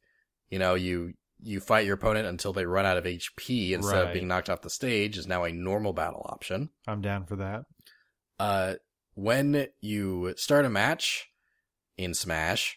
[0.50, 4.12] you know, you, you fight your opponent until they run out of HP instead of
[4.12, 6.70] being knocked off the stage is now a normal battle option.
[6.86, 7.62] I'm down for that.
[8.38, 8.74] Uh,
[9.14, 11.28] when you start a match
[11.96, 12.76] in Smash,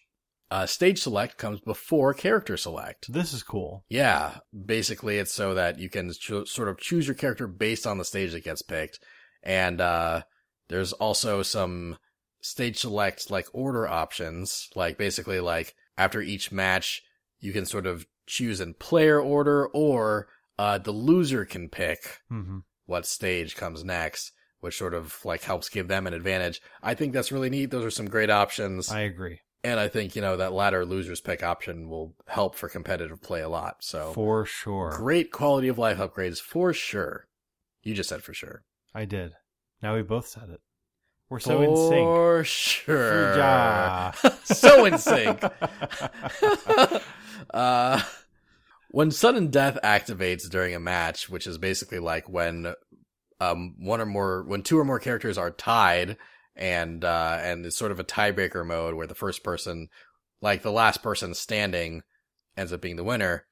[0.56, 3.12] uh, stage select comes before character select.
[3.12, 3.84] This is cool.
[3.90, 7.98] Yeah, basically it's so that you can cho- sort of choose your character based on
[7.98, 9.00] the stage that gets picked.
[9.44, 10.24] And, uh,
[10.70, 11.98] there's also some
[12.42, 14.70] stage select, like, order options.
[14.76, 17.04] Like, basically, like, after each match,
[17.40, 20.28] you can sort of choose in player order, or,
[20.58, 25.70] uh, the loser can pick hmm what stage comes next, which sort of, like, helps
[25.70, 26.62] give them an advantage.
[26.82, 27.72] I think that's really neat.
[27.72, 28.92] Those are some great options.
[28.92, 29.40] I agree.
[29.66, 33.42] And I think, you know, that latter loser's pick option will help for competitive play
[33.42, 33.78] a lot.
[33.84, 34.92] So, For sure.
[34.96, 37.28] great quality of life upgrades for sure.
[37.84, 38.64] You just said for sure.
[38.94, 39.34] I did.
[39.82, 40.62] Now we both said it.
[41.30, 42.08] We're so in sync.
[42.08, 43.38] For sure.
[43.38, 44.12] Yeah.
[44.44, 45.44] so in sync.
[47.54, 48.02] uh,
[48.90, 52.74] when sudden death activates during a match, which is basically like when
[53.42, 56.16] um one or more when two or more characters are tied
[56.56, 59.90] and uh and it's sort of a tiebreaker mode where the first person
[60.42, 62.02] like the last person standing
[62.56, 63.46] ends up being the winner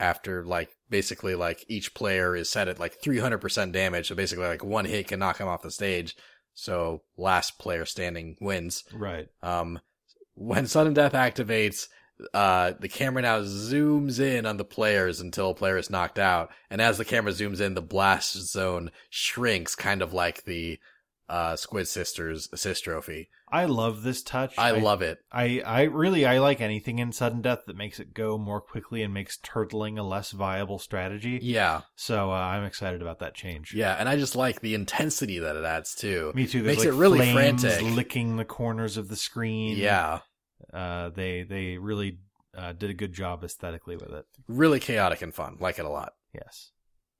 [0.00, 4.64] after like basically like each player is set at like 300% damage so basically like
[4.64, 6.16] one hit can knock him off the stage
[6.54, 9.28] so last player standing wins right.
[9.42, 9.80] um,
[10.38, 11.88] when sudden death activates,
[12.32, 16.50] uh, the camera now zooms in on the players until a player is knocked out.
[16.70, 20.78] And as the camera zooms in, the blast zone shrinks, kind of like the,
[21.28, 23.28] uh, Squid Sisters assist trophy.
[23.50, 24.54] I love this touch.
[24.58, 25.18] I, love it.
[25.32, 29.02] I, I really I like anything in sudden death that makes it go more quickly
[29.02, 31.38] and makes turtling a less viable strategy.
[31.42, 31.82] Yeah.
[31.96, 33.74] So uh, I'm excited about that change.
[33.74, 33.94] Yeah.
[33.98, 36.32] And I just like the intensity that it adds too.
[36.34, 36.62] Me too.
[36.62, 37.82] There's Makes like it really frantic.
[37.82, 39.76] licking the corners of the screen.
[39.76, 40.20] Yeah.
[40.72, 42.18] Uh, they they really
[42.56, 44.26] uh, did a good job aesthetically with it.
[44.46, 45.56] Really chaotic and fun.
[45.60, 46.12] Like it a lot.
[46.34, 46.72] Yes,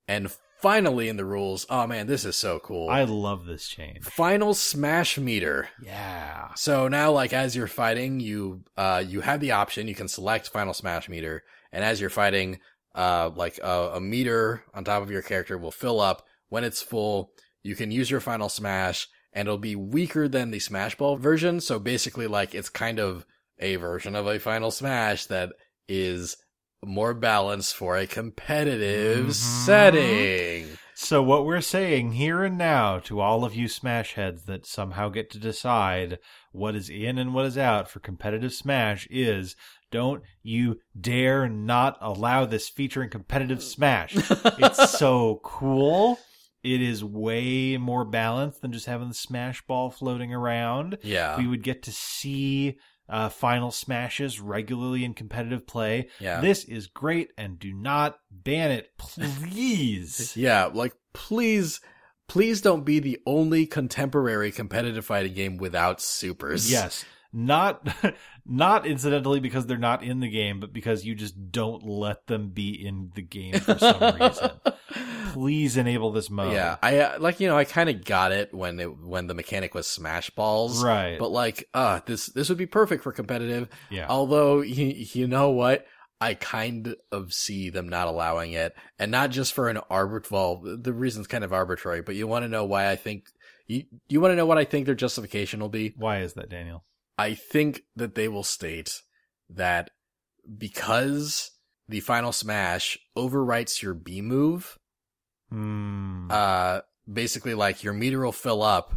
[0.07, 0.31] And
[0.61, 2.89] finally in the rules, oh man, this is so cool.
[2.89, 4.03] I love this change.
[4.03, 5.69] Final smash meter.
[5.81, 6.49] Yeah.
[6.55, 10.49] So now, like, as you're fighting, you, uh, you have the option, you can select
[10.49, 12.59] final smash meter, and as you're fighting,
[12.95, 16.25] uh, like, a, a meter on top of your character will fill up.
[16.49, 17.31] When it's full,
[17.61, 21.61] you can use your final smash, and it'll be weaker than the smash ball version.
[21.61, 23.25] So basically, like, it's kind of
[23.59, 25.51] a version of a final smash that
[25.87, 26.37] is
[26.85, 29.33] more balance for a competitive Mhm.
[29.33, 30.67] setting.
[30.93, 35.09] So what we're saying here and now to all of you Smash heads that somehow
[35.09, 36.19] get to decide
[36.51, 39.55] what is in and what is out for competitive Smash is
[39.91, 44.13] don't you dare not allow this feature in competitive Smash.
[44.17, 46.19] it's so cool.
[46.63, 50.97] It is way more balanced than just having the Smash ball floating around.
[51.01, 51.37] Yeah.
[51.37, 52.77] We would get to see
[53.09, 56.09] uh, final smashes regularly in competitive play.
[56.19, 56.41] Yeah.
[56.41, 60.33] This is great, and do not ban it, please.
[60.39, 61.81] Yeah, like please,
[62.27, 66.71] please don't be the only contemporary competitive fighting game without supers.
[66.71, 67.87] yes, not
[68.45, 72.49] not incidentally because they're not in the game, but because you just don't let them
[72.49, 74.51] be in the game for some reason.
[75.33, 76.53] Please enable this mode.
[76.53, 79.35] Yeah, I uh, like you know I kind of got it when it when the
[79.35, 81.19] mechanic was smash balls, right.
[81.19, 83.69] But like, uh this this would be perfect for competitive.
[83.91, 85.85] yeah, Although you, you know what,
[86.19, 90.31] I kind of see them not allowing it, and not just for an arbit.
[90.31, 93.27] Well, the reason's kind of arbitrary, but you want to know why I think
[93.67, 95.93] you you want to know what I think their justification will be.
[95.95, 96.83] why is that, Daniel?
[97.19, 99.01] I think that they will state
[99.49, 99.91] that
[100.57, 101.51] because
[101.87, 104.77] the final smash overwrites your B move,
[105.49, 106.27] Hmm.
[106.29, 106.81] uh,
[107.11, 108.93] basically like your meter will fill up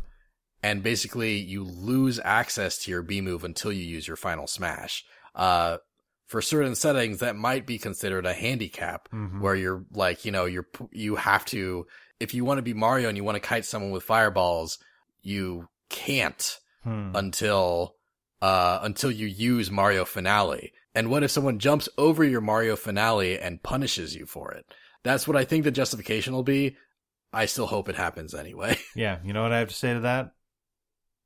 [0.63, 5.05] and basically you lose access to your B move until you use your final smash.
[5.35, 5.79] Uh,
[6.27, 9.41] for certain settings that might be considered a handicap Mhm.
[9.41, 11.87] where you're like, you know, you're, you have to,
[12.21, 14.79] if you want to be Mario and you want to kite someone with fireballs,
[15.23, 17.15] you can't Hmm.
[17.15, 17.97] until,
[18.43, 20.73] uh, until you use Mario Finale.
[20.95, 24.67] And what if someone jumps over your Mario Finale and punishes you for it?
[25.05, 26.77] That's what I think the justification will be.
[27.33, 28.77] I still hope it happens anyway.
[28.95, 30.33] Yeah, you know what I have to say to that?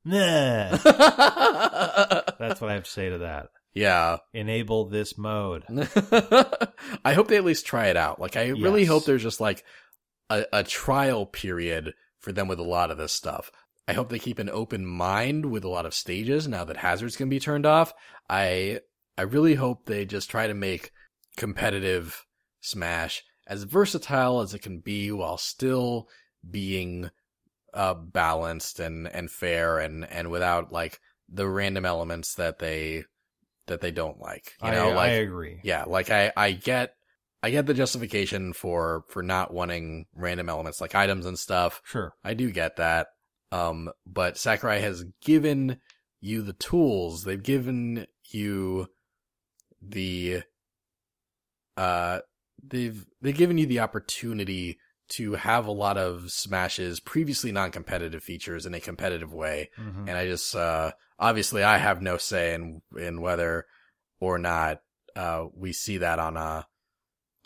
[0.04, 0.76] Nah.
[2.38, 3.48] That's what I have to say to that.
[3.74, 4.18] yeah.
[4.32, 5.64] Enable this mode.
[7.04, 8.20] I hope they at least try it out.
[8.20, 9.64] Like, I really hope there's just like
[10.30, 13.50] a, a trial period for them with a lot of this stuff.
[13.88, 17.16] I hope they keep an open mind with a lot of stages now that hazards
[17.16, 17.92] can be turned off.
[18.28, 18.80] I,
[19.16, 20.90] I really hope they just try to make
[21.36, 22.24] competitive
[22.60, 26.08] Smash as versatile as it can be while still
[26.48, 27.10] being
[27.74, 30.98] uh balanced and and fair and and without like
[31.28, 33.04] the random elements that they
[33.66, 35.60] that they don't like you know I, like I agree.
[35.62, 36.94] yeah like i i get
[37.42, 42.14] i get the justification for for not wanting random elements like items and stuff Sure.
[42.24, 43.08] i do get that
[43.52, 45.78] um but sakurai has given
[46.20, 48.86] you the tools they've given you
[49.80, 50.42] the
[51.76, 52.20] uh
[52.66, 54.78] they've they've given you the opportunity
[55.08, 60.08] to have a lot of smashes previously non-competitive features in a competitive way Mhm.
[60.08, 63.66] and I just uh obviously I have no say in in whether
[64.20, 64.80] or not
[65.14, 66.66] uh we see that on a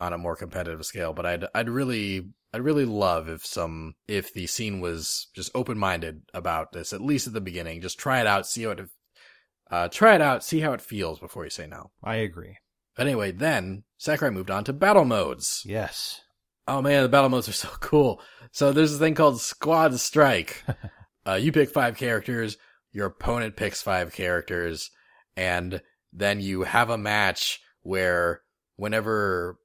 [0.00, 4.32] on a more competitive scale but I'd I'd really I'd really love if some if
[4.32, 8.26] the scene was just open-minded about this at least at the beginning just try it
[8.26, 8.80] out see how it
[9.70, 12.56] uh try it out see how it feels before you say no I agree.
[12.96, 16.20] but anyway then Sakurai moved on to battle modes Yes.
[16.68, 18.20] Oh man, the battle modes are so cool.
[18.52, 20.62] So there's a thing called Squad Strike.
[21.26, 22.56] uh, you pick five characters,
[22.92, 24.90] your opponent picks five characters,
[25.36, 25.82] and
[26.12, 28.42] then you have a match where
[28.76, 29.58] whenever,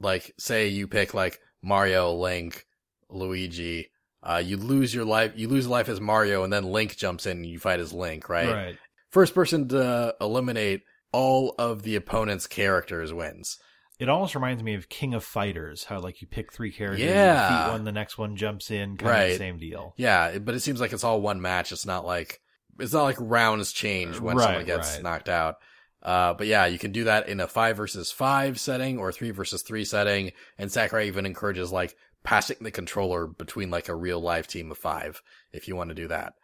[0.00, 2.66] like, say you pick like Mario, Link,
[3.08, 3.90] Luigi,
[4.22, 7.38] uh, you lose your life, you lose life as Mario, and then Link jumps in
[7.38, 8.48] and you fight as Link, right?
[8.52, 8.78] Right.
[9.10, 10.82] First person to eliminate
[11.12, 13.58] all of the opponent's characters wins.
[13.98, 17.06] It almost reminds me of King of Fighters, how like you pick three characters, you
[17.08, 17.48] Yeah.
[17.48, 19.28] defeat one, the next one jumps in, kind of Right.
[19.32, 19.92] the same deal.
[19.96, 21.72] Yeah, but it seems like it's all one match.
[21.72, 22.40] It's not like
[22.78, 25.02] it's not like rounds change when Right, someone gets right.
[25.02, 25.56] knocked out.
[26.02, 29.30] Uh, but yeah, you can do that in a five versus five setting or three
[29.30, 30.32] versus three setting.
[30.58, 34.78] And Sakurai even encourages like passing the controller between like a real live team of
[34.78, 35.22] five
[35.52, 36.34] if you want to do that.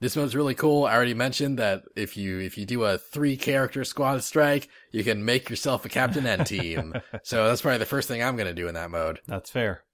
[0.00, 0.84] This mode's really cool.
[0.84, 5.04] I already mentioned that if you if you do a three character squad strike, you
[5.04, 6.94] can make yourself a captain and team.
[7.22, 9.20] so that's probably the first thing I'm gonna do in that mode.
[9.28, 9.84] That's fair.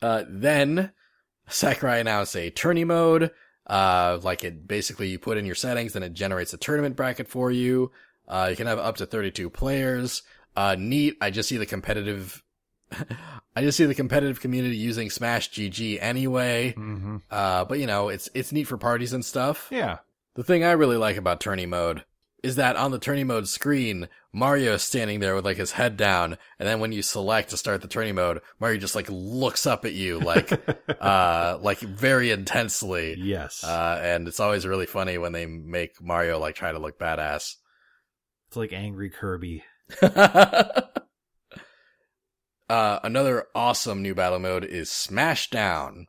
[0.00, 0.92] Uh, then
[1.48, 3.32] Sakurai announced a tourney mode.
[3.66, 7.28] Uh, like it basically you put in your settings, then it generates a tournament bracket
[7.28, 7.90] for you.
[8.30, 10.22] Uh, you can have up to 32 players.
[10.56, 11.16] Uh, neat.
[11.20, 12.42] I just see the competitive,
[13.56, 16.72] I just see the competitive community using Smash GG anyway.
[16.72, 19.68] hmm Uh, but you know, it's, it's neat for parties and stuff.
[19.70, 19.98] Yeah.
[20.34, 22.04] The thing I really like about tourney mode
[22.42, 25.96] is that on the tourney mode screen, Mario is standing there with like his head
[25.98, 29.66] down, and then when you select to start the tourney mode, Mario just like looks
[29.66, 30.50] up at you like,
[31.02, 33.14] uh, like very intensely.
[33.18, 33.62] yes.
[33.62, 37.56] Uh, and it's always really funny when they make Mario like try to look badass.
[38.50, 39.62] It's like angry Kirby.
[40.02, 40.88] uh,
[42.68, 46.06] another awesome new battle mode is Smashdown.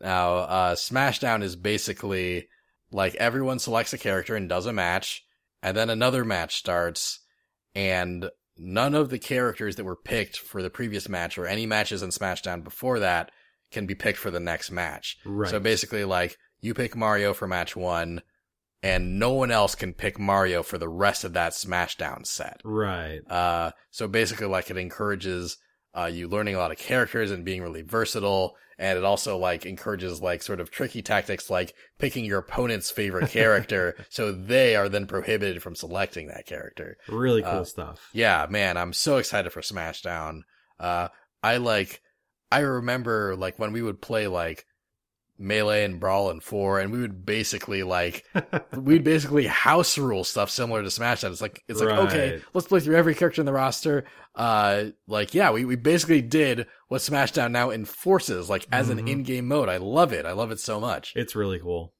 [0.00, 2.48] Now, uh, Smashdown is basically
[2.90, 5.24] like everyone selects a character and does a match,
[5.62, 7.20] and then another match starts,
[7.76, 12.02] and none of the characters that were picked for the previous match or any matches
[12.02, 13.30] in Smashdown before that
[13.70, 15.18] can be picked for the next match.
[15.24, 15.48] Right.
[15.48, 18.22] So basically, like, you pick Mario for match one,
[18.82, 22.60] and no one else can pick Mario for the rest of that Smashdown set.
[22.64, 23.20] Right.
[23.28, 25.58] Uh, so basically, like, it encourages
[25.96, 28.54] uh, you learning a lot of characters and being really versatile.
[28.78, 33.30] And it also, like, encourages, like, sort of tricky tactics, like picking your opponent's favorite
[33.30, 33.96] character.
[34.10, 36.98] so they are then prohibited from selecting that character.
[37.08, 38.10] Really cool Uh, stuff.
[38.12, 40.42] Yeah, man, I'm so excited for Smashdown.
[40.78, 41.08] Uh,
[41.42, 42.02] I like,
[42.52, 44.66] I remember like when we would play like
[45.38, 48.24] Melee and Brawl and 4 and we would basically like,
[48.76, 51.32] we'd basically house rule stuff similar to Smash Smashdown.
[51.32, 54.04] It's like, it's like, okay, let's play through every character in the roster.
[54.34, 59.08] Uh, like, yeah, we, we basically did what Smashdown now enforces, like as an Mhm.
[59.10, 59.68] in-game mode.
[59.68, 60.24] I love it.
[60.26, 61.94] I love it so much It's really cool.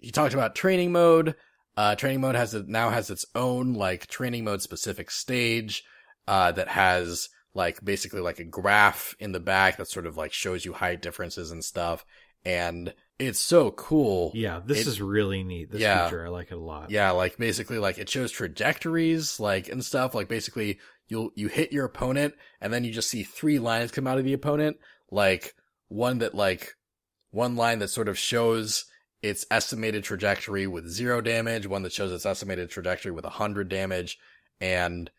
[0.00, 1.34] he talked about training mode.
[1.76, 5.82] Uh, training mode has it now has its own like training mode specific stage,
[6.28, 10.32] uh, that has like basically like a graph in the back that sort of like
[10.32, 12.04] shows you height differences and stuff.
[12.44, 14.32] And it's so cool.
[14.34, 15.70] Yeah, this It- is really neat.
[15.70, 16.04] This Yeah.
[16.06, 16.90] feature, I like it a lot.
[16.90, 20.14] Yeah, like basically like it shows trajectories like and stuff.
[20.14, 24.06] Like basically you'll you hit your opponent and then you just see three lines come
[24.06, 24.78] out of the opponent.
[25.10, 25.54] Like
[25.88, 26.74] one that like
[27.30, 28.86] one line that sort of shows
[29.22, 33.68] its estimated trajectory with zero damage, one that shows its estimated trajectory with a hundred
[33.68, 34.18] damage,
[34.60, 35.10] and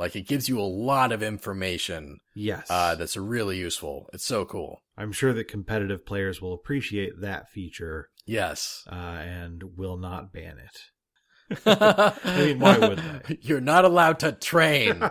[0.00, 2.66] like it gives you a lot of information Yes.
[2.70, 4.08] uh that's really useful.
[4.12, 4.82] It's so cool.
[4.98, 8.84] I'm sure that competitive players will appreciate that feature Yes.
[8.90, 11.60] uh, and will not ban it.
[11.66, 13.38] I mean, why would they?
[13.42, 15.02] You're not allowed to train.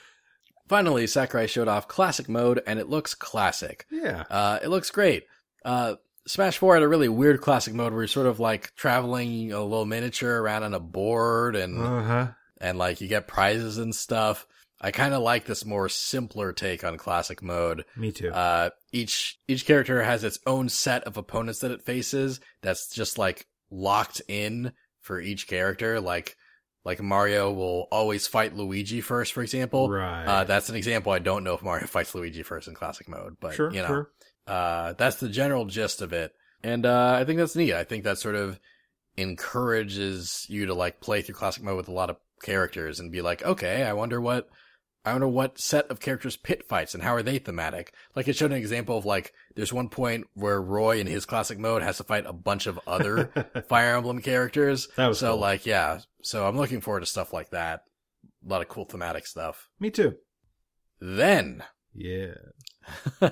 [0.68, 3.86] Finally, Sakurai showed off classic mode, and it looks classic.
[3.90, 4.24] yeah.
[4.30, 5.24] Uh, it looks great.
[5.64, 9.52] Uh, Smash 4 had a really weird classic mode where you're sort of like traveling
[9.52, 12.26] a little miniature around on a board and, Uh huh.
[12.62, 14.46] And like you get prizes and stuff.
[14.80, 17.84] I kind of like this more simpler take on classic mode.
[17.96, 18.30] Me too.
[18.32, 23.16] Uh, each, each character has its own set of opponents that it faces that's just
[23.18, 26.00] like locked in for each character.
[26.00, 26.34] Like,
[26.84, 29.88] like Mario will always fight Luigi first, for example.
[29.88, 30.24] right.
[30.24, 31.12] Uh, that's an example.
[31.12, 33.70] I don't know if Mario fights Luigi first in classic mode, but sure.
[33.72, 34.10] you know, Sure.
[34.48, 36.32] uh, that's the general gist of it.
[36.64, 37.72] And, uh, I think that's neat.
[37.74, 38.58] I think that sort of
[39.16, 43.22] encourages you to like play through classic mode with a lot of characters and be
[43.22, 44.48] like, okay, I wonder what,
[45.04, 47.92] I wonder what set of characters Pit fights and how are they thematic.
[48.14, 51.58] Like it showed an example of like, there's one point where Roy in his classic
[51.58, 53.26] mode has to fight a bunch of other
[53.68, 54.88] Fire Emblem characters.
[54.96, 55.40] That was so cool.
[55.40, 56.00] like, yeah.
[56.22, 57.84] So I'm looking forward to stuff like that.
[58.44, 59.68] A lot of cool thematic stuff.
[59.80, 60.16] Me too.
[61.00, 61.64] Then,
[61.94, 62.34] Yeah.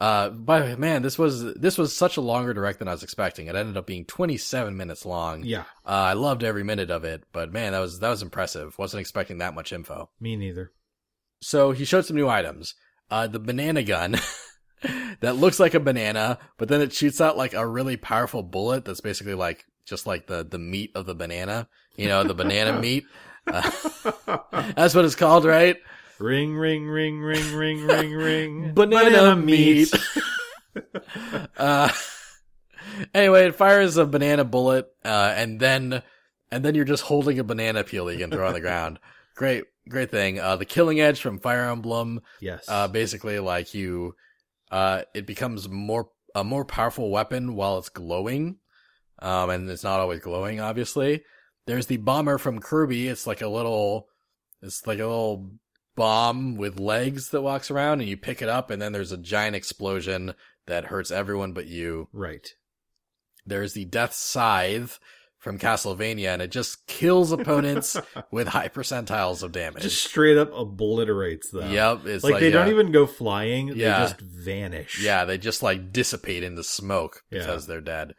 [0.00, 3.46] uh, but man, this was this was such a longer direct than I was expecting.
[3.46, 5.44] It ended up being 27 minutes long.
[5.44, 5.64] Yeah.
[5.86, 8.76] Uh, I loved every minute of it, but man, that was that was impressive.
[8.78, 10.10] Wasn't expecting that much info.
[10.20, 10.72] Me neither.
[11.40, 12.74] So he showed some new items.
[13.10, 14.16] Uh, the banana gun
[15.20, 18.84] that looks like a banana, but then it shoots out like a really powerful bullet
[18.84, 21.68] that's basically like just like the the meat of the banana.
[21.96, 23.06] You know, the banana meat.
[23.46, 23.62] Uh,
[24.76, 25.78] that's what it's called, right?
[26.18, 28.72] Ring, ring, ring, ring, ring, ring, ring.
[28.74, 29.92] Banana meat.
[31.56, 31.90] Uh,
[33.12, 36.02] anyway, it fires a banana bullet, uh, and then,
[36.52, 39.00] and then you're just holding a banana peel that you can throw on the ground.
[39.34, 40.38] Great, great thing.
[40.38, 42.64] Uh, the killing edge from Fire Emblem, yes.
[42.68, 44.14] uh, basically like you,
[44.70, 48.58] uh, it becomes more, a more powerful weapon while it's glowing.
[49.20, 51.24] Um, and it's not always glowing, obviously.
[51.66, 53.08] There's the bomber from Kirby.
[53.08, 54.08] It's like a little,
[54.62, 55.50] it's like a little
[55.98, 59.16] bomb with legs that walks around and you pick it up and then there's a
[59.18, 60.34] giant explosion
[60.66, 62.08] that hurts everyone but you.
[62.12, 62.54] right.
[63.46, 64.98] There's the death scythe
[65.38, 67.96] from Castlevania and it just kills opponents
[68.30, 69.82] with high percentiles of damage.
[69.84, 71.70] Just straight up obliterates them.
[71.72, 72.04] yep.
[72.04, 73.68] It's Like, like, they don't even go flying.
[73.68, 74.00] Yeah.
[74.00, 75.00] They just vanish.
[75.02, 77.38] Yeah, they just like dissipate into smoke Yeah.
[77.38, 78.14] because they're dead.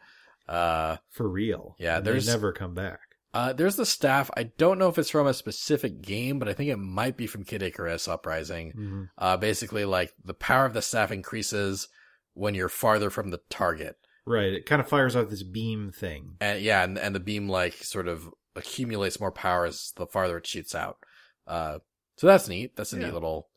[0.48, 1.76] Uh, For real.
[1.78, 3.00] Yeah, And there's- They never come back.
[3.34, 4.30] Uh, there's the staff.
[4.36, 7.26] I don't know if it's from a specific game, but I think it might be
[7.26, 8.72] from Kid Icarus Uprising.
[8.76, 9.08] Mhm.
[9.18, 11.88] Uh, basically, like the power of the staff increases
[12.34, 13.96] when you're farther from the target,
[14.26, 14.52] Right.
[14.52, 16.36] It kind of fires out this beam thing.
[16.40, 20.36] and yeah, and, and the beam like sort of accumulates more power as the farther
[20.38, 20.98] it shoots out.
[21.46, 21.78] Uh,
[22.16, 22.76] so that's neat.
[22.76, 23.06] That's a Yeah.
[23.06, 23.48] neat little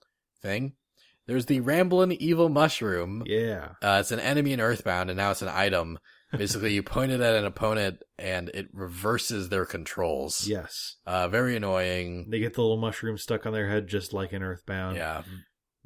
[0.42, 0.74] thing.
[1.28, 3.24] There's the Ramblin' Evil Mushroom.
[3.26, 3.74] Yeah.
[3.82, 6.00] Uh, it's an enemy in Earthbound, and now it's an item.
[6.38, 10.48] Basically, you point it at an opponent, and it reverses their controls.
[10.48, 10.96] Yes.
[11.06, 12.28] Uh, very annoying.
[12.30, 14.98] They get the little mushroom stuck on their head just like in Earthbound.
[14.98, 15.24] Yeah.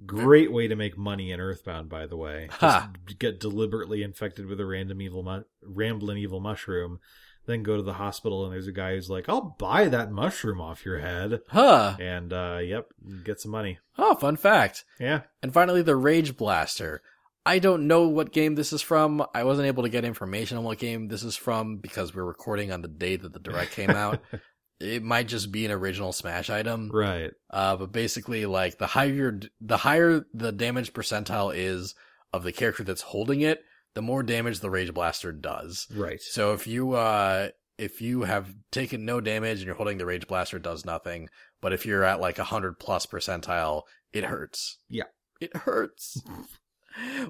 [0.05, 2.49] Great way to make money in Earthbound, by the way.
[2.51, 2.91] Ha.
[3.07, 6.99] Just get deliberately infected with a random evil, mu- rambling evil mushroom,
[7.47, 10.61] then go to the hospital and there's a guy who's like, "I'll buy that mushroom
[10.61, 11.95] off your head," Huh.
[11.99, 12.89] and uh, yep,
[13.23, 13.79] get some money.
[13.97, 14.85] Oh, fun fact.
[14.99, 17.01] Yeah, And finally, the Rage Blaster.
[17.47, 19.25] I don't know what game this is from.
[19.33, 22.73] I wasn't able to get information on what game this is from because we're recording
[22.73, 24.19] on the day that the direct came out.
[24.81, 26.91] it might just be an original Smash item.
[26.93, 27.31] right.
[27.49, 31.95] Uh, but basically, like the higher the higher the damage percentile is
[32.33, 33.63] of the character that's holding it,
[33.93, 35.87] the more damage the Rage Blaster does.
[35.95, 36.21] Right.
[36.21, 40.27] So if you uh if you have taken no damage and you're holding the Rage
[40.27, 41.29] Blaster, it does nothing.
[41.61, 44.79] But if you're at like a hundred plus percentile, it hurts.
[44.89, 45.05] Yeah.
[45.39, 46.21] it hurts.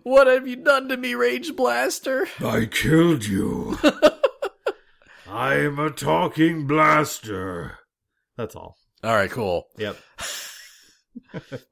[0.04, 2.28] what have you done to me, Rage Blaster?
[2.40, 3.78] I killed you.
[5.30, 7.78] I'm a talking blaster.
[8.38, 8.78] That's all.
[9.04, 9.68] All right, cool.
[9.78, 9.98] Yep.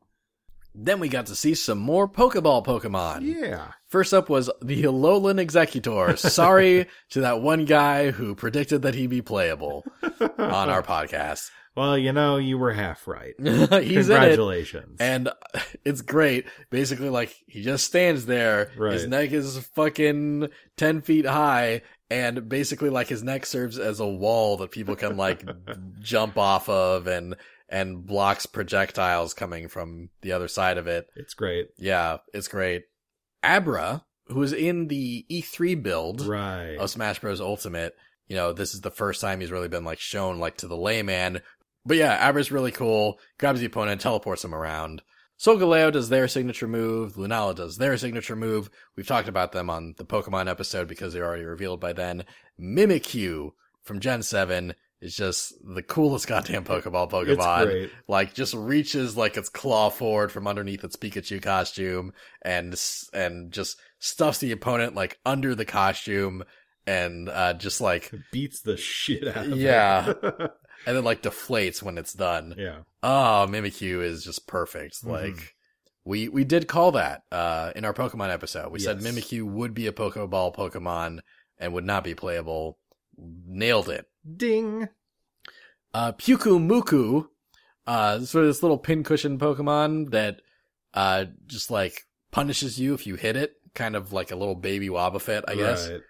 [0.77, 3.21] Then we got to see some more Pokeball Pokemon.
[3.21, 3.71] Yeah.
[3.87, 6.17] First up was the Alolan Exeggutor.
[6.17, 9.85] Sorry to that one guy who predicted that he'd be playable
[10.37, 11.49] on our podcast.
[11.75, 13.33] Well, you know, you were half right.
[13.39, 13.69] In it.
[13.69, 14.97] Congratulations.
[14.99, 16.45] And uh, it's great.
[16.69, 18.71] Basically, like, he just stands there.
[18.93, 21.81] His neck is fucking 10 feet high.
[22.09, 25.43] And basically, like, his neck serves as a wall that people can, like,
[26.01, 27.35] jump off of and,
[27.67, 31.07] and blocks projectiles coming from the other side of it.
[31.15, 31.69] it's great.
[31.77, 32.83] Yeah, it's great.
[33.43, 36.77] Abra, who is in the E3 build Right.
[36.79, 37.41] of Smash Bros.
[37.41, 37.95] Ultimate,
[38.27, 40.77] you know, this is the first time he's really been, like, shown, like, to the
[40.77, 41.41] layman.
[41.85, 43.19] But yeah, Abra's really cool.
[43.37, 45.01] Grabs the opponent, teleports him around.
[45.39, 47.15] Solgaleo does their signature move.
[47.15, 48.69] Lunala does their signature move.
[48.95, 52.23] We've talked about them on the Pokemon episode because they're already revealed by then.
[52.59, 53.51] Mimikyu
[53.83, 57.65] from Gen 7 is just the coolest goddamn Pokeball It's Pokemon.
[57.65, 57.91] great.
[58.07, 62.81] Like, just reaches like its claw forward from underneath its Pikachu costume and,
[63.13, 66.43] and just stuffs the opponent like under the costume
[66.87, 70.13] and, uh, just like, Beats the shit out of Yeah.
[70.85, 72.55] and then like deflates when it's done.
[72.57, 72.79] yeah.
[73.03, 75.03] Oh, Mimikyu is just perfect.
[75.03, 75.09] Mhm.
[75.11, 75.55] Like
[76.03, 78.71] we we did call that uh in our Pokemon episode.
[78.71, 79.11] We said Yes.
[79.13, 81.19] Mimikyu would be a Pokeball Pokemon
[81.57, 82.77] and would not be playable.
[83.17, 84.05] Nailed it.
[84.35, 84.89] Ding.
[85.93, 87.27] Uh Pyukumuku,
[87.87, 90.41] uh sort of this little pincushion Pokemon that
[90.93, 92.01] uh just like
[92.31, 95.89] punishes you if you hit it, kind of like a little baby Wobbuffet, I guess
[95.89, 96.01] Right.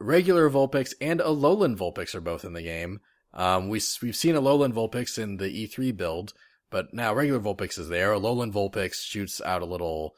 [0.00, 3.00] regular Vulpix and Alolan Vulpix are both in the game.
[3.34, 6.32] Um, we, we've seen Alolan Vulpix in the E3 build,
[6.70, 8.12] but now regular Vulpix is there.
[8.12, 10.14] Alolan Vulpix shoots out a little,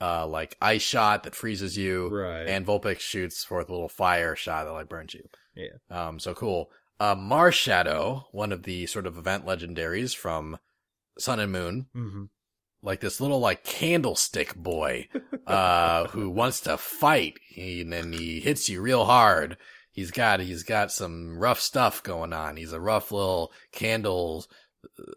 [0.00, 2.08] uh, like ice shot that freezes you.
[2.08, 2.46] Right.
[2.46, 5.28] And Vulpix shoots forth a little fire shot that like burns you.
[5.54, 5.78] Yeah.
[5.90, 6.70] Um, so cool.
[7.00, 10.58] Uh, Marshadow, one of the sort of event legendaries from
[11.18, 12.24] Sun and Moon, hmm
[12.82, 15.08] like this little like candlestick boy
[15.46, 19.56] uh who wants to fight and then he hits you real hard
[19.98, 24.44] he's got he's got some rough stuff going on he's a rough little candle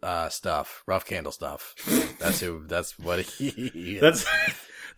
[0.02, 1.76] uh stuff rough candle stuff
[2.20, 4.26] that's who that's what he That's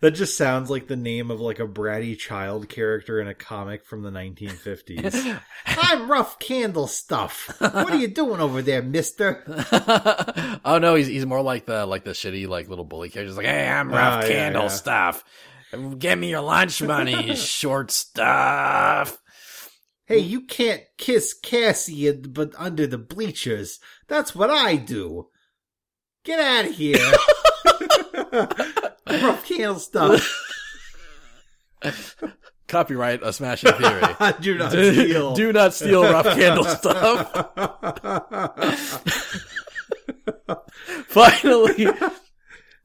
[0.00, 3.86] that just sounds like the name of like a bratty child character in a comic
[3.86, 5.40] from the 1950s.
[5.66, 7.54] I'm rough candle stuff.
[7.60, 9.44] What are you doing over there, mister?
[10.64, 13.36] oh no he's he's more like the like the shitty like little bully character He's
[13.36, 14.68] like hey i'm rough Ah, yeah, candle yeah.
[14.68, 15.24] stuff
[15.98, 19.20] get me your lunch money short stuff
[20.06, 23.80] Hey, you can't kiss Cassie in, but under the bleachers.
[24.06, 25.28] That's what I do.
[26.24, 26.98] Get out of here.
[29.06, 30.40] rough candle stuff.
[32.68, 34.02] copyright a smashing theory
[34.40, 35.34] do not steal.
[35.34, 37.30] Do not steal rough candle stuff.
[41.08, 41.86] finally,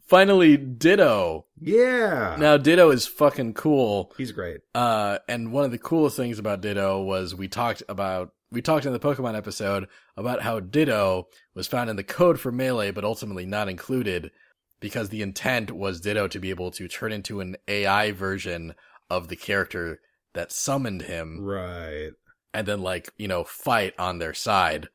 [0.09, 1.45] finally, Ditto.
[1.61, 2.35] yeah.
[2.39, 4.13] Now, Ditto is fucking cool.
[4.17, 4.61] He's great.
[4.75, 8.85] Uh, and one of the coolest things about Ditto was we talked about, we talked
[8.85, 9.87] in the Pokemon episode
[10.17, 14.31] about how Ditto was found in the code for Melee, but ultimately not included
[14.79, 18.73] because the intent was Ditto to be able to turn into an AI version
[19.09, 19.99] of the character
[20.33, 22.11] that summoned him Right.
[22.53, 24.87] and then like, you know, fight on their side.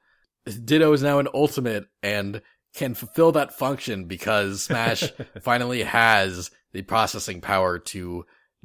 [0.64, 2.40] Ditto is now an ultimate and
[2.74, 8.24] can fulfill that function because Smash finally has the processing power to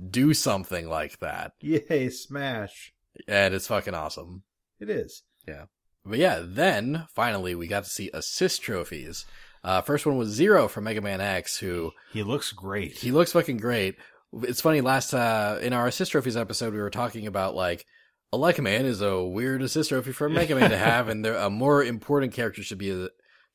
[0.09, 1.53] do something like that.
[1.61, 2.93] Yay, smash.
[3.27, 4.43] And it's fucking awesome.
[4.79, 5.23] It is.
[5.47, 5.65] Yeah.
[6.05, 9.25] But yeah, then finally we got to see assist trophies.
[9.63, 12.93] Uh, first one was Zero from Mega Man X, who He looks great.
[12.93, 13.95] he looks fucking great.
[14.43, 17.85] It's funny, last, uh, in our assist trophies episode, we were talking about like,
[18.33, 21.49] Elec Man is a weird assist trophy for a Mega Man to have, and a
[21.49, 23.09] more important character should be a,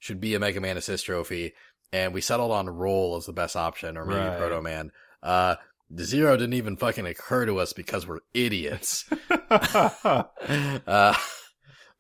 [0.05, 1.55] should be a Mega Man assist trophy.
[1.93, 4.39] And we settled on Roll as the best option, or maybe Right.
[4.39, 4.91] Proto Man.
[5.23, 5.57] Uh,
[5.99, 9.05] Zero didn't even fucking occur to us because we're idiots.
[9.51, 11.15] uh,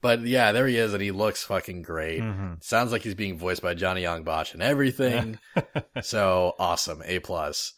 [0.01, 2.21] but yeah, there he is, and he looks fucking great.
[2.21, 2.63] Mhm.
[2.63, 5.39] Sounds like he's being voiced by Johnny Yong Bosch and everything.
[6.03, 7.03] so awesome.
[7.07, 7.73] A plus.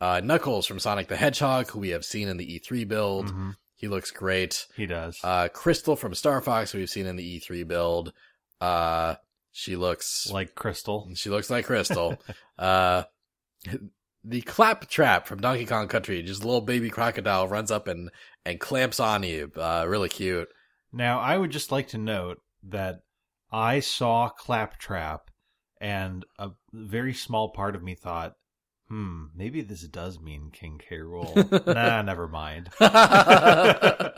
[0.00, 3.26] Uh, Knuckles from Sonic the Hedgehog, who we have seen in the E3 build.
[3.32, 3.54] Mhm.
[3.76, 4.66] He looks great.
[4.76, 5.18] He does.
[5.22, 8.12] Uh, Krystal from Star Fox, who we've seen in the E3 build.
[8.60, 9.14] Uh,
[9.52, 11.16] she looks, like Krystal.
[11.16, 12.18] she looks like Krystal.
[12.58, 13.04] uh,
[14.24, 18.10] the Klaptrap from Donkey Kong Country, just a little baby crocodile runs up and,
[18.44, 19.50] and clamps on you.
[19.56, 20.48] Uh, really cute.
[20.92, 23.00] Now, I would just like to note that
[23.50, 25.20] I saw Klaptrap,
[25.80, 28.34] and a very small part of me thought,
[28.88, 30.98] hmm, maybe this does mean King K.
[30.98, 31.66] Rool.
[31.74, 32.70] nah, never mind.
[32.80, 34.10] uh,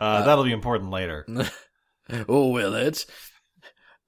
[0.00, 1.26] that'll be important later.
[2.28, 3.06] oh, will it?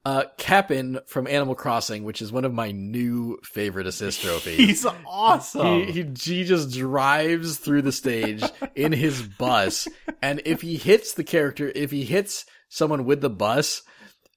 [0.02, 4.56] Uh, Kapp'n from Animal Crossing, which is one of my new favorite assist trophies.
[4.56, 5.84] He's awesome.
[5.84, 8.42] He, he he just drives through the stage
[8.74, 9.88] in his bus,
[10.22, 13.82] and if he hits the character, if he hits someone with the bus,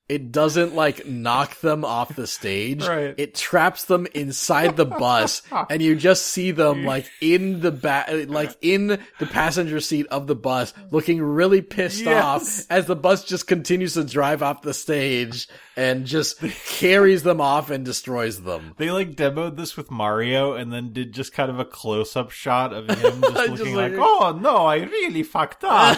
[0.10, 2.86] it doesn't like knock them off the stage.
[2.86, 3.16] Right.
[3.18, 8.10] It traps them inside the bus, and you just see them like in the back,
[8.28, 12.24] like in the passenger seat of the bus, looking really pissed Yes.
[12.24, 17.42] off as the bus just continues to drive off the stage and just carries them
[17.42, 18.76] off and destroys them.
[18.78, 22.30] They like demoed this with Mario and then did just kind of a close up
[22.30, 25.98] shot of him just Just looking like- like, oh no, I really fucked up.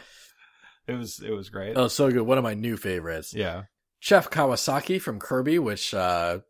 [0.90, 1.76] it was it was great.
[1.76, 2.22] Oh, so good.
[2.22, 3.34] One of my new favorites.
[3.34, 3.64] Yeah.
[3.98, 6.40] Chef Kawasaki from Kirby, which uh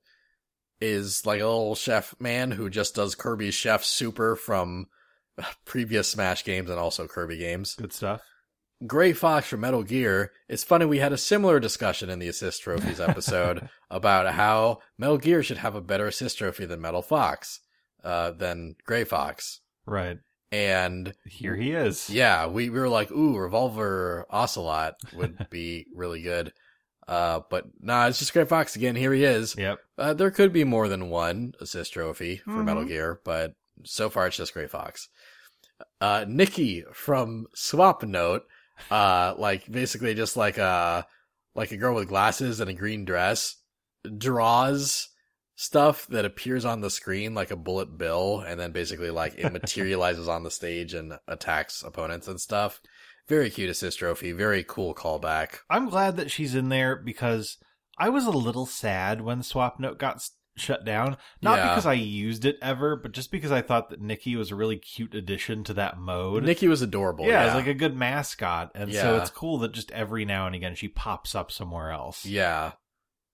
[0.80, 4.86] is like a little chef man who just does Kirby Chef Super from
[5.64, 7.74] previous Smash games and also Kirby games.
[7.74, 8.22] Good stuff.
[8.86, 10.32] Gray Fox from Metal Gear.
[10.48, 15.18] It's funny we had a similar discussion in the assist trophies episode about how Metal
[15.18, 17.60] Gear should have a better assist trophy than Metal Fox,
[18.02, 19.60] uh, than Gray Fox.
[19.84, 20.18] Right.
[20.52, 22.10] And Here he is.
[22.10, 26.52] yeah, we, we were like, ooh, Revolver Ocelot would be really good.
[27.06, 28.94] Uh, but nah, it's just Gray Fox again.
[28.96, 29.56] Here he is.
[29.56, 29.78] Yep.
[29.98, 32.64] Uh, there could be more than one assist trophy for Mhm.
[32.64, 33.54] Metal Gear, but
[33.84, 35.08] so far it's just Gray Fox.
[36.00, 38.42] Uh, Nikki from Swapnote,
[38.90, 41.06] uh, like basically just like a,
[41.54, 43.56] like a girl with glasses and a green dress
[44.18, 45.08] draws
[45.62, 49.52] stuff that appears on the screen like a bullet bill and then basically like it
[49.52, 52.80] materializes on the stage and attacks opponents and stuff.
[53.28, 55.58] Very cute assist trophy, very cool callback.
[55.68, 57.58] I'm glad that she's in there because
[57.98, 61.18] I was a little sad when Swapnote got s- shut down.
[61.42, 61.68] Not Yeah.
[61.68, 64.78] because I used it ever, but just because I thought that Nikki was a really
[64.78, 66.42] cute addition to that mode.
[66.42, 67.26] Nikki was adorable.
[67.26, 70.46] yeah, Yeah, it's like a good mascot, and so it's cool that just every now
[70.46, 72.24] and again she pops up somewhere else.
[72.24, 72.72] Yeah.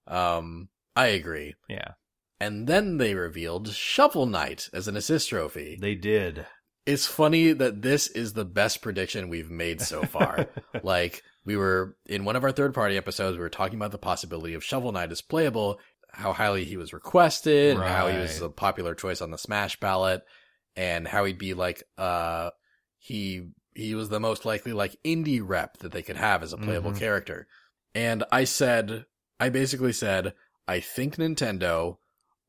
[0.08, 1.54] Um, I agree.
[1.68, 1.92] Yeah,
[2.40, 5.78] And then they revealed Shovel Knight as an assist trophy.
[5.80, 6.46] they did.
[6.84, 10.46] It's funny that this is the best prediction we've made so far.
[10.84, 13.98] like, we were, in one of our third party episodes, we were talking about the
[13.98, 15.80] possibility of Shovel Knight as playable,
[16.12, 19.80] how highly he was requested, and how he was a popular choice on the Smash
[19.80, 20.22] ballot,
[20.76, 22.50] and how he'd be like, uh,
[22.98, 26.56] he, he was the most likely like indie rep that they could have as a
[26.58, 26.98] playable Mhm.
[26.98, 27.48] character.
[27.94, 29.06] And I said,
[29.40, 30.34] I basically said,
[30.68, 31.96] I think Nintendo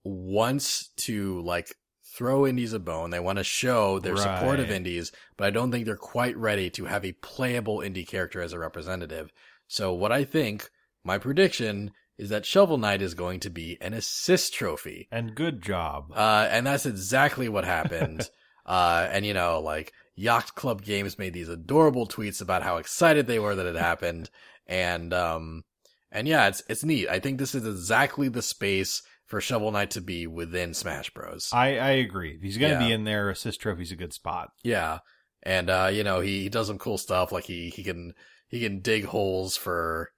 [0.07, 1.73] wants to like
[2.03, 3.11] throw indies a bone.
[3.11, 6.69] They want to show their support of indies, but I don't think they're quite ready
[6.71, 9.31] to have a playable indie character as a representative.
[9.67, 10.69] So what I think,
[11.03, 15.07] my prediction is that Shovel Knight is going to be an assist trophy.
[15.11, 16.11] And good job.
[16.15, 18.29] Uh, and that's exactly what happened.
[18.65, 23.27] uh, and you know, like Yacht Club Games made these adorable tweets about how excited
[23.27, 24.29] they were that it happened.
[24.69, 25.63] And, um,
[26.11, 27.07] and yeah, it's, it's neat.
[27.07, 31.49] I think this is exactly the space for Shovel Knight to be within Smash Bros.
[31.53, 32.35] I, I agree.
[32.35, 32.87] If he's going to Yeah.
[32.87, 34.49] be in there, assist trophy's a good spot.
[34.63, 34.99] Yeah.
[35.43, 37.31] And, uh, you know, he, he does some cool stuff.
[37.31, 38.13] Like he, he can,
[38.47, 40.11] he can dig holes for,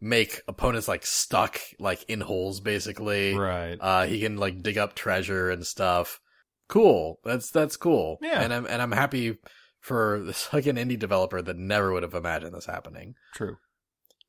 [0.00, 3.34] make opponents like stuck, like in holes basically.
[3.34, 3.76] Right.
[3.80, 6.20] Uh, he can like dig up treasure and stuff.
[6.68, 7.18] Cool.
[7.24, 8.18] That's, that's cool.
[8.22, 8.40] Yeah.
[8.40, 9.38] And I'm, and I'm happy
[9.80, 13.14] for this, like an indie developer that never would have imagined this happening.
[13.34, 13.56] True.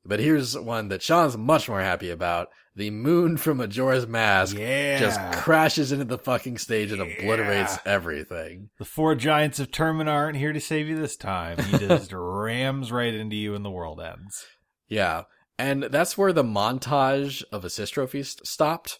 [0.04, 2.48] But here's one that Sean's much more happy about.
[2.80, 4.98] The moon from Majora's Mask Yeah.
[4.98, 8.70] just crashes into the fucking stage and obliterates everything.
[8.78, 11.58] the four giants of Termina aren't here to save you this time.
[11.62, 14.46] He just rams right into you and the world ends.
[14.88, 15.24] Yeah.
[15.58, 18.98] And that's where the montage of assist trophies stopped.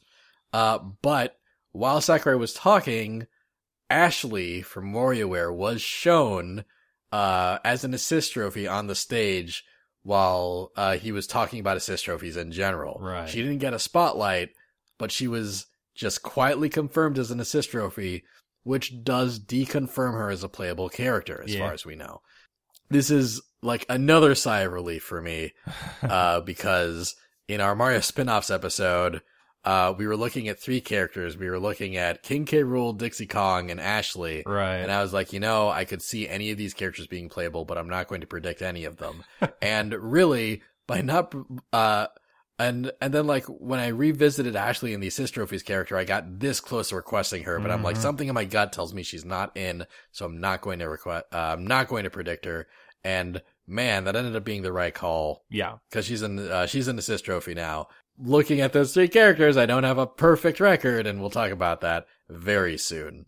[0.53, 1.39] Uh, but
[1.73, 3.29] while Sakurai was talking,
[3.89, 6.67] Ashley from WarioWare was shown,
[7.13, 9.65] uh, as an assist trophy on the stage
[10.03, 12.99] while, uh, he was talking about assist trophies in general.
[13.01, 13.29] Right.
[13.29, 14.51] She didn't get a spotlight,
[14.99, 18.25] but she was just quietly confirmed as an assist trophy,
[18.63, 21.61] which does deconfirm her as a playable character as Yeah.
[21.61, 22.21] far as we know.
[22.89, 25.53] This is like another sigh of relief for me
[26.03, 27.15] uh, because
[27.49, 29.21] in our Mario spin-offs episode,
[29.65, 31.37] uh, we were looking at three characters.
[31.37, 32.63] We were looking at King K.
[32.63, 34.43] Rool, Dixie Kong, and Ashley.
[34.47, 34.77] right.
[34.77, 37.65] And I was like, you know, I could see any of these characters being playable,
[37.65, 39.23] but I'm not going to predict any of them.
[39.63, 41.35] and really, by not,
[41.73, 42.07] uh,
[42.59, 46.41] and, and then like when I revisited Ashley in the assist trophies character, I got
[46.41, 48.03] this close to requesting her, but I'm like, Mhm.
[48.03, 51.27] something in my gut tells me she's not in, so I'm not going to request,
[51.33, 52.67] uh, I'm not going to predict her.
[53.03, 55.77] And man, that ended up being the right call yeah.
[55.89, 57.89] because she's in uh, she's an assist trophy now.
[58.19, 61.81] Looking at those three characters, I don't have a perfect record, and we'll talk about
[61.81, 63.27] that very soon.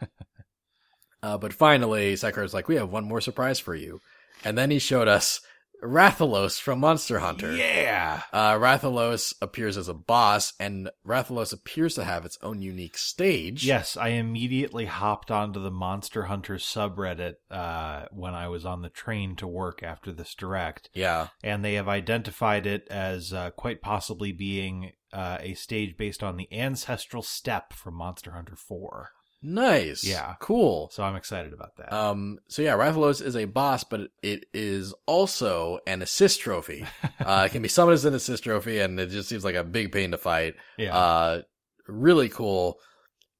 [1.22, 4.00] uh, but finally, Sakurai's like, "We have one more surprise for you,"
[4.44, 5.40] and then he showed us
[5.84, 7.54] Rathalos from Monster Hunter.
[7.54, 8.22] Yeah.
[8.32, 13.66] Uh, Rathalos appears as a boss, and Rathalos appears to have its own unique stage.
[13.66, 18.88] Yes, I immediately hopped onto the Monster Hunter subreddit uh, when I was on the
[18.88, 21.28] train to work after this direct, Yeah.
[21.42, 26.36] and they have identified it as uh, quite possibly being uh, a stage based on
[26.36, 29.10] the ancestral steppe from Monster Hunter 4.
[29.46, 30.02] Nice.
[30.04, 30.34] Yeah.
[30.40, 30.88] Cool.
[30.90, 31.92] So I'm excited about that.
[31.92, 36.84] Um, so yeah, Rathalos is a boss, but it is also an assist trophy.
[37.24, 39.64] Uh, it can be summoned as an assist trophy, and it just seems like a
[39.64, 40.54] big pain to fight.
[40.76, 40.94] yeah.
[40.94, 41.42] Uh,
[41.86, 42.78] really cool.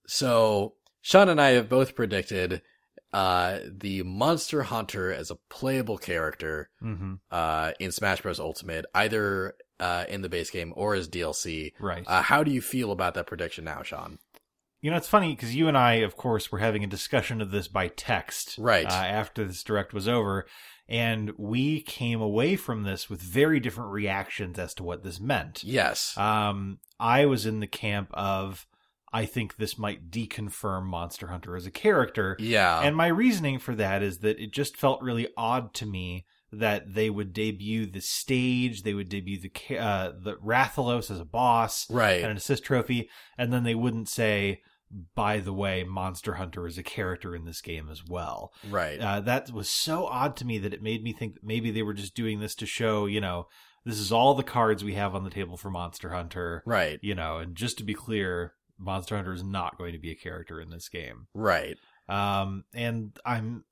[0.06, 2.62] So Sean and I have both predicted
[3.12, 9.54] uh the Monster Hunter as a playable character hmm uh in Smash Bros Ultimate, either
[9.80, 11.72] uh in the base game or as DLC.
[11.78, 12.04] Right.
[12.06, 14.18] Uh, how do you feel about that prediction now, Sean?
[14.84, 17.50] You know, it's funny because you and I, of course, were having a discussion of
[17.50, 18.84] this by text, Right.
[18.84, 20.44] Uh, after this direct was over,
[20.86, 25.64] and we came away from this with very different reactions as to what this meant.
[25.64, 26.14] Yes.
[26.18, 28.66] Um, I was in the camp of,
[29.10, 32.80] I think this might deconfirm Monster Hunter as a character, yeah.
[32.80, 36.92] and my reasoning for that is that it just felt really odd to me that
[36.92, 41.90] they would debut the stage, they would debut the uh, the Rathalos as a boss,
[41.90, 42.20] right.
[42.20, 43.08] and an assist trophy,
[43.38, 44.60] and then they wouldn't say,
[45.14, 48.52] by the way, Monster Hunter is a character in this game as well.
[48.70, 48.98] right.
[48.98, 51.82] Uh, that was so odd to me that it made me think that maybe they
[51.82, 53.48] were just doing this to show, you know,
[53.84, 56.98] this is all the cards we have on the table for Monster Hunter, right.
[57.02, 60.16] you know, and just to be clear, Monster Hunter is not going to be a
[60.16, 61.26] character in this game.
[61.34, 61.76] Right.
[62.08, 63.64] Um, and I'm.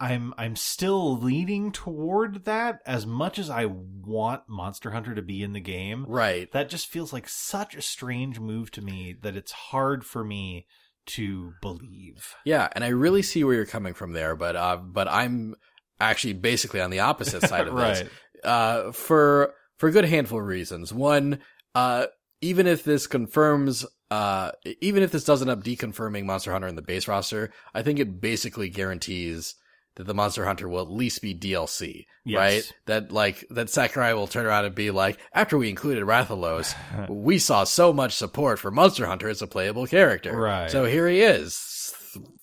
[0.00, 5.42] I'm I'm still leaning toward that as much as I want Monster Hunter to be
[5.42, 6.50] in the game Right.
[6.52, 10.66] that just feels like such a strange move to me that it's hard for me
[11.06, 12.34] to believe.
[12.44, 15.54] Yeah, and I really see where you're coming from there, but uh, but I'm
[15.98, 18.04] actually basically on the opposite side of this.
[18.44, 20.92] Uh, for for a good handful of reasons.
[20.92, 21.40] One,
[21.74, 22.06] uh,
[22.40, 26.74] even if this confirms, uh, even if this doesn't end up deconfirming Monster Hunter in
[26.76, 29.54] the base roster, I think it basically guarantees
[29.96, 32.36] that the Monster Hunter will at least be DLC, Yes.
[32.38, 32.72] right?
[32.86, 36.74] That like that Sakurai will turn around and be like, after we included Rathalos,
[37.08, 40.70] we saw so much support for Monster Hunter as a playable character, Right.
[40.70, 41.92] So here he is,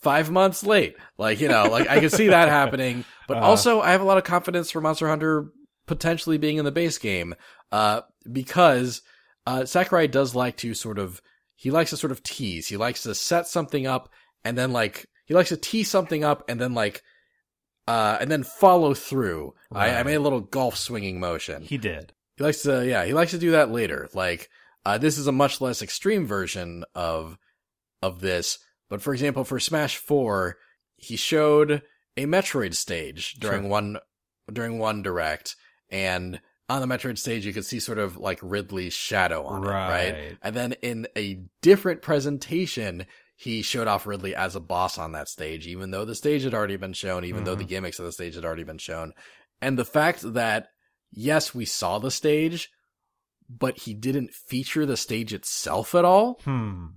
[0.02, 0.96] five months late.
[1.18, 3.42] Like you know, like I can see that happening, but Uh.
[3.42, 5.52] also I have a lot of confidence for Monster Hunter
[5.86, 7.34] potentially being in the base game,
[7.72, 9.02] uh, because
[9.46, 11.22] uh, Sakurai does like to sort of
[11.58, 12.68] he likes to sort of tease.
[12.70, 14.10] He likes to set something up
[14.46, 17.02] and then like he likes to tease something up and then like
[17.88, 19.54] uh and then follow through.
[19.72, 21.64] I, I made a little golf swinging motion.
[21.64, 22.14] He did.
[22.38, 24.08] He likes to, yeah, he likes to do that later.
[24.14, 24.50] Like,
[24.86, 27.38] uh, this is a much less extreme version of,
[28.04, 28.60] of this.
[28.90, 30.56] But for example, for Smash 4,
[30.98, 31.82] he showed
[32.16, 33.70] a Metroid stage during Sure.
[33.72, 33.98] one,
[34.54, 35.56] during one direct.
[35.90, 36.40] And
[36.70, 40.14] on the Metroid stage, you could see sort of like Ridley's shadow on it, right?
[40.14, 40.38] Right.
[40.42, 45.30] And then in a different presentation, he showed off Ridley as a boss on that
[45.30, 47.70] stage, even though the stage had already been shown, even though the Mhm.
[47.70, 49.14] gimmicks of the stage had already been shown.
[49.62, 50.68] And the fact that,
[51.12, 52.70] yes, we saw the stage,
[53.50, 56.42] but he didn't feature the stage itself at all.
[56.44, 56.88] Hmm.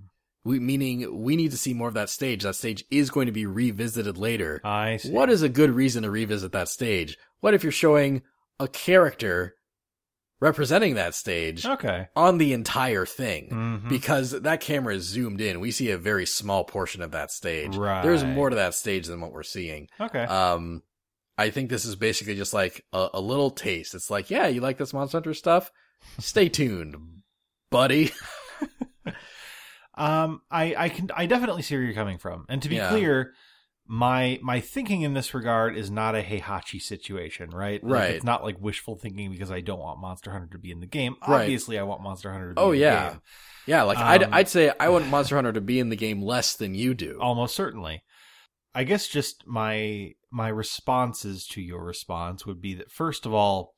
[0.43, 2.43] We, meaning we need to see more of that stage.
[2.43, 4.61] That stage is going to be revisited later.
[4.65, 5.11] I see.
[5.13, 7.17] What is a good reason to revisit that stage?
[7.41, 8.23] What if you're showing
[8.59, 9.55] a character
[10.41, 12.09] representing that stage Okay.
[12.17, 13.51] on the entire thing?
[13.51, 13.89] Mhm.
[13.89, 15.61] Because that camera is zoomed in.
[15.61, 17.77] We see a very small portion of that stage.
[17.77, 18.03] Right.
[18.03, 19.89] There's more to that stage than what we're seeing.
[20.01, 20.23] Okay.
[20.25, 20.83] Um,
[21.39, 23.95] I think this is basically just like a, a little taste.
[23.95, 25.71] It's like, yeah, you like this Monster Hunter stuff?
[26.19, 26.97] Stay tuned,
[27.71, 28.11] buddy.
[29.95, 32.47] Um, I, I can, I definitely see where you're coming from.
[32.49, 32.89] And to be Yeah.
[32.89, 33.35] clear,
[33.93, 37.83] my, my thinking in this regard is not a Heihachi situation, right?
[37.83, 38.11] Like, Right.
[38.15, 40.87] it's not like wishful thinking because I don't want Monster Hunter to be in the
[40.87, 41.17] game.
[41.27, 41.41] Right.
[41.43, 43.17] Obviously, I want Monster Hunter to be Oh, in the yeah.
[43.67, 46.23] Yeah, like I'd, Um, I'd say I want Monster Hunter to be in the game
[46.23, 47.19] less than you do.
[47.21, 48.05] Almost certainly.
[48.77, 53.75] I guess just my, my responses to your response would be that first of all,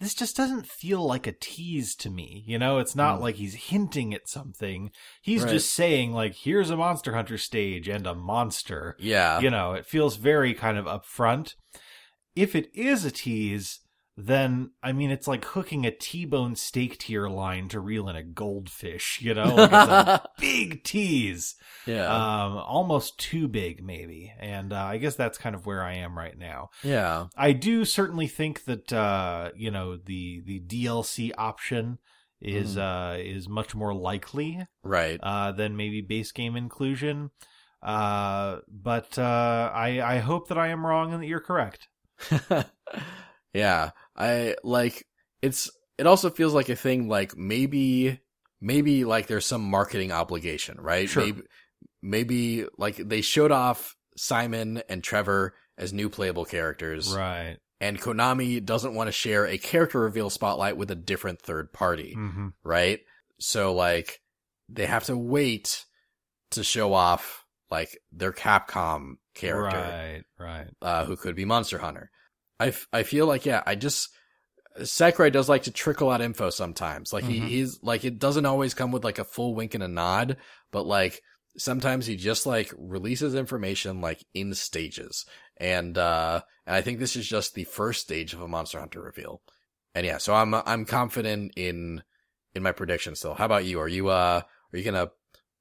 [0.00, 2.42] this just doesn't feel like a tease to me.
[2.46, 3.22] You know, it's not Mm.
[3.22, 4.90] like he's hinting at something.
[5.22, 5.50] He's Right.
[5.52, 8.96] just saying like, here's a Monster Hunter stage and a monster.
[8.98, 9.40] Yeah.
[9.40, 11.54] you know, it feels very kind of upfront.
[12.34, 13.80] If it is a tease,
[14.16, 18.22] then I mean, it's like hooking a T-bone steak tier line to reel in a
[18.22, 19.20] goldfish.
[19.20, 22.06] You know, like it's a big tease, yeah.
[22.06, 24.32] um, almost too big, maybe.
[24.38, 26.70] And uh, I guess that's kind of where I am right now.
[26.84, 27.26] yeah.
[27.36, 31.98] I do certainly think that uh, you know the the DLC option
[32.40, 35.18] is uh, is much more likely Right.
[35.22, 37.30] uh, than maybe base game inclusion.
[37.82, 41.88] Uh, but uh, I I hope that I am wrong and that you're correct.
[43.52, 43.90] Yeah.
[44.16, 45.04] I like
[45.42, 48.20] it's it also feels like a thing like maybe
[48.60, 51.08] maybe like there's some marketing obligation, right?
[51.08, 51.22] Sure.
[51.24, 51.42] Maybe
[52.02, 57.56] maybe like they showed off Simon and Trevor as new playable characters Right.
[57.80, 62.12] and Konami doesn't want to share a character reveal spotlight with a different third party,
[62.14, 63.00] hmm right?
[63.40, 64.20] So like
[64.68, 65.84] they have to wait
[66.52, 70.22] to show off like their Capcom character Right.
[70.38, 70.68] Right.
[70.80, 72.10] uh, who could be Monster Hunter.
[72.60, 74.10] I, f- I feel like, yeah, I just,
[74.82, 77.12] Sakurai does like to trickle out info sometimes.
[77.12, 77.28] Like Mhm.
[77.28, 80.36] he, he's like, it doesn't always come with like a full wink and a nod,
[80.72, 81.22] but like
[81.56, 85.26] sometimes he just like releases information like in stages.
[85.56, 89.00] And, uh, and I think this is just the first stage of a Monster Hunter
[89.02, 89.42] reveal.
[89.94, 92.02] And yeah, so I'm, I'm confident in,
[92.54, 93.34] in my prediction still.
[93.34, 93.78] How about you?
[93.80, 95.10] Are you, uh, are you gonna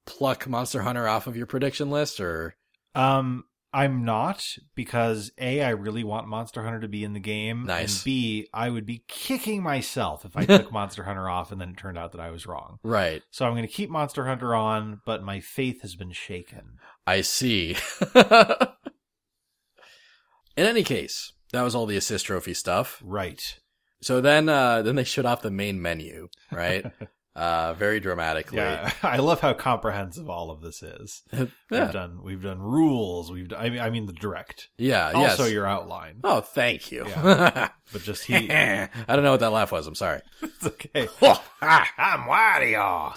[0.06, 2.56] pluck Monster Hunter off of your prediction list or?
[2.96, 4.46] Um, I'm not
[4.76, 7.66] because a I really want Monster Hunter to be in the game.
[7.66, 7.98] Nice.
[7.98, 11.70] And b I would be kicking myself if I took Monster Hunter off and then
[11.70, 12.78] it turned out that I was wrong.
[12.84, 13.24] Right.
[13.32, 16.78] So I'm going to keep Monster Hunter on, but my faith has been shaken.
[17.08, 17.76] I see.
[20.56, 23.02] In any case, that was all the assist trophy stuff.
[23.04, 23.60] Right.
[24.02, 26.86] So then, uh, then they shut off the main menu, right?
[27.36, 28.58] uh, very dramatically.
[28.58, 31.24] Yeah, I love how comprehensive all of this is.
[31.34, 31.46] yeah.
[31.70, 33.32] We've done we've done rules.
[33.32, 34.70] We've done, I mean I mean the direct.
[34.78, 35.12] Yeah.
[35.14, 35.52] also yes.
[35.52, 36.20] your outline.
[36.24, 37.06] Oh, thank you.
[37.08, 37.70] Yeah.
[37.92, 38.50] But just he.
[38.50, 39.86] I don't know what that laugh was.
[39.86, 40.22] I'm sorry.
[40.42, 41.08] it's okay.
[41.22, 43.14] oh, I'm wide y'all.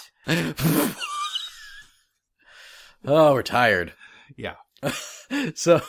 [3.06, 3.94] oh, we're tired.
[4.36, 4.56] Yeah.
[5.54, 5.80] so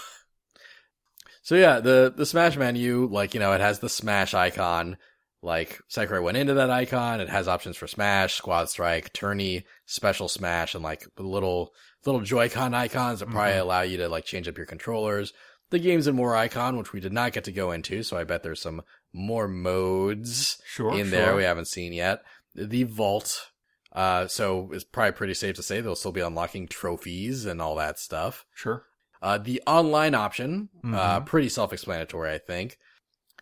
[1.41, 4.97] so yeah the the smash menu like you know it has the smash icon
[5.43, 10.27] like sakurai went into that icon it has options for smash squad strike tourney special
[10.27, 11.73] smash and like little
[12.05, 13.61] little joy-con icons that probably Mhm.
[13.61, 15.33] allow you to like change up your controllers
[15.69, 18.23] the games and more icon which we did not get to go into so i
[18.23, 18.81] bet there's some
[19.13, 20.91] more modes Sure.
[20.93, 21.05] in sure.
[21.11, 22.23] there we haven't seen yet
[22.55, 23.51] the vault
[23.93, 27.75] uh so it's probably pretty safe to say they'll still be unlocking trophies and all
[27.75, 28.85] that stuff Sure.
[29.21, 31.25] uh, the online option, uh, Mhm.
[31.25, 32.77] pretty self-explanatory, I think.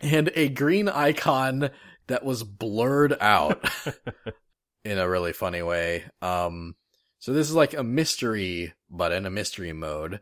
[0.01, 1.69] And a green icon
[2.07, 3.67] that was blurred out
[4.85, 6.05] in a really funny way.
[6.22, 6.76] Um,
[7.19, 10.19] so this is like a mystery button, a mystery mode.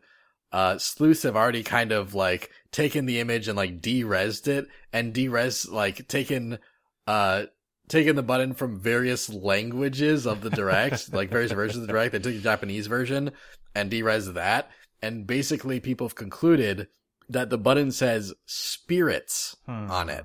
[0.52, 5.12] Uh, sleuths have already kind of like taken the image and like de-resed it and
[5.12, 6.58] de-res, like taken,
[7.06, 7.44] uh,
[7.88, 12.12] taken the button from various languages of the direct, like various versions of the direct.
[12.12, 13.32] They took the Japanese version
[13.74, 14.70] and de-res that.
[15.02, 16.88] And basically people have concluded
[17.34, 19.90] that the button says spirits Hmm.
[19.90, 20.24] on it.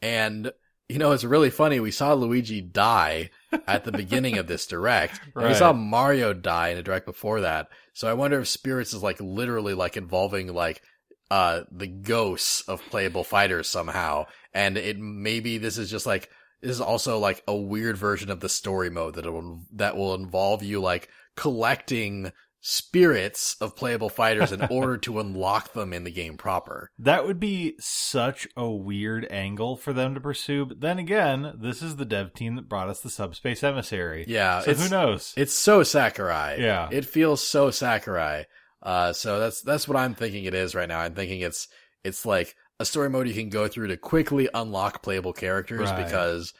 [0.00, 0.52] And,
[0.88, 1.80] you know, it's really funny.
[1.80, 3.30] We saw Luigi die
[3.66, 5.20] at the beginning of this direct.
[5.36, 7.68] And we saw Mario die in a direct before that.
[7.92, 10.82] So I wonder if spirits is like literally like involving like,
[11.30, 14.26] uh, the ghosts of playable fighters somehow.
[14.54, 16.30] And it, maybe this is just like,
[16.62, 20.14] this is also like a weird version of the story mode that will, that will
[20.14, 22.32] involve you like collecting
[22.70, 26.90] spirits of playable fighters in order to unlock them in the game proper.
[26.98, 30.66] That would be such a weird angle for them to pursue.
[30.66, 34.26] But then again, this is the dev team that brought us the Subspace Emissary.
[34.28, 35.32] Yeah, So who knows?
[35.36, 36.56] It's so Sakurai.
[36.60, 36.88] Yeah.
[36.92, 38.44] It feels so Sakurai.
[38.82, 41.00] Uh, so that's, that's what I'm thinking it is right now.
[41.00, 41.68] I'm thinking it's,
[42.04, 46.04] it's like a story mode you can go through to quickly unlock playable characters Right.
[46.04, 46.52] because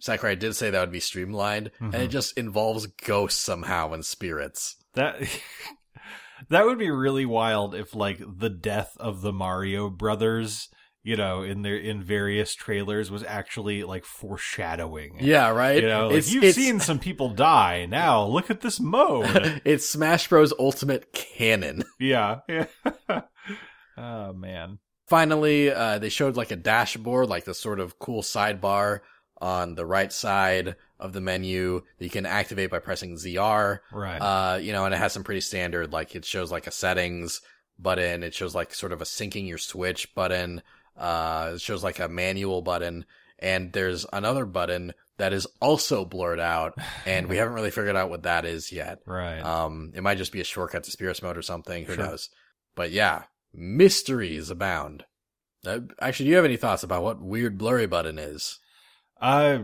[0.00, 2.12] Sakurai did say that would be streamlined and it Mhm.
[2.12, 4.76] just involves ghosts somehow and spirits.
[4.94, 5.16] That
[6.48, 10.68] that would be really wild if like the death of the Mario brothers,
[11.02, 15.18] you know, in their in various trailers was actually like foreshadowing.
[15.20, 15.82] Yeah, right?
[15.82, 17.86] You know, like, you've it's, seen some people die.
[17.86, 19.62] Now look at this mode.
[19.64, 20.52] it's Smash Bros.
[20.58, 21.84] Ultimate Canon.
[22.00, 22.40] yeah.
[22.48, 22.66] Yeah.
[23.96, 24.78] oh man.
[25.06, 29.00] Finally, uh, they showed like a dashboard, like the sort of cool sidebar
[29.40, 33.80] on the right side of the menu that you can activate by pressing ZR.
[33.92, 34.18] Right.
[34.18, 37.40] Uh, you know, and it has some pretty standard, like it shows like a settings
[37.78, 38.22] button.
[38.22, 40.62] It shows like sort of a syncing your Switch button.
[40.96, 43.04] Uh, it shows like a manual button.
[43.40, 46.78] And there's another button that is also blurred out.
[47.06, 49.00] And we haven't really figured out what that is yet.
[49.04, 49.40] right.
[49.40, 51.84] Um, it might just be a shortcut to Spirits mode or something.
[51.84, 52.04] Who Sure.
[52.06, 52.30] knows?
[52.76, 55.04] But yeah, mysteries abound.
[55.66, 58.58] Uh, actually, do you have any thoughts about what weird blurry button is?
[59.20, 59.60] Uh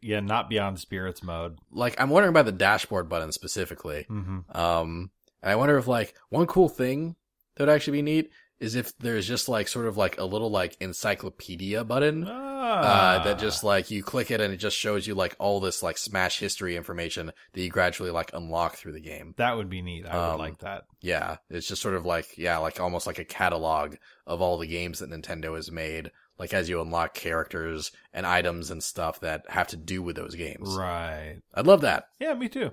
[0.00, 1.58] yeah, not beyond spirits mode.
[1.70, 4.04] Like, I'm wondering about the dashboard button specifically.
[4.08, 5.10] hmm Um,
[5.42, 7.16] and I wonder if like one cool thing
[7.56, 8.30] that would actually be neat
[8.60, 12.26] is if there's just like sort of like a little like encyclopedia button.
[12.28, 12.54] Ah.
[12.64, 15.82] Uh, that just like you click it and it just shows you like all this
[15.82, 19.34] like smash history information that you gradually like unlock through the game.
[19.36, 20.06] that would be neat.
[20.06, 20.84] I would um, like that.
[21.02, 23.96] Yeah, it's just sort of like yeah, like almost like a catalog
[24.26, 28.70] of all the games that Nintendo has made, like as you unlock characters and items
[28.70, 30.74] and stuff that have to do with those games.
[30.76, 31.36] Right.
[31.54, 32.04] I'd love that.
[32.18, 32.72] Yeah, me too.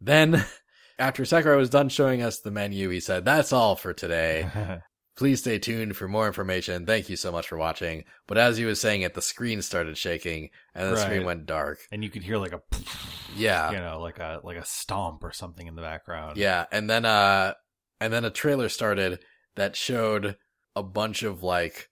[0.00, 0.44] Then,
[0.98, 4.80] after Sakurai was done showing us the menu, he said, That's all for today.
[5.16, 6.84] Please stay tuned for more information.
[6.84, 8.04] Thank you so much for watching.
[8.26, 11.78] But as he was saying it, the screen started shaking and the screen went dark.
[11.90, 12.60] and you could hear like a,
[13.34, 13.70] Yeah.
[13.70, 16.36] you know, like a like a stomp or something in the background.
[16.36, 16.66] Yeah.
[16.70, 17.54] And then, uh,
[17.98, 19.20] and then a trailer started
[19.54, 20.36] that showed
[20.74, 21.88] a bunch of like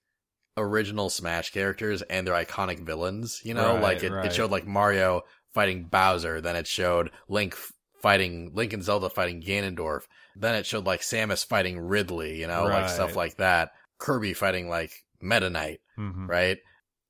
[0.57, 3.41] original Smash characters and their iconic villains.
[3.43, 4.25] You know, Right, like it, right.
[4.25, 5.21] it showed like Mario
[5.53, 6.41] fighting Bowser.
[6.41, 7.55] Then it showed Link
[8.01, 10.01] fighting Link and Zelda fighting Ganondorf.
[10.35, 12.39] Then it showed like Samus fighting Ridley.
[12.39, 13.71] You know, like stuff like that.
[13.99, 14.91] Kirby fighting like
[15.21, 16.27] Meta Knight, Mhm.
[16.27, 16.57] right?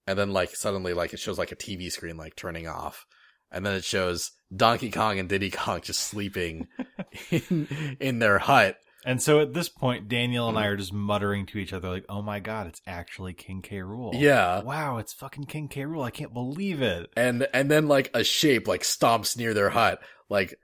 [0.07, 3.05] And then like suddenly like it shows like a TV screen like turning off.
[3.51, 6.67] And then it shows Donkey Kong and Diddy Kong just sleeping
[7.31, 8.77] in, in their hut.
[9.05, 12.05] And so at this point, Daniel and I are just muttering to each other, like,
[12.09, 13.77] "Oh my god, it's actually King K.
[13.77, 14.61] Rool." Yeah.
[14.63, 15.81] Wow, it's fucking King K.
[15.83, 16.03] Rool.
[16.03, 17.11] I can't believe it.
[17.15, 20.55] and and then like a shape like stomps near their hut like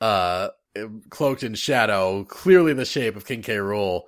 [0.00, 0.48] uh
[1.10, 4.02] cloaked in shadow clearly the shape of king k rool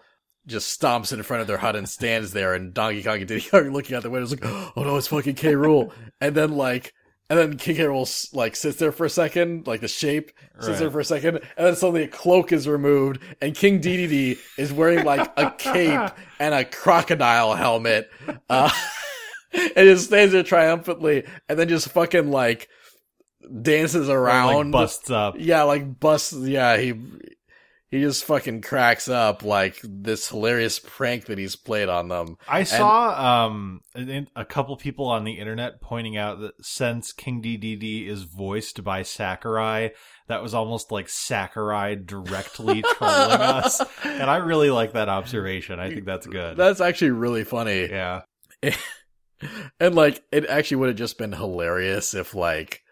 [0.46, 3.42] just stomps in front of their hut and stands there and donkey kong and diddy
[3.42, 4.44] kong are looking out the window like
[4.76, 6.94] oh no it's fucking k rool and then like
[7.32, 10.78] and then king k s- like sits there for a second like the shape sits
[10.80, 14.70] there for a second and then suddenly a cloak is removed and king dedede is
[14.70, 18.10] wearing like a cape and a crocodile helmet.
[18.50, 18.70] Uh
[19.54, 22.68] and just stands there triumphantly and then just fucking like
[23.62, 25.34] dances around like, busts up.
[25.38, 26.92] yeah like busts yeah he
[27.92, 32.64] he just fucking cracks up like this hilarious prank that he's played on them I
[32.64, 38.08] saw um a, a couple people on the internet pointing out that since King Dedede
[38.08, 39.90] is voiced by Sakurai,
[40.28, 45.78] that was almost like Sakurai directly trolling us, and I really like that observation.
[45.78, 46.56] I think that's good.
[46.56, 48.22] that's actually really funny yeah,
[49.80, 52.82] and like it actually would have just been hilarious if like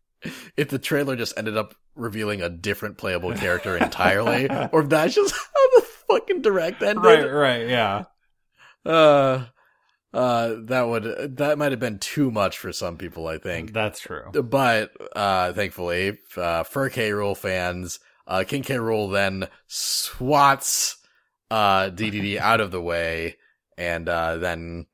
[0.56, 5.14] if the trailer just ended up revealing a different playable character entirely or if that's
[5.14, 8.04] just how the fucking direct ended right, right, yeah.
[8.84, 9.44] uh
[10.12, 14.00] uh that would that might have been too much for some people i think That's
[14.00, 14.30] true.
[14.32, 20.96] but uh thankfully uh for k rool fans uh king k rool then swats
[21.50, 23.36] uh dedede out of the way
[23.78, 24.86] and uh then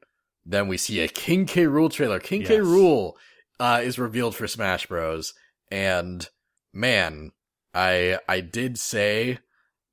[0.45, 3.15] then we see a king k rool trailer king k rool
[3.61, 5.35] uh is revealed for smash bros
[5.71, 6.29] and
[6.73, 7.33] man
[7.75, 9.39] i i did say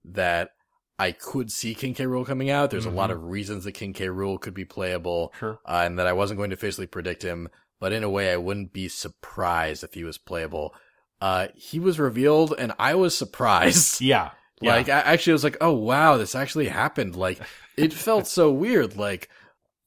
[0.05, 0.51] that
[0.99, 3.13] i could see king k rool coming out there's a lot Mhm.
[3.13, 5.59] of reasons that king k rool could be playable Sure.
[5.65, 7.49] uh, and that I wasn't going to officially predict him,
[7.79, 10.73] but in a way, I wouldn't be surprised if he was playable.
[11.19, 13.99] Uh, he was revealed, and I was surprised.
[14.01, 14.31] Yeah.
[14.61, 14.75] yeah.
[14.75, 17.15] Like, I actually was like, oh wow, this actually happened.
[17.15, 17.39] Like,
[17.75, 18.95] it felt so weird.
[18.97, 19.29] Like,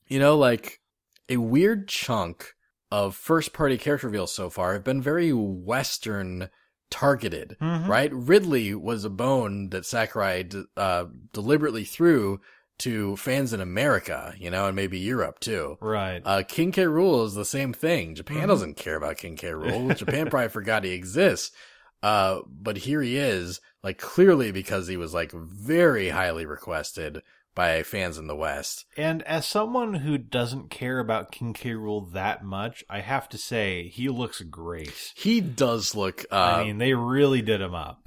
[0.08, 0.80] you know, like
[1.28, 2.54] a weird chunk
[2.90, 6.48] of first party character reveals so far have been very Western
[6.90, 7.88] targeted, Mhm.
[7.88, 8.10] right?
[8.12, 12.40] Ridley was a bone that Sakurai d- uh, deliberately threw
[12.78, 15.78] to fans in America, you know, and maybe Europe too.
[15.80, 16.20] Right.
[16.24, 16.84] Uh, King K.
[16.84, 18.14] Rool is the same thing.
[18.14, 18.48] Japan Mhm.
[18.48, 19.48] doesn't care about King K.
[19.48, 19.96] Rool.
[19.96, 21.54] Japan probably forgot he exists.
[22.02, 27.22] Uh, but here he is, like clearly because he was like very highly requested
[27.56, 28.84] by fans in the West.
[28.96, 31.70] And as someone who doesn't care about King K.
[31.70, 35.12] Rool that much, I have to say he looks great.
[35.16, 38.02] He does look, uh, I mean, they really did him up.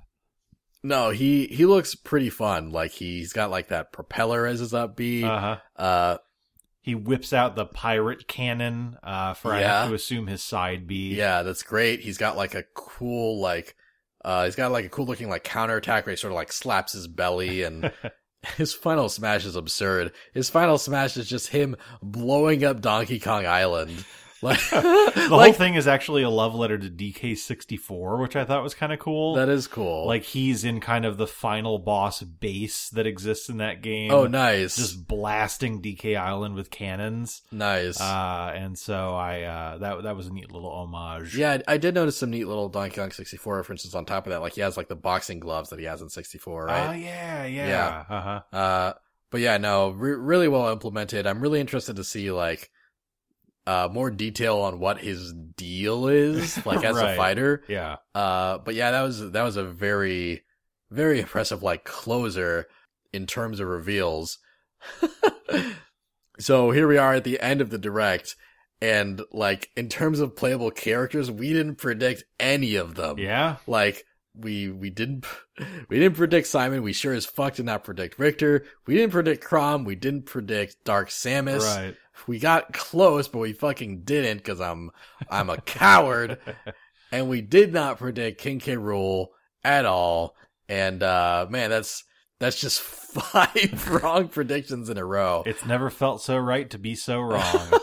[0.83, 2.71] no, he, he looks pretty fun.
[2.71, 5.25] Like he's got like that propeller as his upbeat.
[5.25, 5.57] Uh huh.
[5.83, 6.17] Uh,
[6.81, 11.13] He whips out the pirate cannon uh, for I have to assume his side B.
[11.15, 11.99] Yeah, that's great.
[11.99, 13.75] He's got like a cool like
[14.23, 16.91] uh he's got like a cool looking like counterattack where he sort of like slaps
[16.93, 17.91] his belly and
[18.57, 20.11] his final smash is absurd.
[20.33, 24.05] His final smash is just him blowing up Donkey Kong Island.
[24.43, 28.63] Like The like whole thing is actually a love letter to DK64, which I thought
[28.63, 29.35] was kind of cool.
[29.35, 30.05] that is cool.
[30.07, 34.11] like he's in kind of the final boss base that exists in that game.
[34.11, 34.75] oh nice.
[34.77, 37.41] Just blasting DK Island with cannons.
[37.51, 37.99] nice.
[37.99, 41.37] Uh, and so I uh, that that was a neat little homage.
[41.37, 44.31] yeah, I I did notice some neat little Donkey Kong 64 references on top of
[44.31, 44.41] that.
[44.41, 46.87] Like he has like the boxing gloves that he has in 64, right?
[46.89, 47.67] Oh yeah, yeah.
[47.67, 48.03] Yeah.
[48.09, 48.57] Uh huh.
[48.57, 48.93] Uh,
[49.31, 51.27] but yeah, no, re- really well implemented.
[51.27, 52.71] I'm really interested to see like
[53.69, 57.63] uh more detail on what his deal is, like as a fighter.
[57.67, 57.97] Yeah.
[58.15, 60.43] Uh, but yeah, that was that was a very
[60.89, 62.65] very impressive like closer
[63.13, 64.39] in terms of reveals.
[66.39, 68.35] so here we are at the end of the direct.
[68.81, 73.19] And like in terms of playable characters, we didn't predict any of them.
[73.19, 73.57] Yeah.
[73.67, 75.25] Like we we didn't
[75.89, 76.81] we didn't predict Simon.
[76.81, 78.65] We sure as fuck did not predict Richter.
[78.87, 79.85] We didn't predict Chrom.
[79.85, 81.61] We didn't predict Dark Samus.
[81.61, 81.95] Right.
[82.27, 84.91] We got close, but we fucking didn't because I'm
[85.29, 86.39] I'm a coward,
[87.11, 88.75] and we did not predict King K.
[88.75, 89.27] Rool
[89.63, 90.35] at all.
[90.67, 92.03] And uh man, that's
[92.39, 95.43] that's just five wrong predictions in a row.
[95.45, 97.73] It's never felt so right to be so wrong.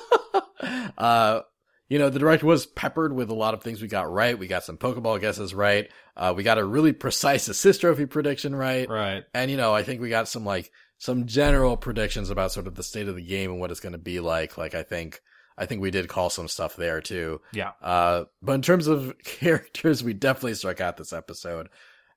[0.99, 1.41] uh,
[1.89, 4.39] you know, the direct was peppered with a lot of things we got right.
[4.39, 5.89] We got some Pokeball guesses right.
[6.17, 8.89] Uh, we got a really precise assist trophy prediction right.
[8.89, 9.25] right.
[9.33, 12.75] And, you know, I think we got some like, some general predictions about sort of
[12.75, 14.57] the state of the game and what it's going to be like.
[14.57, 15.21] Like, I think,
[15.59, 17.41] I think we did call some stuff there too.
[17.53, 17.73] Yeah.
[17.83, 21.69] Uh, but in terms of characters, we definitely struck out this episode.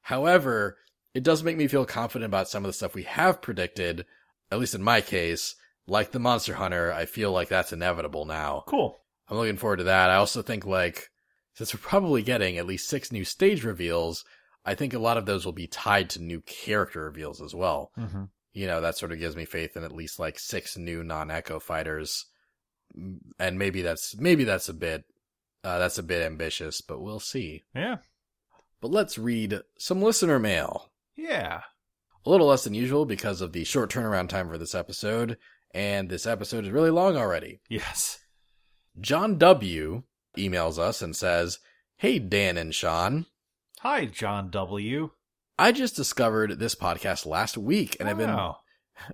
[0.01, 0.77] However,
[1.13, 4.05] it does make me feel confident about some of the stuff we have predicted,
[4.51, 5.55] at least in my case,
[5.87, 6.93] like the Monster Hunter.
[6.93, 8.63] I feel like that's inevitable now.
[8.67, 8.97] Cool.
[9.27, 10.09] I'm looking forward to that.
[10.09, 11.09] I also think like
[11.53, 14.23] since we're probably getting at least six new stage reveals,
[14.65, 17.91] I think a lot of those will be tied to new character reveals as well.
[17.97, 18.23] Mm-hmm.
[18.59, 21.59] You know, that sort of gives me faith in at least like six new non-echo
[21.59, 22.25] fighters.
[23.39, 25.05] And maybe that's maybe that's a bit
[25.63, 27.63] uh, that's a bit ambitious, but we'll see.
[27.73, 27.99] Yeah.
[28.81, 30.91] But let's read some listener mail.
[31.15, 31.61] Yeah.
[32.25, 35.37] A little less than usual because of the short turnaround time for this episode,
[35.73, 37.61] and this episode is really long already.
[37.69, 38.19] Yes.
[38.99, 40.03] John W.
[40.37, 41.59] emails us and says,
[41.95, 43.25] Hey, Dan and Sean.
[43.79, 45.11] Hi, John W.
[45.59, 48.57] I just discovered this podcast last week and I've been Wow.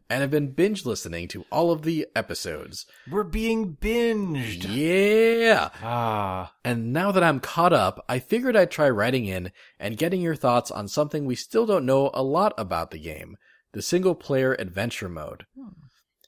[0.10, 2.86] and have been binge listening to all of the episodes.
[3.10, 4.66] We're being binged.
[4.70, 5.70] Yeah.
[5.82, 6.54] Ah.
[6.64, 10.36] And now that I'm caught up, I figured I'd try writing in and getting your
[10.36, 13.38] thoughts on something we still don't know a lot about the game,
[13.74, 15.46] the single player adventure mode.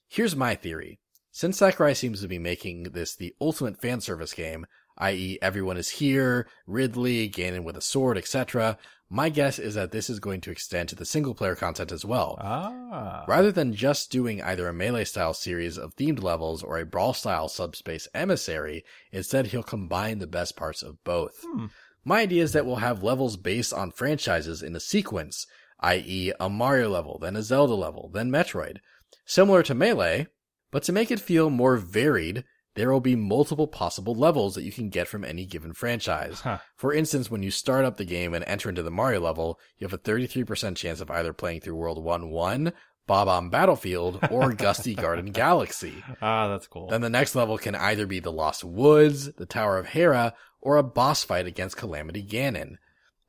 [0.08, 1.00] Here's my theory.
[1.32, 4.66] Since Sakurai seems to be making this the ultimate fan service game,
[4.98, 5.38] i.e.
[5.42, 8.80] everyone is here, Ridley, Ganon with a sword, etc.,
[9.10, 12.04] my guess is that this is going to extend to the single player content as
[12.04, 12.38] well.
[12.42, 13.24] Ah.
[13.28, 17.14] Rather than just doing either a melee style series of themed levels or a brawl
[17.14, 21.36] style subspace emissary, instead he'll combine the best parts of both.
[21.44, 21.68] Hmm.
[22.04, 25.46] My idea is that we'll have levels based on franchises in a sequence,
[25.80, 26.34] i.e.
[26.40, 28.78] a Mario level, then a Zelda level, then Metroid.
[29.26, 30.28] Similar to Melee,
[30.72, 32.44] but to make it feel more varied,
[32.78, 36.42] there will be multiple possible levels that you can get from any given franchise.
[36.42, 36.60] Huh.
[36.76, 39.86] For instance, when you start up the game and enter into the Mario level, you
[39.86, 42.72] have a 33% chance of either playing through World 1-1,
[43.08, 46.04] Bob-omb Battlefield, or Gusty Garden Galaxy.
[46.22, 46.88] Ah, that's cool.
[46.88, 50.78] Then the next level can either be the Lost Woods, the Tower of Hera, or
[50.78, 52.78] a boss fight against Calamity Ganon.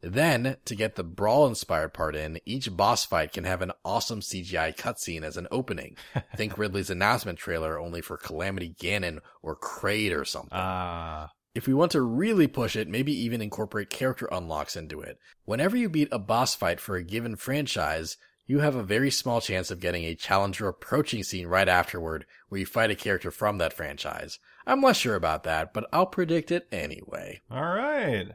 [0.01, 4.20] Then, to get the brawl inspired part in, each boss fight can have an awesome
[4.20, 5.97] CGI cutscene as an opening.
[6.37, 10.51] Think Ridley's announcement trailer only for Calamity Ganon or Kraid or something.
[10.53, 11.31] Ah.
[11.55, 15.19] If we want to really push it, maybe even incorporate character unlocks into it.
[15.45, 18.16] Whenever you beat a boss fight for a given franchise,
[18.47, 22.61] you have a very small chance of getting a challenger approaching scene right afterward where
[22.61, 24.39] you fight a character from that franchise.
[24.66, 27.40] I'm less sure about that, but I'll predict it anyway.
[27.51, 28.29] All right.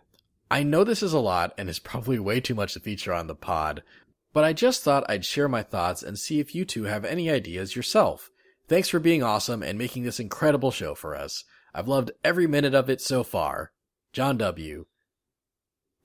[0.49, 3.27] I know this is a lot and is probably way too much to feature on
[3.27, 3.83] the pod,
[4.33, 7.29] but I just thought I'd share my thoughts and see if you two have any
[7.29, 8.29] ideas yourself.
[8.67, 11.43] Thanks for being awesome and making this incredible show for us.
[11.73, 13.71] I've loved every minute of it so far.
[14.11, 14.85] John W.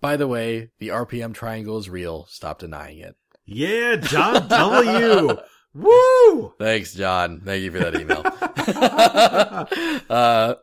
[0.01, 2.27] By the way, the RPM triangle is real.
[2.27, 3.17] Stop denying it.
[3.45, 5.37] Yeah, John W.
[5.75, 6.55] Woo!
[6.59, 7.41] Thanks, John.
[7.41, 8.23] Thank you for that email.
[10.11, 10.55] uh,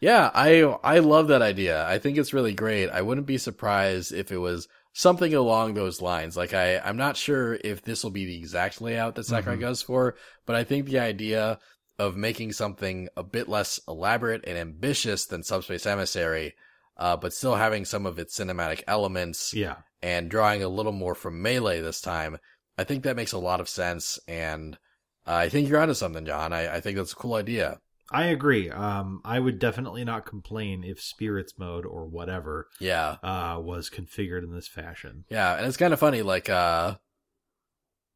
[0.00, 1.86] yeah, I I love that idea.
[1.86, 2.90] I think it's really great.
[2.90, 6.36] I wouldn't be surprised if it was something along those lines.
[6.36, 9.60] Like I I'm not sure if this will be the exact layout that Sakurai Mhm.
[9.60, 10.14] goes for,
[10.46, 11.58] but I think the idea
[11.98, 16.54] of making something a bit less elaborate and ambitious than Subspace Emissary,
[16.96, 19.76] uh, but still having some of its cinematic elements Yeah.
[20.02, 22.38] and drawing a little more from melee this time,
[22.76, 24.18] I think that makes a lot of sense.
[24.26, 24.74] And
[25.26, 26.52] uh, I think you're onto something, John.
[26.52, 27.78] I, I think that's a cool idea.
[28.10, 28.70] I agree.
[28.70, 33.16] Um, I would definitely not complain if spirits mode or whatever Yeah.
[33.22, 35.24] uh, was configured in this fashion.
[35.30, 35.56] Yeah.
[35.56, 36.96] And it's kind of funny, like, uh,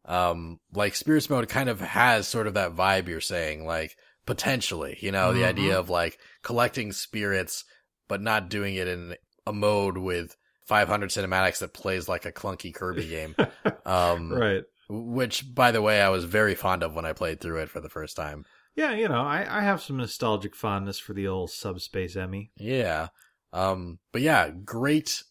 [0.04, 4.96] um, like Spirits Mode kind of has sort of that vibe you're saying, like, potentially,
[5.00, 5.48] you know, the Mhm.
[5.48, 7.64] idea of like collecting spirits,
[8.08, 10.36] but not doing it in a mode with
[10.66, 13.34] 500 cinematics that plays like a clunky Kirby game.
[13.86, 14.64] Um, right.
[14.90, 17.80] which, by the way, I was very fond of when I played through it for
[17.80, 18.44] the first time.
[18.78, 22.52] Yeah, you know, I, I have some nostalgic fondness for the old subspace Emmy.
[22.56, 23.08] Yeah.
[23.52, 25.24] Um, but yeah, great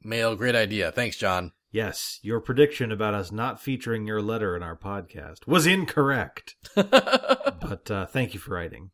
[0.00, 0.92] mail, great idea.
[0.92, 1.50] Thanks, John.
[1.72, 6.54] Yes, your prediction about us not featuring your letter in our podcast was incorrect.
[6.76, 8.90] But uh, thank you for writing.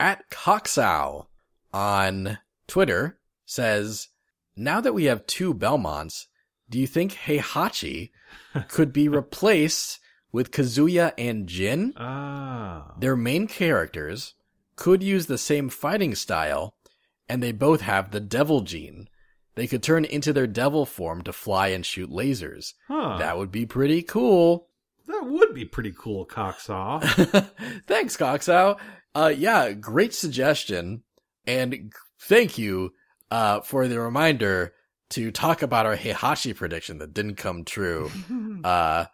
[0.00, 1.26] At Coxow
[1.72, 4.08] on Twitter says,
[4.56, 6.26] now that we have two Belmonts,
[6.70, 8.10] do you think Heihachi
[8.68, 10.00] could be replaced
[10.36, 12.92] with Kazuya and Jin, Ah.
[13.00, 14.34] their main characters
[14.76, 16.76] could use the same fighting style,
[17.28, 19.08] and they both have the devil gene.
[19.54, 22.74] They could turn into their devil form to fly and shoot lasers.
[22.86, 23.16] Huh.
[23.18, 24.68] That would be pretty cool.
[25.06, 27.00] That would be pretty cool, Coxaw.
[27.86, 28.78] Thanks, Coxaw.
[29.14, 31.02] Uh, yeah, great suggestion.
[31.46, 31.90] And
[32.20, 32.92] thank you,
[33.30, 34.74] uh, for the reminder
[35.10, 38.10] to talk about our Heihachi prediction that didn't come true,
[38.64, 39.06] uh,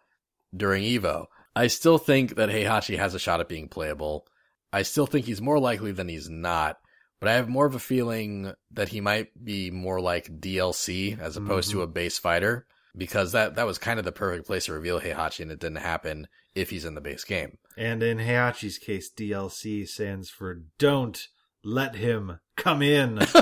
[0.55, 1.27] during Evo.
[1.55, 4.27] I still think that Heihachi has a shot at being playable.
[4.73, 6.79] I still think he's more likely than he's not,
[7.21, 11.37] but I have more of a feeling that he might be more like DLC as
[11.37, 12.67] opposed to a base fighter
[12.97, 15.77] because that, that was kind of the perfect place to reveal Heihachi and it didn't
[15.77, 17.59] happen if he's in the base game.
[17.77, 21.29] and in Heihachi's case, DLC stands for Don't
[21.65, 23.19] Let Him Come In.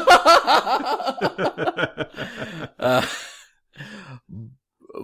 [2.78, 3.06] uh,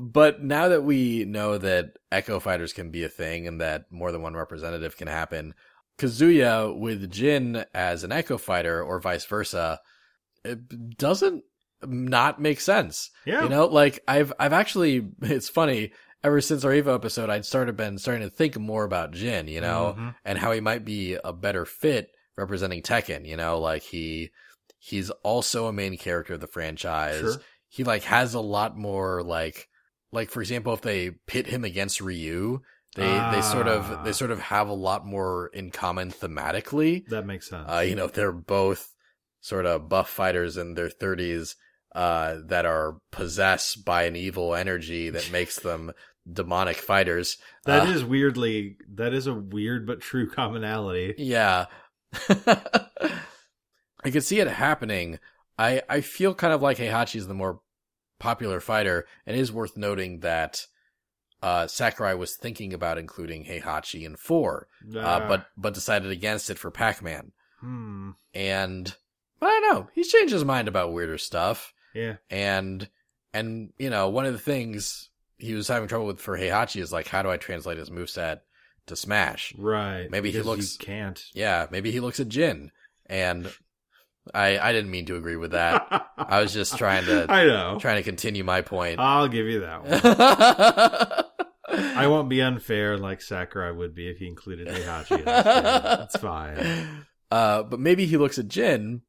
[0.00, 4.12] but now that we know that Echo Fighters can be a thing and that more
[4.12, 5.54] than one representative can happen,
[5.98, 9.80] Kazuya with Jin as an Echo Fighter or vice versa,
[10.44, 11.44] it doesn't
[11.82, 13.10] not make sense.
[13.24, 13.42] yeah.
[13.44, 15.92] You know, like I've I've actually it's funny
[16.24, 19.60] ever since our Evo episode I'd started been starting to think more about Jin, you
[19.60, 20.14] know, Mhm.
[20.24, 24.30] and how he might be a better fit representing Tekken, you know, like he
[24.78, 27.20] he's also a main character of the franchise.
[27.20, 27.34] Sure.
[27.68, 29.68] He like has a lot more like
[30.16, 32.60] like for example if they pit him against Ryu,
[32.96, 33.74] they they sort Ah.
[33.76, 37.06] of they sort of have a lot more in common thematically.
[37.08, 37.68] That makes sense.
[37.70, 38.92] Uh, you know, they're both
[39.40, 41.54] sort of buff fighters in their 30s
[41.94, 45.92] uh, that are possessed by an evil energy that makes them
[46.30, 47.36] demonic fighters.
[47.64, 51.14] That Uh, is weirdly, that is a weird but true commonality.
[51.18, 51.66] Yeah.
[54.04, 55.18] I could see it happening.
[55.58, 57.60] I, I feel kind of like Heihachi is the more
[58.18, 60.66] popular fighter, and it is worth noting that
[61.42, 66.58] uh, Sakurai was thinking about including Heihachi in 4, uh, but, but decided against it
[66.58, 67.32] for Pac-Man.
[67.60, 68.94] hmm, And
[69.42, 69.88] I don't know.
[69.94, 71.72] He's changed his mind about weirder stuff.
[71.94, 72.88] yeah, And
[73.34, 76.90] and you know, one of the things he was having trouble with for Heihachi is
[76.90, 78.40] like, how do I translate his moveset
[78.86, 79.54] to Smash?
[79.58, 80.10] right.
[80.10, 81.22] Maybe he looks- can't.
[81.34, 82.70] Yeah, maybe he looks at Jin.
[83.04, 83.52] And
[84.34, 86.10] I I didn't mean to agree with that.
[86.18, 87.78] I was just trying to I know.
[87.80, 88.98] trying to continue my point.
[89.00, 91.24] I'll give you that one.
[91.68, 95.24] I won't be unfair like Sakurai would be if he included Heihachi.
[95.24, 97.04] That's fine.
[97.30, 99.02] Uh, but maybe he looks at Jin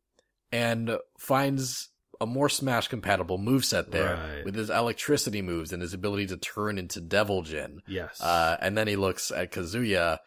[0.52, 1.90] and finds
[2.20, 4.44] a more Smash compatible moveset there Right.
[4.46, 7.82] with his electricity moves and his ability to turn into Devil Jin.
[7.88, 8.20] Yes.
[8.20, 10.18] Uh, and then he looks at Kazuya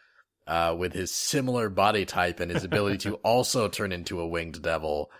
[0.47, 4.61] uh, with his similar body type and his ability to also turn into a winged
[4.61, 5.11] devil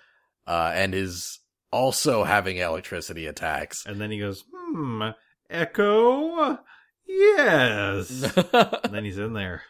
[0.48, 1.40] uh, and is
[1.72, 3.86] also having electricity attacks.
[3.86, 5.10] and then he goes, hmm,
[5.50, 6.60] Echo?
[7.08, 8.24] Yes.
[8.54, 9.64] and then he's in there.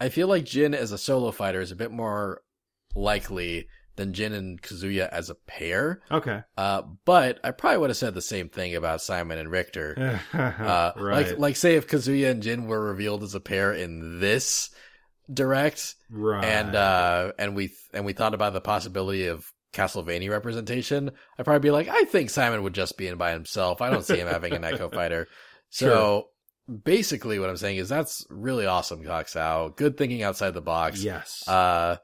[0.00, 2.42] I feel like Jin as a solo fighter is a bit more
[2.94, 6.00] likely than Jin and Kazuya as a pair.
[6.10, 6.42] Okay.
[6.56, 10.20] Uh, but I probably would have said the same thing about Simon and Richter.
[10.32, 11.28] Uh, right.
[11.28, 14.70] like, like say if Kazuya and Jin were revealed as a pair in this
[15.32, 16.44] direct, right.
[16.44, 21.60] and uh, and we and we thought about the possibility of Castlevania representation, I'd probably
[21.60, 23.82] be like, I think Simon would just be in by himself.
[23.82, 25.28] I don't see him having an Echo Fighter.
[25.70, 26.28] So
[26.84, 29.76] basically, what I'm saying is that's really awesome, Coxow.
[29.76, 31.02] Good thinking outside the box.
[31.02, 31.46] yes.
[31.46, 31.96] Uh,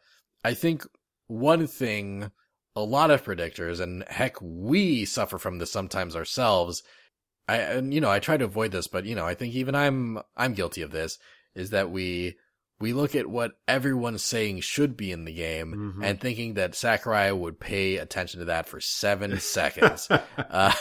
[0.45, 0.87] I think
[1.29, 2.31] one thing
[2.77, 6.83] a lot of predictors, and heck, we suffer from this sometimes ourselves.
[7.49, 9.75] I, and you know, I try to avoid this, but you know, I think even
[9.75, 11.19] I'm, I'm guilty of this,
[11.55, 12.37] is that we,
[12.79, 16.05] we look at what everyone's saying should be in the game Mhm.
[16.05, 20.09] and thinking that Sakurai would pay attention to that for seven seconds.
[20.11, 20.73] Uh,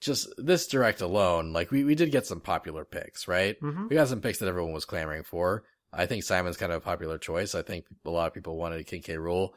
[0.00, 3.60] just this direct alone, like we, we did get some popular picks, right?
[3.60, 3.88] Mhm.
[3.88, 5.64] We got some picks that everyone was clamoring for.
[5.96, 7.54] I think Simon's kind of a popular choice.
[7.54, 9.14] I think a lot of people wanted King K.
[9.14, 9.50] Rool.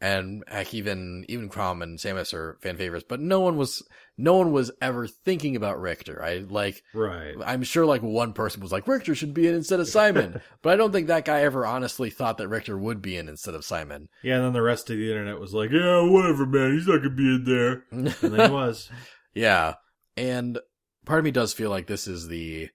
[0.00, 3.82] And heck, even, even Chrom and Samus are fan favorites, but no one was,
[4.16, 6.22] no one was ever thinking about Richter.
[6.22, 7.34] I like, Right.
[7.44, 10.72] I'm sure like one person was like, Richter should be in instead of Simon, but
[10.72, 13.64] I don't think that guy ever honestly thought that Richter would be in instead of
[13.64, 14.08] Simon.
[14.22, 16.74] Yeah, and then the rest of the internet was like, yeah, whatever, man.
[16.74, 17.82] He's not going to be in there.
[17.90, 18.88] And then he was.
[19.34, 19.74] Yeah.
[20.16, 20.60] And
[21.06, 22.68] part of me does feel like this is the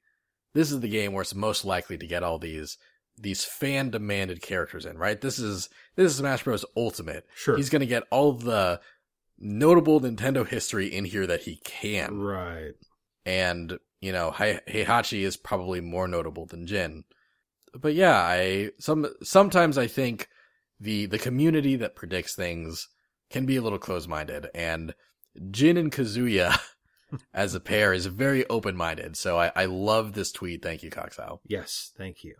[0.53, 2.77] this is the game where it's most likely to get all these
[3.17, 5.19] these fan demanded characters in, right?
[5.19, 6.65] This is this is Smash Bros.
[6.75, 7.25] Ultimate.
[7.35, 7.55] Sure.
[7.55, 8.79] He's gonna get all the
[9.39, 12.17] notable Nintendo history in here that he can.
[12.19, 12.73] right.
[13.25, 17.05] And, you know, Hei- Heihachi is probably more notable than Jin.
[17.73, 20.27] But yeah, I some sometimes I think
[20.79, 22.89] the the community that predicts things
[23.29, 24.93] can be a little close minded and
[25.49, 26.59] Jin and Kazuya
[27.33, 29.17] as a pair is very open minded.
[29.17, 30.61] So I, I love this tweet.
[30.61, 31.39] Thank you, Coxow.
[31.47, 32.35] Yes, thank you.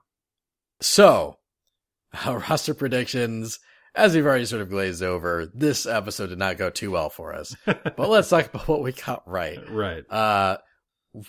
[0.83, 1.37] So,
[2.25, 3.59] uh, roster predictions.
[3.95, 7.31] As we've already sort of glazed over, this episode did not go too well for
[7.33, 7.55] us.
[7.65, 9.59] but let's talk about what we got right.
[9.69, 10.03] Right.
[10.09, 10.57] Uh,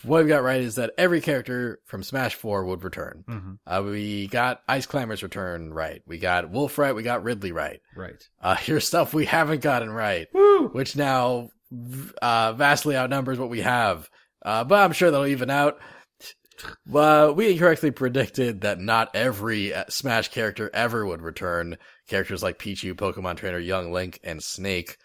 [0.02, 3.22] what we got right is that every character from Smash 4 would return.
[3.28, 6.00] hmm Uh, we got Ice Climber's return right.
[6.06, 6.94] We got Wolf right.
[6.94, 7.80] We got Ridley right.
[7.94, 8.26] Right.
[8.40, 10.68] Uh, here's stuff we haven't gotten right, Woo!
[10.68, 11.50] which now
[12.22, 14.08] uh, vastly outnumbers what we have.
[14.42, 15.78] Uh, but I'm sure that'll even out.
[16.92, 21.76] Uh, we incorrectly predicted that not every uh, Smash character ever would return.
[22.08, 24.96] Characters like Pichu, Pokemon Trainer, Young Link, and Snake.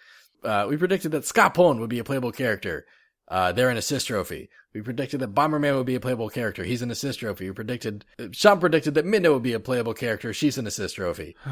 [0.43, 2.85] Uh, we predicted that Scott Pullen would be a playable character.
[3.27, 4.49] Uh, they're an assist trophy.
[4.73, 6.63] We predicted that Bomberman would be a playable character.
[6.63, 7.49] He's an assist trophy.
[7.49, 10.33] We predicted, Sean predicted that Midna would be a playable character.
[10.33, 11.35] She's an assist trophy.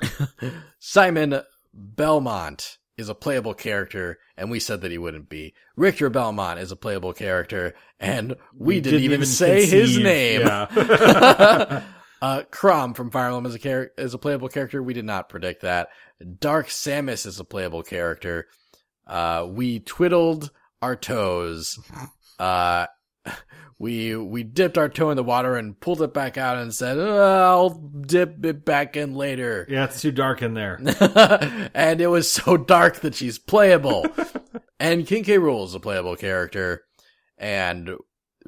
[0.78, 1.42] Simon
[1.74, 5.54] Belmont is a playable character, and we said that he wouldn't be.
[5.76, 10.40] Richter Belmont is a playable character, and we, didn't, even, say his name.
[10.40, 10.66] Yeah.
[12.22, 14.82] uh, Chrom from Fire Emblem is a char- is a playable character.
[14.82, 15.88] We did not predict that.
[16.40, 18.48] Dark Samus is a playable character.
[19.06, 20.50] Uh, we twiddled
[20.82, 21.78] our toes.
[22.38, 22.86] Uh,
[23.78, 26.98] we we dipped our toe in the water and pulled it back out and said,
[26.98, 30.80] "Uh, "I'll dip it back in later." yeah, it's too dark in there.
[31.74, 34.06] and it was so dark that she's playable.
[34.80, 35.38] and King K.
[35.38, 36.84] Rool is a playable character.
[37.38, 37.90] And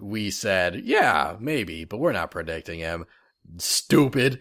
[0.01, 3.07] we said, yeah, maybe, but we're not predicting him.
[3.59, 4.41] Stupid.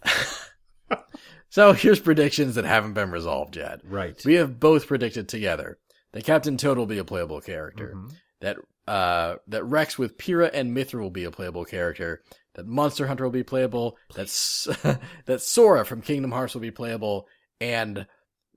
[1.48, 3.80] so here's predictions that haven't been resolved yet.
[3.84, 4.20] Right.
[4.24, 5.78] We have both predicted together
[6.12, 7.94] that Captain Toad will be a playable character.
[7.96, 8.12] Mhm.
[8.40, 12.22] That uh that Rex with Pyra and Mythra will be a playable character.
[12.54, 13.96] That Monster Hunter will be playable.
[14.14, 14.64] That's
[15.26, 17.26] that Sora from Kingdom Hearts will be playable,
[17.60, 18.06] and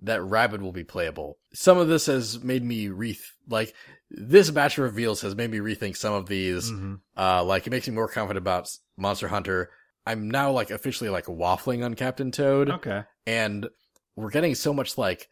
[0.02, 1.38] that Rabbit will be playable.
[1.54, 3.74] Some of this has made me reth like
[4.10, 6.72] this batch of reveals has made me rethink some of these.
[6.72, 7.00] Mhm.
[7.18, 9.70] Uh, like it makes me more confident about Monster Hunter.
[10.06, 13.04] I'm now like officially like waffling on Captain Toad Okay.
[13.28, 13.68] and
[14.16, 15.28] we're getting so much like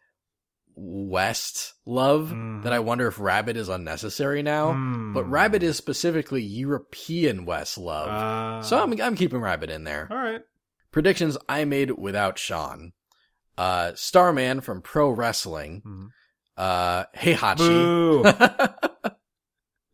[0.80, 2.62] West love Mhm.
[2.62, 4.72] that I wonder if Rabbit is unnecessary now.
[4.74, 5.12] Hmm.
[5.12, 10.06] But Rabbit is specifically European West love, Uh, so I'm I'm keeping Rabbit in there.
[10.10, 10.42] all right.
[10.92, 12.92] Predictions I made without Sean.
[13.56, 15.82] Uh, Starman from Pro Wrestling.
[15.84, 16.08] Mhm.
[16.56, 19.14] Uh, Heihachi.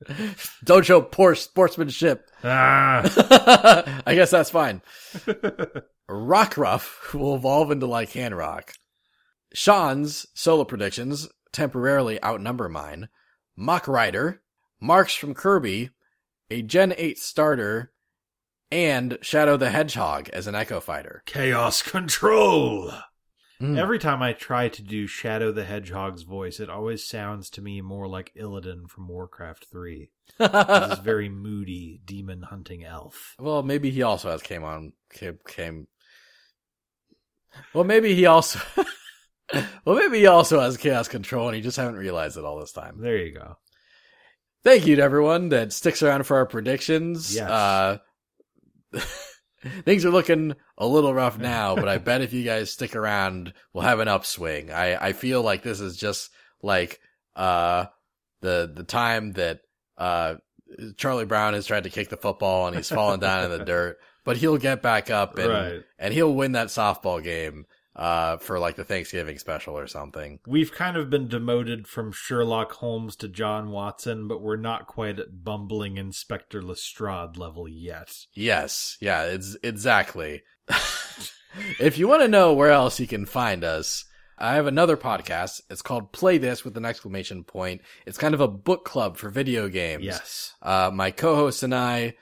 [0.85, 2.31] Show poor sportsmanship.
[2.43, 3.03] ah.
[4.07, 4.83] I guess that's fine.
[6.11, 8.75] Rockruff will evolve into Lycanroc.
[9.55, 13.09] Sean's solo predictions temporarily outnumber mine.
[13.57, 14.43] Mach Rider,
[14.81, 15.91] Marx from Kirby,
[16.51, 17.93] a Gen 8 starter,
[18.71, 21.23] and Shadow the Hedgehog as an Echo Fighter.
[21.25, 22.91] Chaos control.
[23.63, 23.79] Mm.
[23.79, 27.81] Every time I try to do Shadow the Hedgehog's voice, it always sounds to me
[27.81, 30.11] more like Illidan from Warcraft 3.
[30.39, 33.37] This very moody demon hunting elf.
[33.39, 35.87] well, maybe he also has came on came, came.
[37.73, 38.59] Well, maybe he also.
[39.85, 42.73] well, maybe he also has chaos control, and he just haven't realized it all this
[42.73, 43.01] time.
[43.01, 43.57] There you go.
[44.63, 47.35] Thank you to everyone that sticks around for our predictions.
[47.35, 47.51] Yes.
[47.51, 47.99] Uh,
[49.85, 53.53] things are looking a little rough now, but I bet if you guys stick around,
[53.73, 54.71] we'll have an upswing.
[54.71, 56.31] I, I feel like this is just
[56.63, 57.01] like,
[57.37, 57.87] uh,
[58.41, 59.61] the, the time that,
[59.99, 60.37] uh,
[60.97, 63.99] Charlie Brown has tried to kick the football and he's fallen down in the dirt,
[64.25, 65.83] but he'll get back up and, Right.
[65.99, 67.67] and he'll win that softball game,
[67.97, 70.41] uh, for like the Thanksgiving special or something.
[70.47, 75.19] We've kind of been demoted from Sherlock Holmes to John Watson, but we're not quite
[75.19, 78.13] at bumbling Inspector Lestrade level yet.
[78.35, 80.43] Yes, yeah, it's exactly.
[81.79, 84.05] if you want to know where else you can find us,
[84.37, 85.61] I have another podcast.
[85.71, 87.83] It's called Play This with an exclamation point.
[88.07, 90.05] It's kind of a book club for video games.
[90.05, 90.55] Yes.
[90.61, 92.15] Uh, my co-host and I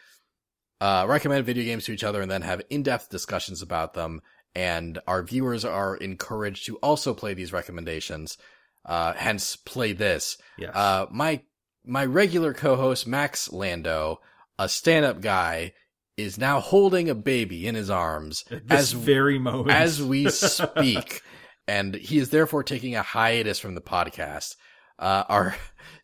[0.80, 4.20] uh, recommend video games to each other and then have in-depth discussions about them.
[4.54, 8.36] And our viewers are encouraged to also play these recommendations.
[8.84, 10.36] Uh, hence, play this.
[10.58, 10.74] Yes.
[10.74, 11.42] Uh, my
[11.84, 14.20] my regular co-host Max Lando,
[14.58, 15.72] a stand-up guy,
[16.16, 19.70] is now holding a baby in his arms this as very moment.
[19.70, 21.22] as we speak,
[21.66, 24.56] and he is therefore taking a hiatus from the podcast.
[24.98, 25.56] Uh, our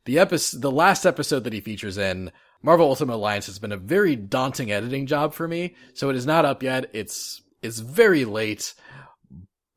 [0.06, 3.76] the episode, the last episode that he features in Marvel Ultimate Alliance has been a
[3.76, 5.74] very daunting editing job for me.
[5.94, 6.90] So it is not up yet.
[6.92, 8.74] It's it's very late,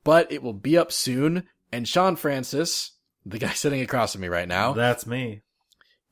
[0.03, 1.43] but it will be up soon.
[1.71, 2.91] And Sean Francis,
[3.25, 5.41] the guy sitting across from me right now, That's me.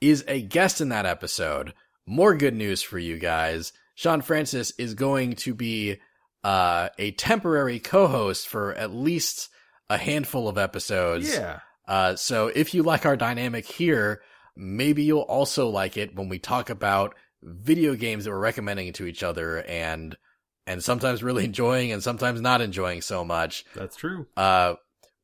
[0.02, 1.74] is a guest in that episode.
[2.06, 3.74] More good news for you guys.
[3.96, 5.98] Sean Francis is going to be
[6.44, 9.50] uh, a temporary co-host for at least
[9.90, 11.34] a handful of episodes.
[11.34, 11.60] Yeah.
[11.88, 14.22] Uh, so if you like our dynamic here,
[14.56, 19.06] maybe you'll also like it when we talk about video games that we're recommending to
[19.06, 20.16] each other and
[20.70, 23.66] and sometimes really enjoying and sometimes not enjoying so much.
[23.76, 24.28] That's true.
[24.38, 24.76] Uh,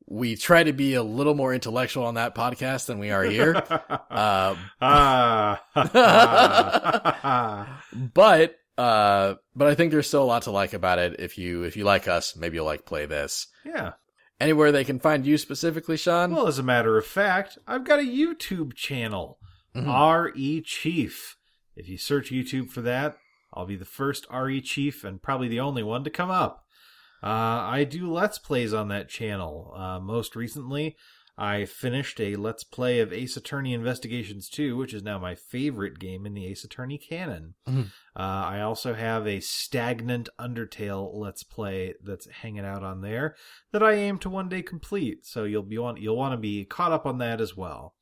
[0.08, 3.54] we try to be a little more intellectual on that podcast than we are here.
[4.10, 4.54] uh,
[8.14, 11.16] but uh, but I think there's still a lot to like about it.
[11.18, 13.46] If you if you like us, maybe you'll like play this.
[13.64, 13.92] yeah.
[14.38, 16.34] Anywhere they can find you specifically, Sean.
[16.34, 19.38] Well, as a matter of fact, I've got a YouTube channel,
[19.74, 19.88] Mhm.
[20.34, 21.38] RE Chief.
[21.74, 23.16] If you search YouTube for that,
[23.56, 26.64] I'll be the first RE Chief and probably the only one to come up.
[27.22, 29.72] Uh, I do Let's Plays on that channel.
[29.74, 30.96] Uh, most recently,
[31.38, 35.98] I finished a Let's Play of Ace Attorney Investigations 2, which is now my favorite
[35.98, 37.54] game in the Ace Attorney canon.
[37.68, 37.86] Mhm.
[38.14, 43.34] Uh, I also have a Stagnant Undertale Let's Play that's hanging out on there
[43.72, 45.26] that I aim to one day complete.
[45.26, 47.94] So you'll be want you'll want to be caught up on that as well.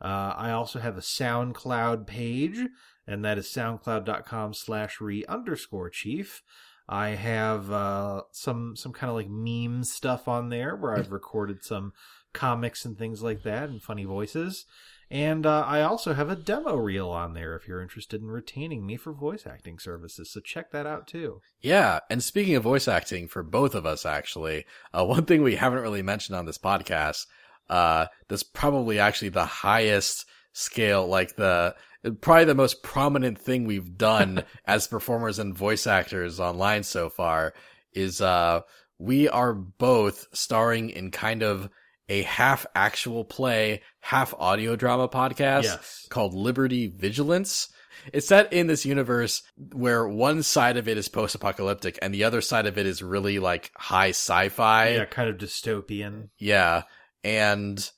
[0.00, 2.58] Uh, I also have a SoundCloud page,
[3.06, 6.42] and that is soundcloud.com slash re underscore chief.
[6.88, 11.64] I have uh, some some kind of like meme stuff on there where I've recorded
[11.64, 11.92] some
[12.32, 14.64] comics and things like that and funny voices.
[15.10, 18.86] And uh, I also have a demo reel on there if you're interested in retaining
[18.86, 20.30] me for voice acting services.
[20.30, 21.42] So check that out too.
[21.60, 24.64] Yeah, and speaking of voice acting for both of us, actually,
[24.94, 27.26] uh, one thing we haven't really mentioned on this podcast,
[27.68, 31.74] uh, that's probably actually the highest scale, like the
[32.20, 37.54] probably the most prominent thing we've done as performers and voice actors online so far
[37.92, 38.60] is uh,
[38.98, 41.68] we are both starring in kind of
[42.08, 46.06] a half actual play, half audio drama podcast Yes.
[46.10, 47.68] called Liberty Vigilance.
[48.12, 52.24] It's set in this universe where one side of it is post apocalyptic and the
[52.24, 54.88] other side of it is really like high sci fi.
[54.94, 56.30] yeah, kind of dystopian.
[56.36, 56.82] Yeah.
[57.22, 57.88] And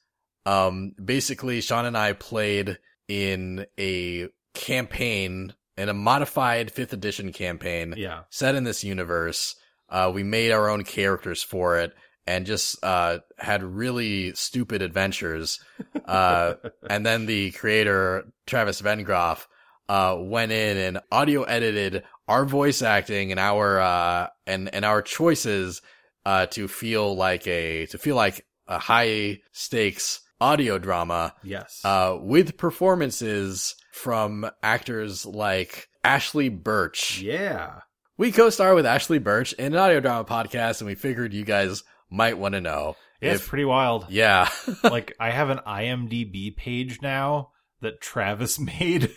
[0.47, 7.95] um basically Sean and I played in a campaign in a modified 5th edition campaign
[7.97, 8.21] Yeah.
[8.31, 9.57] set in this universe.
[9.89, 11.93] Uh we made our own characters for it
[12.27, 15.61] and just uh had really stupid adventures.
[16.07, 16.55] Uh
[16.89, 19.47] and then the creator Travis Vengroff
[19.89, 25.03] uh went in and audio edited our voice acting and our uh and and our
[25.03, 25.83] choices
[26.25, 31.81] uh to feel like a to feel like a high stakes audio drama Yes.
[31.85, 37.21] uh with performances from actors like Ashley Burch.
[37.21, 37.81] yeah.
[38.17, 41.83] We co-star with Ashley Burch in an audio drama podcast and we figured you guys
[42.11, 42.97] might want to know.
[43.21, 44.07] Yeah, it's pretty wild.
[44.11, 44.49] yeah.
[44.85, 49.11] like I have an IMDb page now that Travis made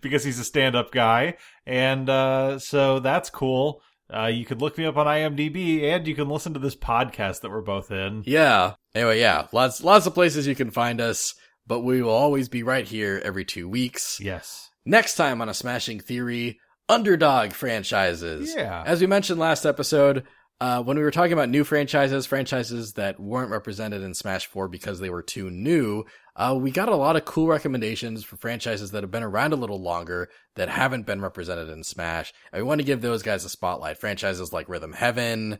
[0.00, 1.36] because he's a stand-up guy,
[1.66, 3.82] and uh, so that's cool.
[4.12, 7.40] Uh, you can look me up on IMDb, and you can listen to this podcast
[7.40, 8.22] that we're both in.
[8.24, 8.74] Yeah.
[8.94, 11.34] Anyway, yeah, lots lots of places you can find us,
[11.66, 14.20] but we will always be right here every 2 weeks.
[14.20, 14.70] Yes.
[14.84, 18.54] Next time on a Smashing Theory, underdog franchises.
[18.56, 18.84] Yeah.
[18.86, 20.24] As we mentioned last episode,
[20.60, 24.68] uh, when we were talking about new franchises, franchises that weren't represented in Smash 4
[24.68, 26.04] because they were too new,
[26.34, 29.56] uh, we got a lot of cool recommendations for franchises that have been around a
[29.56, 32.32] little longer that haven't been represented in Smash.
[32.52, 33.98] And we want to give those guys a spotlight.
[33.98, 35.58] Franchises like Rhythm Heaven,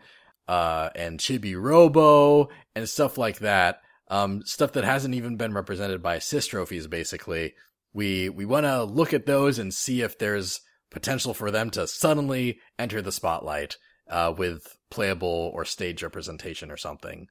[0.49, 3.81] uh, and Chibi Robo and stuff like that.
[4.09, 7.55] Um, stuff that hasn't even been represented by assist trophies, basically.
[7.93, 10.61] We, we want to look at those and see if there's
[10.91, 13.77] potential for them to suddenly enter the spotlight,
[14.09, 17.29] uh, with playable or stage representation or something.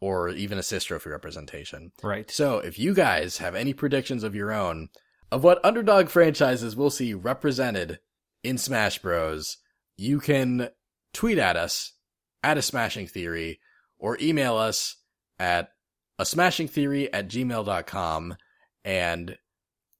[0.00, 1.92] Or even assist trophy representation.
[2.02, 2.30] Right.
[2.30, 4.88] So if you guys have any predictions of your own
[5.32, 7.98] of what underdog franchises we'll see represented
[8.44, 9.56] in Smash Bros,
[9.96, 10.68] you can
[11.12, 11.94] tweet at us
[12.42, 13.58] at a smashing theory
[13.98, 14.96] or email us
[15.38, 15.70] at
[16.18, 18.36] a smashing theory at gmail.com.
[18.84, 19.38] And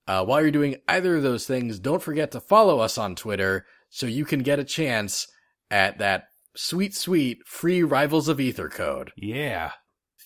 [0.06, 3.66] uh, while you're doing either of those things, don't forget to follow us on Twitter
[3.90, 5.26] so you can get a chance
[5.70, 9.12] at that sweet, sweet free Rivals of Aether code.
[9.16, 9.72] Yeah.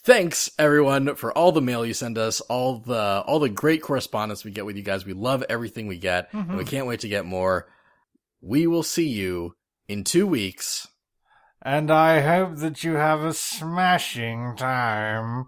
[0.02, 4.44] Thanks everyone for all the mail you send us, all the all the great correspondence
[4.44, 5.05] we get with you guys.
[5.05, 6.65] We love everything we get, and we mm-hmm.
[6.65, 7.68] can't wait to get more.
[8.41, 9.57] We will see you
[9.89, 10.89] in 2 weeks.
[11.60, 15.44] And I hope that you have a smashing time.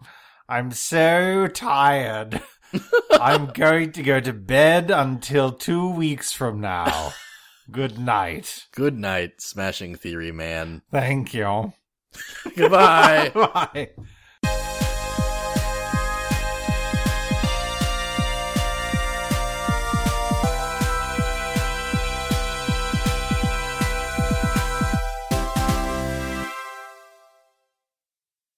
[0.47, 2.43] I'm so tired.
[3.13, 7.15] I'm going to go to bed until two weeks from now.
[7.71, 8.67] Good night.
[8.73, 10.83] Good night, Smashing Theory Man.
[10.91, 11.73] Thank you.
[12.57, 13.31] Goodbye.
[13.35, 13.91] Bye.